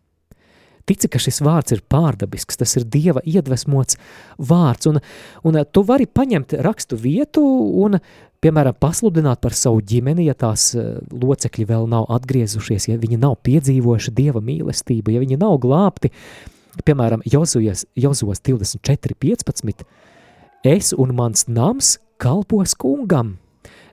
Tici, 0.88 1.10
ka 1.12 1.20
šis 1.20 1.42
vārds 1.44 1.74
ir 1.76 1.84
pārdabisks, 1.92 2.60
tas 2.60 2.78
ir 2.80 2.86
Dieva 2.88 3.20
iedvesmots 3.28 3.98
vārds, 4.40 4.88
un, 4.88 5.02
un 5.44 5.60
tu 5.72 5.84
vari 5.84 6.08
paņemt 6.08 6.56
rakstu 6.64 6.96
vietu 7.02 7.44
un, 7.84 8.00
piemēram, 8.44 8.78
pasludināt 8.80 9.42
par 9.44 9.56
savu 9.58 9.82
ģimeni, 9.84 10.30
ja 10.30 10.36
tās 10.38 10.70
eh, 10.78 10.98
locekļi 11.12 11.68
vēl 11.68 11.90
nav 11.92 12.08
atgriezušies, 12.18 12.88
ja 12.92 13.00
viņi 13.02 13.20
nav 13.20 13.36
piedzīvojuši 13.48 14.14
Dieva 14.16 14.44
mīlestību, 14.44 15.12
ja 15.12 15.24
viņi 15.24 15.40
nav 15.42 15.58
glābti, 15.66 16.14
piemēram, 16.88 17.26
Jozos 17.28 18.42
24.15. 18.48 19.84
Es 20.68 20.94
un 20.96 21.14
mans 21.18 21.48
nams 21.52 21.98
kalpos 22.22 22.74
kungam. 22.80 23.38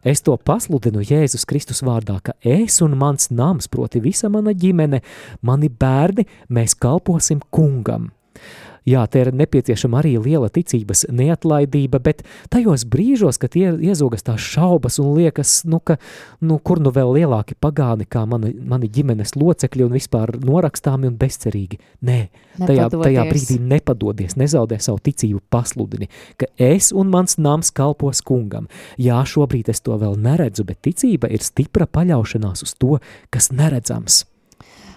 Es 0.05 0.21
to 0.21 0.35
pasludinu 0.37 1.01
Jēzus 1.01 1.47
Kristus 1.49 1.81
vārdā, 1.81 2.19
ka 2.21 2.35
es 2.45 2.77
un 2.85 2.93
mans 3.01 3.31
nams, 3.33 3.71
proti 3.73 4.03
visa 4.05 4.29
mana 4.29 4.53
ģimene, 4.53 5.01
mani 5.41 5.71
bērni, 5.73 6.27
mēs 6.53 6.77
kalposim 6.77 7.41
kungam. 7.49 8.11
Jā, 8.85 9.07
te 9.09 9.23
ir 9.25 9.31
nepieciešama 9.33 10.03
arī 10.03 10.19
liela 10.21 10.51
ticības 10.53 11.07
neatlaidība, 11.09 12.03
bet 12.05 12.21
tajos 12.53 12.83
brīžos, 12.93 13.39
kad 13.41 13.55
ie, 13.57 13.71
iezogas 13.89 14.27
tās 14.27 14.45
šaubas 14.45 14.99
un 15.01 15.15
liekas, 15.17 15.63
nu, 15.65 15.79
ka, 15.81 15.97
nu, 16.45 16.59
kur 16.61 16.83
nu 16.85 16.93
vēl 16.93 17.15
lielāki 17.17 17.57
pagāni 17.57 18.05
kā 18.05 18.27
mani, 18.29 18.53
mani 18.61 18.91
ģimenes 18.93 19.33
locekļi 19.41 19.87
un 19.87 19.97
vispār 19.97 20.35
norakstāmi 20.37 21.09
un 21.09 21.17
bezcerīgi. 21.17 21.81
Nē, 22.05 22.19
tajā, 22.61 22.91
tajā 22.93 23.25
brīdī 23.31 23.57
nepadodies, 23.73 24.37
nezaudē 24.41 24.77
savu 24.85 25.01
ticību 25.09 25.41
pasludini, 25.49 26.11
ka 26.37 26.51
es 26.61 26.93
un 26.93 27.09
mans 27.15 27.39
nams 27.41 27.73
kalpos 27.73 28.21
kungam. 28.21 28.69
Jā, 29.01 29.23
šobrīd 29.25 29.73
es 29.73 29.81
to 29.81 29.97
vēl 29.97 30.21
neredzu, 30.21 30.69
bet 30.69 30.85
ticība 30.85 31.33
ir 31.33 31.41
stipra 31.41 31.89
paļaušanās 31.89 32.69
uz 32.69 32.77
to, 32.77 33.01
kas 33.33 33.49
neredzams. 33.49 34.27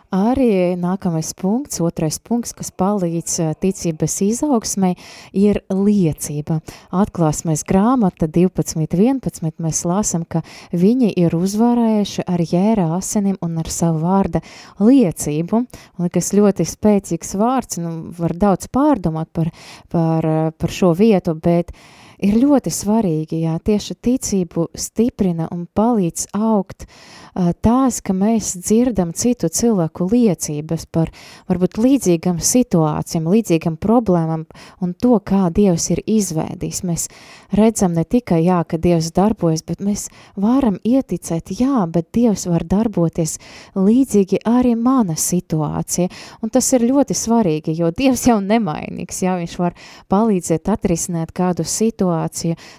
Arī 0.08 0.78
nākamais 0.80 1.34
punkts, 1.36 1.82
otrais 1.84 2.16
punkts, 2.24 2.54
kas 2.56 2.70
palīdz 2.72 3.58
ticības 3.60 4.14
izaugsmai, 4.24 4.94
ir 5.36 5.60
liecība. 5.68 6.62
Atklāsmēs 6.96 7.66
grāmata 7.68 8.30
12.11. 8.32 9.52
mēs 9.60 9.84
lāsam, 9.84 10.24
ka 10.24 10.46
viņi 10.72 11.12
ir 11.12 11.36
uzvarējuši 11.36 12.24
ar 12.24 12.40
jēra 12.40 12.88
asinim 12.96 13.36
un 13.44 13.60
ar 13.60 13.68
savu 13.68 14.06
vārda 14.06 14.40
liecību. 14.80 15.64
Un, 16.00 16.10
kas 16.14 16.32
ļoti 16.32 16.64
spēcīgs 16.64 17.36
vārds, 17.36 17.84
nu, 17.84 18.14
var 18.16 18.32
daudz 18.32 18.72
pārdomāt 18.72 19.34
par, 19.36 19.52
par, 19.92 20.32
par 20.56 20.72
šo 20.72 20.96
vietu, 20.96 21.36
bet 21.36 21.76
ir 22.24 22.38
ļoti 22.42 22.72
svarīgi, 22.74 23.42
jā, 23.46 23.58
tieši 23.62 23.96
ticību 24.02 24.68
stiprina 24.78 25.48
un 25.54 25.68
palīdz 25.78 26.32
augt 26.34 26.88
tās, 27.62 28.00
ka 28.02 28.16
mēs 28.18 28.56
dzirdam 28.58 29.12
citu 29.14 29.50
cilvēku 29.54 30.08
liecības 30.10 30.88
par 30.90 31.12
varbūt 31.50 31.78
līdzīgam 31.78 32.40
situācijām, 32.42 33.28
līdzīgam 33.30 33.78
problēmām 33.78 34.48
un 34.82 34.96
to, 34.98 35.20
kā 35.22 35.52
Dievs 35.54 35.90
ir 35.94 36.02
izvēdījis. 36.10 36.82
Mēs 36.88 37.06
redzam 37.54 37.94
ne 37.94 38.04
tikai, 38.04 38.42
jā, 38.48 38.64
ka 38.66 38.80
Dievs 38.82 39.12
darbojas, 39.14 39.62
bet 39.68 39.84
mēs 39.86 40.08
varam 40.34 40.80
ieticēt, 40.82 41.54
jā, 41.60 41.86
bet 41.94 42.10
Dievs 42.18 42.48
var 42.50 42.66
darboties 42.66 43.38
līdzīgi 43.78 44.42
arī 44.50 44.74
mana 44.74 45.14
situācija. 45.14 46.10
Un 46.42 46.54
tas 46.54 46.72
ir 46.74 46.88
ļoti 46.90 47.18
svarīgi, 47.18 47.78
jo 47.78 47.94
Dievs 47.94 48.26
jau 48.32 48.40
nemainīgs, 48.42 49.22
jā, 49.28 49.38
viņš 49.38 49.56
var 49.62 49.78
palīdzēt 50.10 50.74
atrisināt 50.74 51.36
kādu 51.38 51.68
situāciju, 51.68 52.07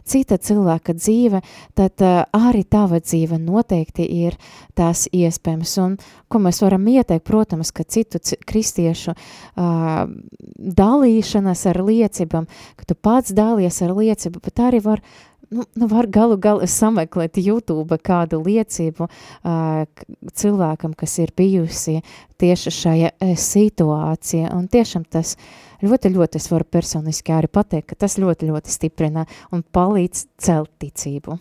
cita 0.08 0.38
cilvēka 0.38 0.94
dzīve, 0.98 1.42
tad 1.78 2.04
uh, 2.04 2.22
arī 2.36 2.64
tava 2.64 3.00
dzīve 3.02 3.40
noteikti 3.42 4.06
ir 4.24 4.38
tās 4.78 5.06
iespējams. 5.12 5.76
Un 5.84 5.96
ko 6.28 6.42
mēs 6.42 6.62
varam 6.64 6.86
ieteikt, 6.90 7.26
protams, 7.28 7.72
ka 7.74 7.86
citu 7.88 8.20
kristiešu 8.48 9.14
uh, 9.14 10.04
dalīšanas 10.82 11.64
ar 11.72 11.82
liecībām, 11.84 12.48
ka 12.78 12.88
tu 12.88 12.98
pats 12.98 13.34
dalies 13.36 13.82
ar 13.84 13.96
liecību, 13.96 14.42
bet 14.44 14.64
arī 14.68 14.82
var 14.84 15.04
nu, 15.50 15.64
nu 15.74 15.88
var 15.88 16.08
galu 16.12 16.36
galā 16.40 16.68
sameklēt 16.68 17.38
YouTube 17.40 17.98
kādu 18.04 18.40
liecību 18.44 19.08
uh, 19.08 19.84
cilvēkam, 20.34 20.94
kas 20.98 21.18
ir 21.22 21.32
bijusi 21.36 21.98
tieši 22.38 22.74
šajā 22.74 23.14
situācijā, 23.38 24.52
un 24.54 24.68
tiešām 24.70 25.06
tas 25.10 25.36
ļoti, 25.82 26.10
ļoti 26.14 26.40
es 26.40 26.48
varu 26.50 26.66
personiski 26.66 27.34
arī 27.34 27.50
pateikt, 27.52 27.90
ka 27.92 27.98
tas 28.04 28.18
ļoti, 28.18 28.48
ļoti 28.50 28.72
stiprina 28.72 29.24
un 29.54 29.62
palīdz 29.62 30.24
celt 30.42 30.70
ticību. 30.82 31.38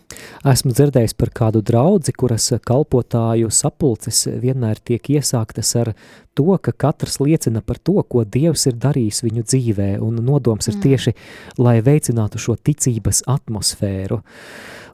Esmu 0.48 0.74
dzirdējis 0.74 1.16
par 1.18 1.32
kādu 1.34 1.62
draudzi, 1.64 2.14
kuras 2.14 2.50
kalpotāju 2.66 3.50
sapulces 3.54 4.26
vienmēr 4.42 4.78
tiek 4.78 5.10
iesāktas 5.18 5.74
ar 5.80 5.92
to, 6.38 6.54
ka 6.62 6.72
katrs 6.72 7.18
liecina 7.18 7.62
par 7.66 7.80
to, 7.82 7.98
ko 8.06 8.22
Dievs 8.22 8.68
ir 8.70 8.78
darījis 8.78 9.24
viņu 9.26 9.42
dzīvē, 9.48 9.90
un 10.04 10.20
nodoms 10.22 10.70
ir 10.70 10.76
mm. 10.76 10.82
tieši, 10.86 11.14
lai 11.58 11.78
veicinātu 11.82 12.38
šo 12.42 12.54
ticības 12.54 13.24
atmosfēru. 13.26 14.20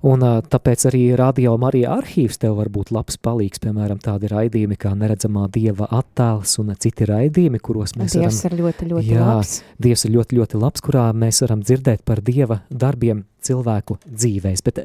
Un 0.04 0.20
tāpēc 0.20 0.82
arī 0.90 1.02
radio 1.16 1.54
Marija 1.60 1.94
arhīvs 1.96 2.36
tev 2.40 2.58
var 2.58 2.68
būt 2.72 2.90
labs 2.92 3.16
palīgs, 3.24 3.60
piemēram, 3.64 4.00
tādi 4.04 4.28
raidījumi 4.28 4.76
kā 4.80 4.92
neredzamā 5.00 5.46
dieva 5.52 5.88
attēls 5.98 6.56
un 6.62 6.72
citi 6.80 7.06
raidījumi, 7.08 7.60
kuros 7.62 7.94
mēs 7.98 8.16
Dievs 8.16 8.40
varam... 8.44 8.58
ir 8.58 8.62
ļoti, 8.62 8.88
ļoti 8.92 9.12
jā, 9.12 9.26
labs. 9.28 9.54
Dievs 9.86 10.04
ir 10.06 10.14
ļoti, 10.16 10.38
ļoti 10.40 10.60
labs, 10.60 10.84
kurā 10.84 11.06
mēs 11.16 11.42
varam 11.44 11.62
dzirdēt 11.64 12.04
par 12.06 12.22
dieva 12.24 12.60
darbiem 12.70 13.24
cilvēku 13.44 13.98
dzīvēs. 14.06 14.64
Bet 14.66 14.84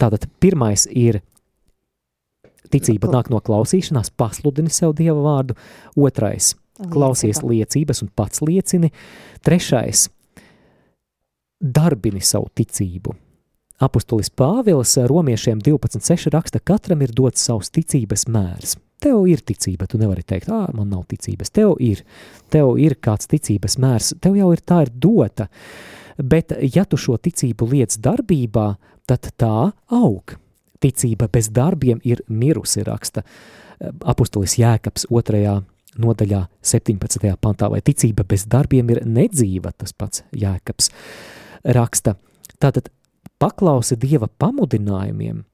tātad 0.00 0.28
pirmais 0.40 0.86
ir 0.90 1.20
ticība 2.72 3.12
nāk 3.12 3.30
no 3.32 3.40
klausīšanās, 3.44 4.12
pasludini 4.16 4.72
sev 4.72 4.96
dieva 4.98 5.20
vārdu. 5.24 5.56
Otrais– 5.96 6.54
klausies 6.92 7.42
liecības 7.42 8.04
un 8.04 8.12
pats 8.14 8.44
liecini. 8.44 8.92
Trešais– 9.46 10.08
darbini 11.78 12.22
savu 12.22 12.52
ticību 12.54 13.16
Apostolis 13.78 14.26
Pāvils 14.34 14.96
romiešiem 15.06 15.60
12.6 15.62 16.32
raksta, 16.34 16.58
katram 16.58 17.04
ir 17.06 17.12
dots 17.14 17.44
savs 17.46 17.70
ticības 17.70 18.26
mērs. 18.26 18.74
Tev 18.98 19.28
ir 19.30 19.44
ticība, 19.46 19.86
tu 19.86 19.98
nevari 20.00 20.24
teikt, 20.26 20.50
ā, 20.50 20.64
man 20.74 20.90
nav 20.90 21.04
ticības. 21.10 21.52
Tev 21.54 21.76
ir, 21.84 22.02
tev 22.50 22.74
ir 22.82 22.96
kāds 23.02 23.30
ticības 23.30 23.78
mērs, 23.78 24.12
tev 24.22 24.34
jau 24.38 24.50
ir 24.54 24.62
tā 24.66 24.82
ir 24.86 24.90
dota. 24.90 25.46
Bet 26.18 26.56
ja 26.74 26.82
tu 26.84 26.98
šo 26.98 27.14
ticību 27.22 27.68
liec 27.70 27.94
darbībā, 28.02 28.66
tad 29.06 29.30
tā 29.38 29.70
aug. 29.94 30.34
Ticība 30.82 31.28
bez 31.30 31.50
darbiem 31.54 32.02
ir 32.06 32.24
mirusi, 32.28 32.82
raksta 32.86 33.22
apostolis 34.02 34.56
Jēkabs 34.58 35.06
otrajā 35.14 35.60
nodaļā 35.98 36.44
17. 36.62 37.34
pantā, 37.42 37.68
vai 37.70 37.80
ticība 37.82 38.26
bez 38.28 38.46
darbiem 38.50 38.90
ir 38.94 39.02
nedzīva, 39.06 39.72
tas 39.78 39.94
pats 39.94 40.24
Jēkabs 40.34 40.90
raksta. 41.74 42.16
Tātad 42.58 42.90
paklausi 43.38 43.98
Dieva 43.98 44.26
pamudinājumiem 44.26 45.44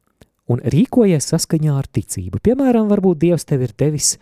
un 0.50 0.60
rīkojies 0.60 1.30
saskaņā 1.32 1.76
ar 1.78 1.88
ticību. 1.88 2.40
Piemēram, 2.44 2.90
varbūt 2.92 3.22
Dievs 3.22 3.46
tev 3.48 3.64
ir 3.66 3.72
devis 3.78 4.14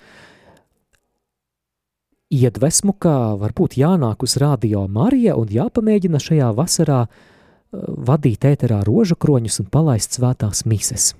iedvesmu, 2.32 2.94
kā 2.96 3.16
varbūt 3.40 3.76
jānāk 3.80 4.22
uz 4.24 4.38
radio 4.40 4.86
Marija 4.88 5.36
un 5.36 5.50
jāpamēģina 5.52 6.20
šajā 6.22 6.52
vasarā 6.56 7.02
uh, 7.06 7.26
vadīt 7.72 8.46
ēterā 8.48 8.82
rožu 8.88 9.18
kroņus 9.18 9.60
un 9.64 9.72
palaist 9.72 10.18
svētās 10.18 10.64
mises. 10.68 11.12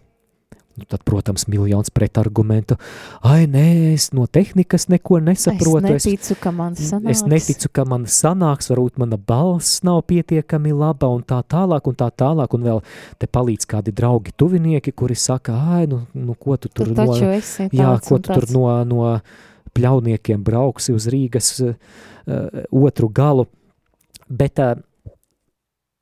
Nu, 0.76 0.86
tad, 0.88 1.02
protams, 1.04 1.44
miljons 1.52 1.90
pretargumentu. 1.92 2.78
Ai, 3.28 3.44
nē, 3.50 3.64
es 3.92 4.06
no 4.16 4.24
tehnikas 4.24 4.86
neko 4.88 5.18
nesaprotu. 5.20 5.90
Es 5.92 6.06
neticu, 6.08 6.36
ka 6.40 6.52
man 6.56 6.78
sanāks. 6.78 7.10
Es 7.12 7.20
neticu, 7.28 7.68
ka 7.76 7.84
man 7.88 8.06
sanāks, 8.08 8.70
varbūt 8.72 8.96
mana 9.02 9.18
balss 9.20 9.82
nav 9.84 10.00
pietiekami 10.08 10.72
laba 10.72 11.10
un 11.12 11.20
tā 11.28 11.42
tālāk 11.44 11.90
un 11.92 11.98
tā 12.00 12.08
tālāk. 12.08 12.56
Un 12.56 12.64
vēl 12.64 12.80
te 13.20 13.28
palīdz 13.28 13.68
kādi 13.68 13.92
draugi 13.92 14.32
tuvinieki, 14.40 14.94
kuri 14.96 15.16
saka, 15.18 15.58
ai, 15.76 15.84
nu, 15.90 16.06
nu 16.16 16.36
ko 16.40 16.56
tu 16.56 16.72
tur, 16.72 16.88
tur 16.88 17.12
no, 17.12 17.18
jā, 17.20 17.92
ko 18.08 18.16
tu 18.16 18.32
tur 18.32 18.48
no, 18.56 18.64
no 18.88 19.10
pļauniekiem 19.76 20.40
brauksi 20.44 20.96
uz 20.96 21.10
Rīgas 21.12 21.52
uh, 21.66 21.76
otru 22.72 23.12
galu. 23.12 23.44
Bet 24.32 24.56
uh, 24.64 24.80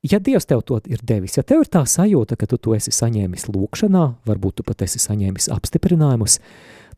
ja 0.03 0.19
Dievs 0.19 0.45
tev 0.49 0.63
to 0.65 0.79
ir 0.89 1.01
devis, 1.03 1.37
ja 1.37 1.45
tev 1.45 1.65
ir 1.65 1.71
tā 1.71 1.83
sajūta, 1.85 2.37
ka 2.39 2.49
tu 2.49 2.57
to 2.57 2.75
esi 2.77 2.93
saņēmis 2.95 3.49
lūkšanā, 3.51 4.05
varbūt 4.27 4.59
tu 4.59 4.67
pat 4.67 4.85
esi 4.87 5.01
saņēmis 5.01 5.51
apstiprinājumus, 5.53 6.39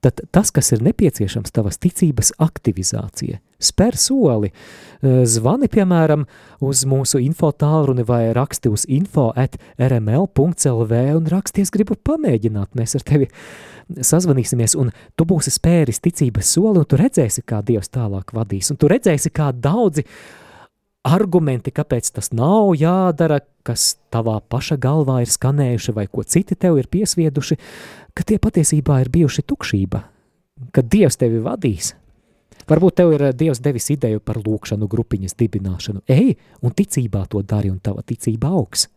tad 0.03 0.19
tas, 0.35 0.51
kas 0.51 0.73
ir 0.75 0.83
nepieciešams, 0.83 1.51
tavas 1.55 1.79
ticības 1.83 2.33
aktivizācija, 2.43 3.39
spēr 3.63 3.95
soli, 3.99 4.49
e, 4.51 5.13
zvani, 5.29 5.69
piemēram, 5.71 6.25
uz 6.63 6.83
mūsu 6.87 7.21
info 7.23 7.53
tālruni 7.55 8.03
vai 8.07 8.25
raksti 8.35 8.71
uz 8.71 8.83
info 8.91 9.29
at 9.39 9.55
rml.lv 9.79 10.99
un 11.15 11.31
raksties 11.31 11.71
gribu 11.71 11.95
pamēģināt, 11.95 12.73
mēs 12.75 12.99
ar 12.99 13.07
tevi 13.07 13.29
sazvanīsimies, 13.95 14.75
un 14.79 14.91
tu 15.15 15.27
būsi 15.27 15.55
spēris 15.55 16.03
ticības 16.03 16.51
soli, 16.55 16.83
un 16.83 16.87
tu 16.87 16.99
redzēsi, 16.99 17.43
kā 17.47 17.63
Dievs 17.63 17.91
tālāk 17.91 18.35
vadīs, 18.35 18.71
un 18.71 18.79
tu 18.79 18.91
redzēsi, 18.91 19.31
kā 19.31 19.51
daudzi 19.55 20.03
uh, 20.03 20.42
argumenti, 21.03 21.71
kāpēc 21.75 22.09
tas 22.15 22.31
nav 22.35 22.73
jādara, 22.79 23.41
kas 23.63 23.97
tavā 24.13 24.39
paša 24.49 24.77
galvā 24.81 25.21
ir 25.23 25.31
skanējuši 25.31 25.95
vai 25.95 26.07
ko 26.07 26.23
citi 26.23 26.55
tev 26.55 26.79
ir 26.79 26.89
piesvieduši, 26.91 27.59
ka 28.15 28.25
tie 28.27 28.39
patiesībā 28.39 29.01
ir 29.03 29.11
bijuši 29.13 29.43
tukšība, 29.47 30.03
ka 30.71 30.81
Dievs 30.81 31.19
tevi 31.19 31.43
vadīs. 31.43 31.93
Varbūt 32.69 32.95
tev 32.95 33.13
ir 33.17 33.25
Dievs 33.35 33.59
devis 33.63 33.89
ideju 33.91 34.21
par 34.23 34.39
lūkšanu 34.39 34.87
grupiņas 34.87 35.35
dibināšanu. 35.39 36.05
Ej, 36.07 36.37
un 36.63 36.71
ticībā 36.71 37.25
to 37.31 37.43
dari, 37.43 37.71
un 37.71 37.81
tava 37.83 38.05
ticība 38.07 38.53
augs. 38.55 38.87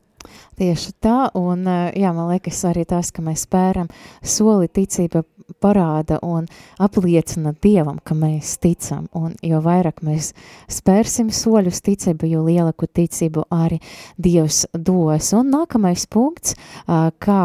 Tieši 0.58 0.92
tā, 1.02 1.30
un 1.38 1.66
jā, 1.66 2.12
man 2.16 2.30
liekas 2.32 2.64
arī 2.68 2.86
tas, 2.88 3.12
ka 3.12 3.24
mēs 3.24 3.46
spēram 3.46 3.90
soli 4.22 4.68
ticība 4.68 5.24
parāda 5.62 6.18
un 6.26 6.46
apliecina 6.82 7.52
Dievam, 7.62 7.98
ka 8.04 8.16
mēs 8.18 8.56
ticam, 8.62 9.06
un 9.14 9.36
jo 9.46 9.60
vairāk 9.64 10.02
mēs 10.06 10.32
spērsim 10.72 11.30
soļus 11.34 11.82
ticību, 11.86 12.30
jo 12.30 12.42
lielāku 12.46 12.88
ticību 12.90 13.46
arī 13.54 13.78
Dievs 14.18 14.64
dos. 14.74 15.32
Un 15.38 15.52
nākamais 15.54 16.06
punkts, 16.10 16.56
kā 16.86 17.40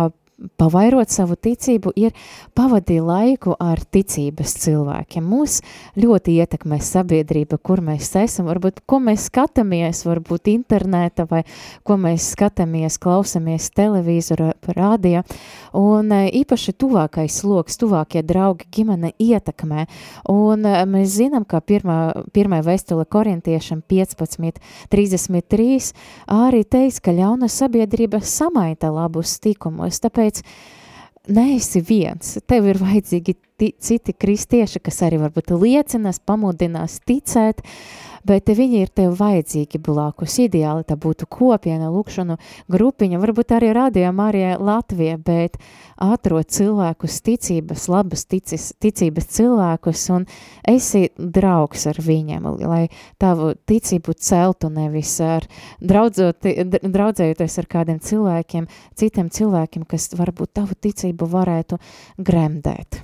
pavairot 0.57 1.11
savu 1.11 1.35
ticību, 1.35 1.93
ir 1.95 2.15
pavadīt 2.57 3.01
laiku 3.01 3.55
ar 3.59 3.81
ticības 3.81 4.53
cilvēkiem. 4.61 5.25
Mūs 5.25 5.59
ļoti 5.99 6.37
ietekmē 6.41 6.79
sabiedrība, 6.83 7.59
kur 7.61 7.81
mēs 7.85 8.11
esam, 8.19 8.47
varbūt 8.51 8.81
ko 8.89 9.01
mēs 9.03 9.27
skatāmies, 9.29 10.03
varbūt 10.07 10.51
interneta 10.53 11.25
vai 11.29 11.43
ko 11.87 11.97
mēs 12.01 12.31
skatāmies, 12.35 12.99
klausamies 13.01 13.69
televīzora, 13.77 14.51
rādio, 14.75 15.23
un 15.77 16.11
e, 16.15 16.21
īpaši 16.41 16.75
tuvākais 16.79 17.41
loks, 17.47 17.77
tuvākie 17.81 18.23
draugi 18.25 18.67
ģimene 18.75 19.13
ietekmē, 19.21 19.87
un 20.31 20.65
e, 20.67 20.75
mēs 20.89 21.17
zinām, 21.17 21.45
ka 21.47 21.61
pirmā, 21.65 21.99
pirmā 22.35 22.61
vēstule 22.65 23.05
korintiešam 23.11 23.83
15, 23.91 24.61
33 24.91 25.91
arī 26.31 26.63
teiks, 26.63 27.01
ka 27.03 27.13
ļauna 27.15 27.49
sabiedrība 27.51 28.21
samaita 28.25 28.91
labus 28.93 29.37
tikumus, 29.43 29.99
tāpēc 30.03 30.30
tāpēc 30.31 31.31
neesi 31.31 31.81
viens, 31.85 32.37
tev 32.47 32.67
ir 32.71 32.79
vajadzīgi 32.81 33.35
citi 33.79 34.13
kristieši, 34.17 34.81
kas 34.81 35.03
arī 35.05 35.19
varbūt 35.21 35.53
liecinās, 35.53 36.19
pamudinās 36.25 36.99
ticēt, 37.05 37.61
bet 38.27 38.49
viņi 38.49 38.81
ir 38.85 38.91
tev 38.93 39.15
vajadzīgi 39.19 39.79
blakus. 39.83 40.37
Ideāli 40.43 40.85
tā 40.87 40.97
būtu 40.99 41.27
kopiena, 41.31 41.91
lūkšanu 41.93 42.37
grupiņa, 42.71 43.19
varbūt 43.21 43.53
arī 43.57 43.71
radījām 43.77 44.21
arī 44.23 44.43
Latvija, 44.61 45.17
bet 45.21 45.57
atrod 46.01 46.49
cilvēkus 46.51 47.19
ticības, 47.25 47.87
labas 47.91 48.25
ticis, 48.29 48.71
ticības 48.81 49.29
cilvēkus 49.37 50.07
un 50.15 50.25
esi 50.67 51.07
draugs 51.17 51.85
ar 51.91 52.01
viņiem, 52.01 52.49
lai 52.65 52.87
tavu 53.21 53.53
ticību 53.69 54.15
celtu 54.17 54.71
nevis 54.73 55.13
ar 55.25 55.45
draudzējoties 55.81 57.59
ar 57.61 57.69
kādiem 57.69 58.01
cilvēkiem, 58.01 58.67
citiem 58.97 59.29
cilvēkiem, 59.29 59.85
kas 59.89 60.11
varbūt 60.17 60.55
tavu 60.61 60.77
ticību 60.77 61.29
varētu 61.31 61.79
gremdēt. 62.17 63.03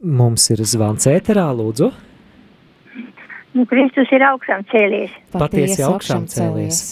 Mums 0.00 0.46
ir 0.48 0.62
zvans 0.64 1.04
ēterā, 1.10 1.50
lūdzu. 1.52 1.90
Nu, 3.56 3.66
Kristus 3.66 4.10
ir 4.14 4.22
augšām 4.22 4.62
cēlies. 4.70 5.14
Patiesi 5.34 5.82
augšām 5.82 6.28
cēlies. 6.30 6.82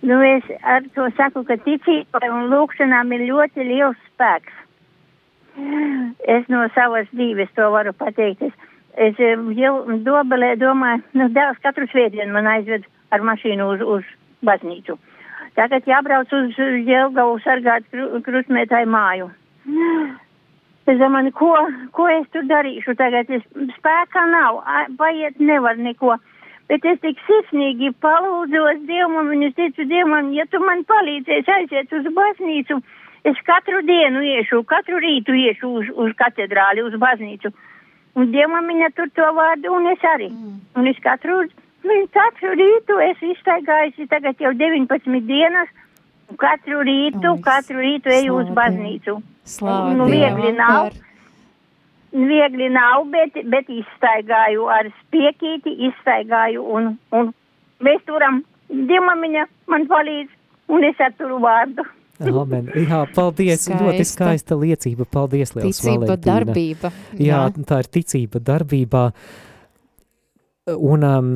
Nu, 0.00 0.20
es 0.22 0.46
ar 0.62 0.86
to 0.94 1.08
saku, 1.18 1.42
ka 1.44 1.58
ticībai 1.64 2.30
un 2.30 2.48
lūkšanām 2.52 3.12
ir 3.16 3.26
ļoti 3.28 3.66
liels 3.66 3.98
spēks. 4.12 4.54
Es 6.36 6.46
no 6.48 6.62
savas 6.76 7.10
dzīves 7.10 7.50
to 7.58 7.66
varu 7.74 7.92
pateikt. 7.92 8.46
Es, 8.46 8.54
es 9.08 9.20
jau 9.58 9.74
dobelē 10.06 10.54
domāju, 10.60 11.02
nu, 11.18 11.28
dēls 11.34 11.58
katru 11.64 11.88
svētdienu 11.90 12.32
man 12.32 12.46
aizved 12.46 12.86
ar 13.10 13.26
mašīnu 13.26 13.66
uz, 13.74 13.82
uz 13.82 14.08
baznīcu. 14.46 14.96
Tagad 15.58 15.88
jābrauc 15.90 16.32
uz 16.38 16.54
Jelgavu 16.86 17.40
sargāt 17.42 17.88
krustmētāju 18.24 18.90
māju. 18.94 19.30
Es 20.88 20.96
domāju, 20.96 21.32
ko, 21.36 21.52
ko 21.92 22.06
es 22.08 22.24
tur 22.32 22.46
darīšu 22.48 22.94
tagad? 22.96 23.28
Es 23.28 23.44
spēkā 23.76 24.24
nav, 24.32 24.62
paiet 24.96 25.40
nevar 25.40 25.76
neko. 25.76 26.16
Bet 26.68 26.84
es 26.84 27.00
tik 27.00 27.20
sirsnīgi 27.26 27.90
palūdzos 28.04 28.82
Dievam 28.88 29.30
un 29.32 29.44
es 29.46 29.54
teicu 29.56 29.84
Dievam, 29.88 30.30
ja 30.36 30.44
tu 30.52 30.60
man 30.64 30.84
palīdzēsi 30.88 31.54
aiziet 31.54 31.92
uz 31.96 32.08
baznīcu, 32.16 32.80
es 33.28 33.40
katru 33.44 33.80
dienu 33.88 34.20
iešu, 34.34 34.62
katru 34.68 35.00
rītu 35.04 35.36
iešu 35.36 35.72
uz, 35.80 35.90
uz 36.04 36.12
katedrāli, 36.16 36.84
uz 36.84 36.96
baznīcu. 37.00 37.52
Un 38.16 38.32
Dievam 38.32 38.68
viņa 38.68 38.92
tur 38.96 39.08
to 39.16 39.28
vārdu 39.36 39.72
un 39.72 39.88
es 39.92 40.04
arī. 40.12 40.28
Mm. 40.32 40.60
Un 40.76 40.88
es 40.92 41.00
katru, 41.04 41.42
katru 42.16 42.54
rītu 42.60 43.00
es 43.10 43.20
iztaigājusi 43.32 44.08
tagad 44.12 44.40
jau 44.40 44.52
19 44.56 45.20
dienas 45.28 45.72
Katru 46.36 46.82
rītu, 46.84 47.24
oh, 47.30 47.38
katru 47.40 47.80
rītu 47.80 48.12
eju 48.12 48.34
uz 48.42 48.48
baznīcu. 48.52 49.14
Slādi, 49.48 49.96
nu, 49.98 50.08
viegli 50.12 50.52
nav. 50.56 50.92
Viegli 52.12 52.68
nav, 52.72 53.04
bet, 53.12 53.36
bet 53.52 53.68
izstaigāju 53.72 54.68
ar 54.72 54.88
spiekīti, 55.02 55.74
izstaigāju 55.90 56.64
un, 56.76 56.94
un 57.16 57.32
mēs 57.84 58.00
turam, 58.08 58.42
Diemamiņa 58.68 59.46
man 59.72 59.86
palīdz 59.88 60.74
un 60.76 60.84
es 60.84 60.98
atturu 61.00 61.38
vārdu. 61.40 61.84
Amen. 62.18 62.66
Jā, 62.74 63.04
paldies. 63.14 63.62
Skaista. 63.62 63.84
Ļoti 63.84 64.04
skaista 64.10 64.58
liecība. 64.58 65.06
Paldies, 65.08 65.54
Liels 65.54 65.78
Ticība 65.78 66.10
Valentīna. 66.10 66.24
darbība. 66.26 66.90
Jā, 67.14 67.38
Jā, 67.46 67.64
tā 67.68 67.78
ir 67.84 67.88
ticība 67.94 68.42
darbībā. 68.44 69.04
Un 70.74 71.06
um, 71.06 71.30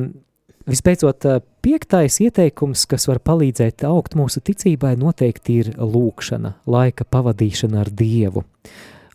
Vispēcot, 0.69 1.25
piektais 1.63 2.19
ieteikums, 2.23 2.83
kas 2.89 3.07
var 3.07 3.21
palīdzēt 3.23 3.85
augt 3.87 4.17
mūsu 4.19 4.43
ticībai, 4.43 4.95
noteikti 4.99 5.59
ir 5.61 5.71
lūkšana, 5.79 6.57
laika 6.67 7.07
pavadīšana 7.07 7.79
ar 7.85 7.91
Dievu. 7.93 8.43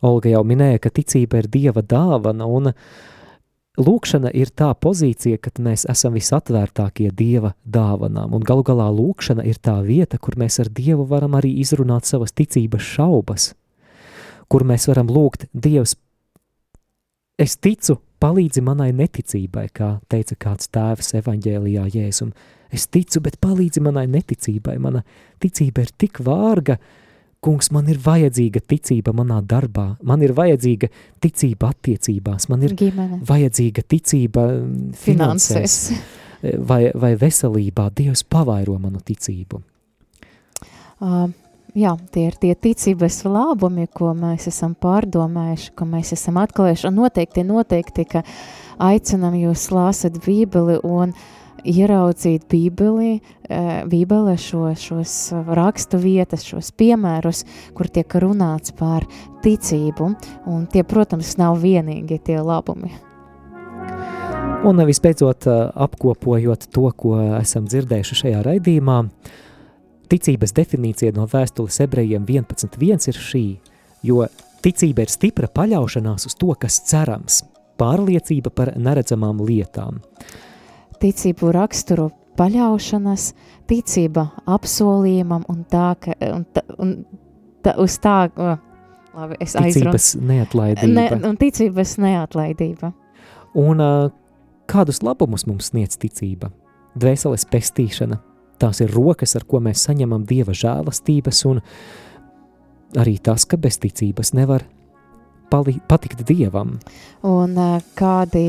Olga 0.08 0.32
jau 0.32 0.42
minēja, 0.46 0.80
ka 0.82 0.92
ticība 0.94 1.42
ir 1.42 1.50
Dieva 1.52 1.82
dāvana, 1.82 2.46
un 2.46 2.72
lūkšana 3.78 4.32
ir 4.34 4.52
tā 4.54 4.70
pozīcija, 4.78 5.40
kad 5.42 5.60
mēs 5.62 5.84
esam 5.90 6.16
visatvērtākie 6.16 7.10
Dieva 7.12 7.52
dāvanām, 7.66 8.34
un 8.38 8.46
galu 8.46 8.64
galā 8.66 8.88
lūkšana 8.94 9.44
ir 9.48 9.60
tā 9.60 9.78
vieta, 9.84 10.18
kur 10.18 10.38
mēs 10.40 10.60
ar 10.62 10.72
Dievu 10.72 11.06
varam 11.10 11.36
arī 11.38 11.52
izrunāt 11.60 12.08
savas 12.08 12.32
ticības 12.32 12.92
šaubas, 12.94 13.52
kur 14.48 14.64
mēs 14.64 14.88
varam 14.88 15.10
lūgt 15.12 15.50
Dievs, 15.52 15.98
es 17.38 17.58
ticu, 17.58 18.00
palīdzi 18.22 18.62
manai 18.64 18.90
neticībai, 18.96 19.68
kā 19.74 19.96
teica 20.10 20.36
kāds 20.46 20.70
tēvs 20.74 21.14
evaņģēlijā 21.20 21.88
Jēzum. 21.94 22.32
Es 22.74 22.86
ticu, 22.92 23.22
bet 23.24 23.38
palīdzi 23.40 23.82
manai 23.84 24.06
neticībai. 24.10 24.76
Mana 24.82 25.04
ticība 25.40 25.86
ir 25.86 25.92
tik 25.96 26.20
vārga, 26.26 26.76
kungs, 27.44 27.70
man 27.74 27.88
ir 27.88 28.00
vajadzīga 28.02 28.60
ticība 28.68 29.14
manā 29.16 29.38
darbā, 29.46 29.92
man 30.02 30.22
ir 30.26 30.34
vajadzīga 30.36 30.90
ticība 31.22 31.72
attiecībās, 31.72 32.48
man 32.52 32.66
ir 32.66 32.74
Gimene. 32.78 33.20
vajadzīga 33.28 33.84
ticība 33.86 34.46
mm, 34.50 34.94
finansēs 34.98 35.78
vai, 36.42 36.88
vai 36.94 37.14
veselībā. 37.18 37.88
Dievs 37.96 38.24
pavairo 38.28 38.76
manu 38.82 39.00
ticību. 39.04 39.62
Uh, 40.98 41.28
jā, 41.76 41.94
tie 42.12 42.28
ir 42.28 42.36
tie 42.40 42.54
ticības 42.54 43.22
labumi, 43.28 43.88
ko 43.92 44.12
mēs 44.16 44.48
esam 44.50 44.74
pārdomājuši, 44.78 45.72
ko 45.76 45.88
mēs 45.88 46.12
esam 46.16 46.38
atklājuši, 46.40 46.88
un 46.90 47.00
noteikti, 47.02 47.44
noteikti, 47.46 48.06
ka 48.08 48.22
aicinam 48.90 49.36
jūs 49.38 49.68
lāsat 49.74 50.20
bībeli 50.24 50.78
un 50.86 51.14
ieraudzīt 51.68 52.46
bībeli, 52.48 53.18
bībele 53.90 54.36
šo, 54.38 54.70
šos 54.78 55.16
rakstu 55.58 55.98
vietas, 56.00 56.46
šos 56.46 56.70
piemērus, 56.78 57.42
kur 57.74 57.90
tiek 57.90 58.14
runāts 58.22 58.72
par 58.78 59.08
ticību, 59.44 60.12
un 60.48 60.64
tie, 60.70 60.86
protams, 60.86 61.34
nav 61.40 61.58
vienīgi 61.64 62.20
tie 62.30 62.38
labumi. 62.38 62.94
Un 64.66 64.80
vispēcot 64.82 65.46
apkopojot 65.78 66.64
to, 66.74 66.88
ko 66.98 67.18
esam 67.38 67.68
dzirdējuši 67.70 68.16
šajā 68.22 68.40
raidījumā, 68.46 69.02
uh, 69.04 69.36
Ticības 70.08 70.54
definīcija 70.56 71.12
no 71.16 71.26
vēstules 71.28 71.82
ebrejiem 71.84 72.24
11.1 72.24 73.10
ir 73.10 73.18
šī, 73.20 73.44
jo 74.08 74.24
ticība 74.64 75.04
ir 75.04 75.12
stipra 75.12 75.50
paļaušanās 75.52 76.28
uz 76.30 76.36
to, 76.38 76.54
kas 76.60 76.80
cerams, 76.88 77.42
pārliecība 77.78 78.52
par 78.54 78.72
neredzamām 78.80 79.42
lietām. 79.44 80.00
Ticību 81.02 81.52
raksturo 81.54 82.08
paļaušanas, 82.38 83.32
ticība 83.70 84.28
apsolījumam 84.48 85.44
un 85.50 85.60
tā, 85.70 85.90
ka, 86.00 86.16
un 86.32 86.46
tā, 86.54 86.64
un 86.80 86.94
tā 87.66 87.74
uz 87.82 87.98
tā, 88.02 88.16
oh, 88.32 88.56
labi, 89.18 89.38
es. 89.44 89.54
Ticības 89.58 90.14
neatlaidība. 90.22 90.94
Ne, 90.94 91.06
un 91.28 91.36
ticības 91.40 91.98
neatlaidība. 92.02 92.92
Un 93.58 93.84
kādus 94.70 95.02
labumus 95.04 95.46
mums 95.48 95.70
sniedz 95.72 95.98
ticība? 96.00 96.50
Dvēseles 96.98 97.44
pestīšana, 97.50 98.18
Tās 98.58 98.82
ir 98.82 98.90
rokas, 98.90 99.36
ar 99.38 99.46
ko 99.46 99.60
mēs 99.62 99.84
saņemam 99.86 100.24
dieva 100.26 100.54
žēlastības, 100.56 101.44
un 101.50 101.62
arī 102.98 103.18
tas, 103.22 103.46
ka 103.46 103.58
bez 103.60 103.78
ticības 103.78 104.34
nevar 104.34 104.66
patikt 105.48 106.24
dievam. 106.28 106.76
Un 107.26 107.56
kādi, 107.98 108.44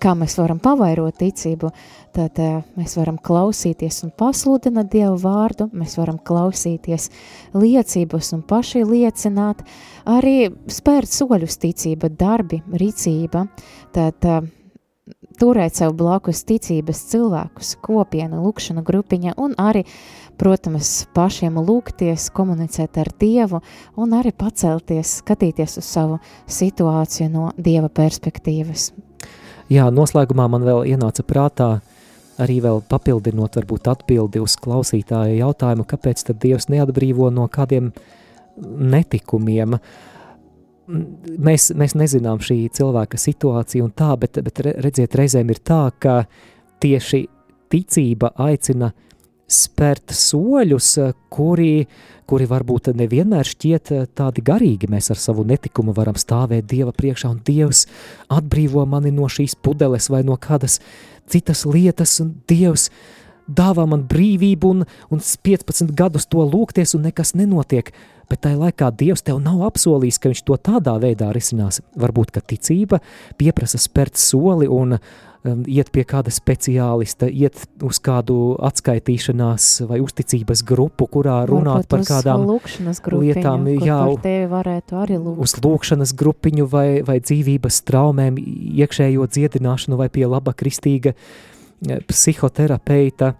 kā 0.00 0.14
mēs 0.18 0.38
varam 0.40 0.60
pavairot 0.62 1.18
ticību, 1.20 1.70
tad 2.16 2.38
mēs 2.78 2.96
varam 2.96 3.18
klausīties 3.18 4.04
un 4.06 4.14
pasludināt 4.16 4.92
dievu 4.94 5.18
vārdu, 5.24 5.68
mēs 5.74 5.98
varam 5.98 6.18
klausīties 6.18 7.10
liecības 7.58 8.32
un 8.36 8.44
paši 8.48 8.84
liecināt, 8.88 9.64
arī 10.06 10.52
spērt 10.70 11.12
soļus 11.12 11.58
ticība, 11.66 12.08
darbi, 12.08 12.62
rīcība, 12.72 13.48
tad 13.92 14.30
turēt 15.40 15.76
sev 15.78 15.94
blakus 15.98 16.44
ticības 16.48 17.00
cilvēkus, 17.10 17.74
kopienu, 17.84 18.40
lūkšana 18.44 18.84
grupiņa 18.86 19.34
un 19.40 19.56
arī, 19.60 19.84
protams, 20.40 21.04
pašiem 21.16 21.58
lūgties, 21.60 22.30
komunicēt 22.34 22.98
ar 23.02 23.10
Dievu 23.20 23.60
un 24.00 24.14
arī 24.16 24.32
pacelties, 24.36 25.18
skatīties 25.22 25.78
uz 25.80 25.88
savu 25.88 26.20
situāciju 26.46 27.28
no 27.32 27.50
Dieva 27.56 27.90
perspektīvas. 27.92 28.92
Jā, 29.72 29.88
noslēgumā 29.92 30.48
man 30.52 30.64
vēl 30.64 30.84
ienāca 30.94 31.24
prātā 31.26 31.68
arī 32.40 32.58
vēl 32.64 32.82
papildinot 32.88 33.60
varbūt 33.60 33.88
atbildi 33.92 34.42
uz 34.42 34.56
klausītāja 34.60 35.38
jautājumu, 35.38 35.86
kāpēc 35.88 36.26
tad 36.30 36.40
Dievs 36.42 36.68
neatbrīvo 36.72 37.30
no 37.32 37.46
kādiem 37.52 37.92
netikumiem, 38.56 39.78
uh, 39.78 40.13
mēs, 40.88 41.70
mēs 41.76 41.94
nezinām 41.98 42.42
šī 42.44 42.58
cilvēka 42.74 43.20
situāciju 43.20 43.86
un 43.86 43.94
tā, 43.96 44.12
bet, 44.20 44.40
bet 44.44 44.60
redziet, 44.64 45.16
reizēm 45.18 45.52
ir 45.52 45.62
tā, 45.64 45.86
ka 45.98 46.24
tieši 46.84 47.24
ticība 47.72 48.34
aicina 48.44 48.92
spērt 49.50 50.14
soļus, 50.16 50.90
kuri, 51.32 51.84
kuri 52.28 52.46
varbūt 52.48 52.92
nevienmēr 52.96 53.48
šķiet 53.48 53.92
tādi 54.16 54.44
garīgi. 54.44 54.88
Mēs 54.90 55.10
ar 55.12 55.20
savu 55.20 55.44
netikumu 55.48 55.94
varam 55.96 56.16
stāvēt 56.18 56.68
Dieva 56.70 56.94
priekšā, 56.96 57.34
un 57.34 57.42
Dievs 57.44 57.84
atbrīvo 58.32 58.86
mani 58.88 59.12
no 59.14 59.28
šīs 59.28 59.56
pudeles 59.60 60.08
vai 60.12 60.22
no 60.24 60.38
kādas 60.40 60.80
citas 61.30 61.64
lietas, 61.68 62.16
un 62.24 62.34
Dievs 62.48 62.88
dāvā 63.44 63.84
man 63.88 64.06
brīvību 64.08 64.72
un, 64.72 64.84
un 65.12 65.20
15 65.20 65.92
gadus 65.96 66.28
to 66.32 66.44
lūgties 66.48 66.96
un 66.96 67.04
nekas 67.10 67.34
nenotiek, 67.36 67.92
bet 68.30 68.44
tajā 68.46 68.58
laikā 68.60 68.90
Dievs 68.98 69.24
tev 69.26 69.40
nav 69.42 69.62
apsolījis, 69.68 70.20
ka 70.20 70.32
viņš 70.32 70.42
to 70.48 70.58
tādā 70.70 70.96
veidā 71.02 71.30
risinās. 71.34 71.80
Varbūt, 71.98 72.34
ka 72.34 72.42
ticība 72.44 73.00
pieprasa 73.40 73.80
spērt 73.82 74.18
soli 74.20 74.68
un 74.70 74.96
um, 74.96 75.62
iet 75.68 75.90
pie 75.94 76.04
kāda 76.08 76.32
speciālista, 76.34 77.28
iet 77.28 77.64
uz 77.84 78.00
kādu 78.04 78.56
atskaitīšanās 78.64 79.68
vai 79.88 80.00
uzticības 80.04 80.64
grupu, 80.66 81.08
kurā 81.10 81.40
runāt 81.50 81.84
Varbūt 81.84 81.92
par 81.92 82.04
kādām 82.08 82.46
lietām, 83.20 83.68
jā, 83.78 84.00
tevi 84.24 84.50
varētu 84.52 85.00
arī 85.00 85.20
lūgt. 85.20 85.42
uz 85.44 85.56
lūkšanas 85.64 86.14
grupiņu 86.20 86.68
vai, 86.70 86.88
vai 87.06 87.20
dzīvības 87.22 87.82
traumēm, 87.88 88.38
iekšējo 88.84 89.28
dziedināšanu 89.36 90.00
vai 90.00 90.10
pie 90.12 90.26
laba 90.30 90.56
kristīga 90.56 91.14
eh, 91.14 92.00
psihoterapeita. 92.08 93.34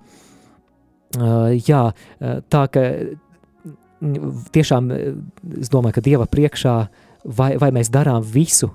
Uh, 1.14 1.52
jā, 1.62 1.92
eh, 2.18 2.40
tā 2.50 2.64
ka 2.74 2.80
tiešām 4.54 4.90
eh, 4.92 5.14
es 5.60 5.72
domāju, 5.72 5.98
ka 5.98 6.04
Dieva 6.04 6.26
priekšā 6.30 6.74
vai, 7.24 7.54
vai 7.60 7.70
mēs 7.74 7.90
darām 7.92 8.22
visu, 8.22 8.70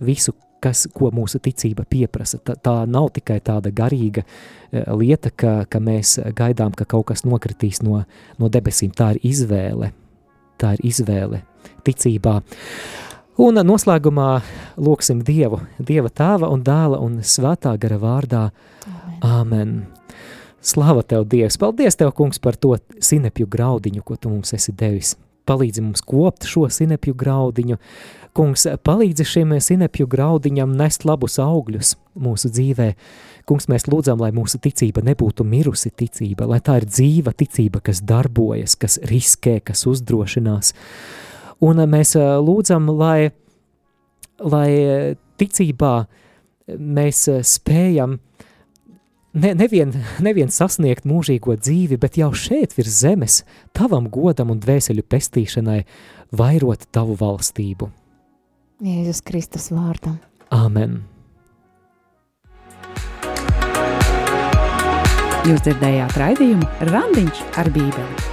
visu, 0.00 0.34
kas, 0.64 0.86
ko 0.94 1.10
mūsu 1.12 1.40
ticība 1.44 1.84
pieprasa. 1.88 2.40
Tā, 2.40 2.56
tā 2.56 2.74
nav 2.88 3.10
tikai 3.16 3.40
tāda 3.44 3.72
garīga 3.74 4.24
eh, 4.24 4.84
lieta, 4.96 5.30
ka, 5.30 5.64
ka 5.70 5.80
mēs 5.80 6.18
gaidām, 6.36 6.74
ka 6.76 6.86
kaut 6.88 7.10
kas 7.12 7.24
nokritīs 7.28 7.82
no, 7.84 8.04
no 8.38 8.52
debesīm. 8.52 8.94
Tā 8.96 9.14
ir 9.14 9.24
izvēle. 9.34 9.92
Tā 10.60 10.76
ir 10.76 10.86
izvēle 10.86 11.42
ticībā. 11.84 12.38
Un 13.44 13.58
noslēgumā 13.66 14.28
lūksim 14.78 15.24
Dievu, 15.26 15.58
Dieva 15.82 16.12
tēva 16.14 16.52
un 16.54 16.62
dēla 16.62 17.02
un 17.02 17.18
svētā 17.26 17.74
gara 17.82 17.98
vārdā. 17.98 18.46
Amen. 18.86 19.18
Āmen! 19.24 20.03
Slava 20.64 21.02
tev, 21.04 21.26
Dievs! 21.28 21.58
Paldies, 21.60 21.98
tev, 22.00 22.14
kungs, 22.16 22.38
par 22.40 22.56
to 22.56 22.72
sinepju 23.04 23.44
graudiņu, 23.52 24.00
ko 24.00 24.16
tu 24.16 24.30
mums 24.32 24.54
esi 24.56 24.72
devis. 24.72 25.12
Palīdzi 25.44 25.82
mums 25.84 26.00
kopt 26.00 26.46
šo 26.48 26.64
sinepju 26.72 27.12
graudiņu. 27.20 27.76
Kungs, 28.34 28.64
palīdzi 28.80 29.26
šim 29.28 29.52
sinepju 29.60 30.08
graudiņam 30.08 30.72
nest 30.78 31.04
labus 31.04 31.36
augļus 31.42 31.92
mūsu 32.16 32.48
dzīvē. 32.48 32.88
Kungs, 33.44 33.68
mēs 33.68 33.84
lūdzam, 33.92 34.24
lai 34.24 34.32
mūsu 34.32 34.56
ticība 34.64 35.04
nebūtu 35.04 35.44
mirusi 35.44 35.92
ticība, 35.92 36.48
lai 36.48 36.62
tā 36.64 36.78
ir 36.80 36.88
dzīva 36.88 37.36
ticība, 37.36 37.84
kas 37.84 38.00
darbojas, 38.00 38.78
kas 38.80 38.96
riskē, 39.04 39.58
kas 39.68 39.84
uzdrošinās. 39.90 40.72
Un 41.60 41.84
mēs 41.92 42.16
ā, 42.16 42.38
lūdzam, 42.40 42.88
lai, 42.96 43.34
lai 44.40 44.70
ticībā 45.36 45.96
mēs 46.72 47.26
spējam 47.52 48.16
ne, 49.34 49.52
nevien, 49.58 49.92
nevien 50.24 50.50
sasniegt 50.52 51.06
mūžīgo 51.08 51.56
dzīvi, 51.60 51.98
bet 52.00 52.18
jau 52.20 52.30
šeit 52.34 52.76
virs 52.78 53.00
zemes, 53.02 53.40
tavam 53.76 54.08
godam 54.12 54.54
un 54.54 54.60
dvēseļu 54.62 55.04
pestīšanai, 55.10 55.82
vairot 56.34 56.86
tavu 56.94 57.18
valstību. 57.20 57.90
Jēzus 58.84 59.22
Kristus 59.26 59.70
vārdam. 59.74 60.18
Āmen! 60.54 61.02
Jūs 65.44 65.60
dzirdējāt 65.66 66.14
raidījumu 66.16 66.88
Randiņš 66.88 67.42
ar 67.60 67.68
Bībeli. 67.74 68.30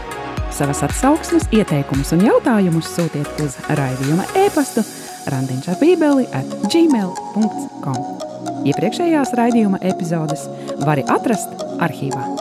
Savas 0.56 0.84
atsauksmes, 0.88 1.50
ieteikumus 1.56 2.14
un 2.16 2.24
jautājumus 2.24 2.88
sūtiet 2.96 3.44
uz 3.44 3.60
raidījuma 3.76 4.28
e-pastu 4.46 4.84
randiņš 5.32 5.72
ar 5.72 5.80
bībeli 5.82 6.28
at 6.36 6.60
gmail.com. 6.72 8.31
Iepriekšējās 8.62 9.34
raidījuma 9.38 9.82
epizodes 9.94 10.46
var 10.86 11.02
atrast 11.10 11.66
arhīvā. 11.82 12.41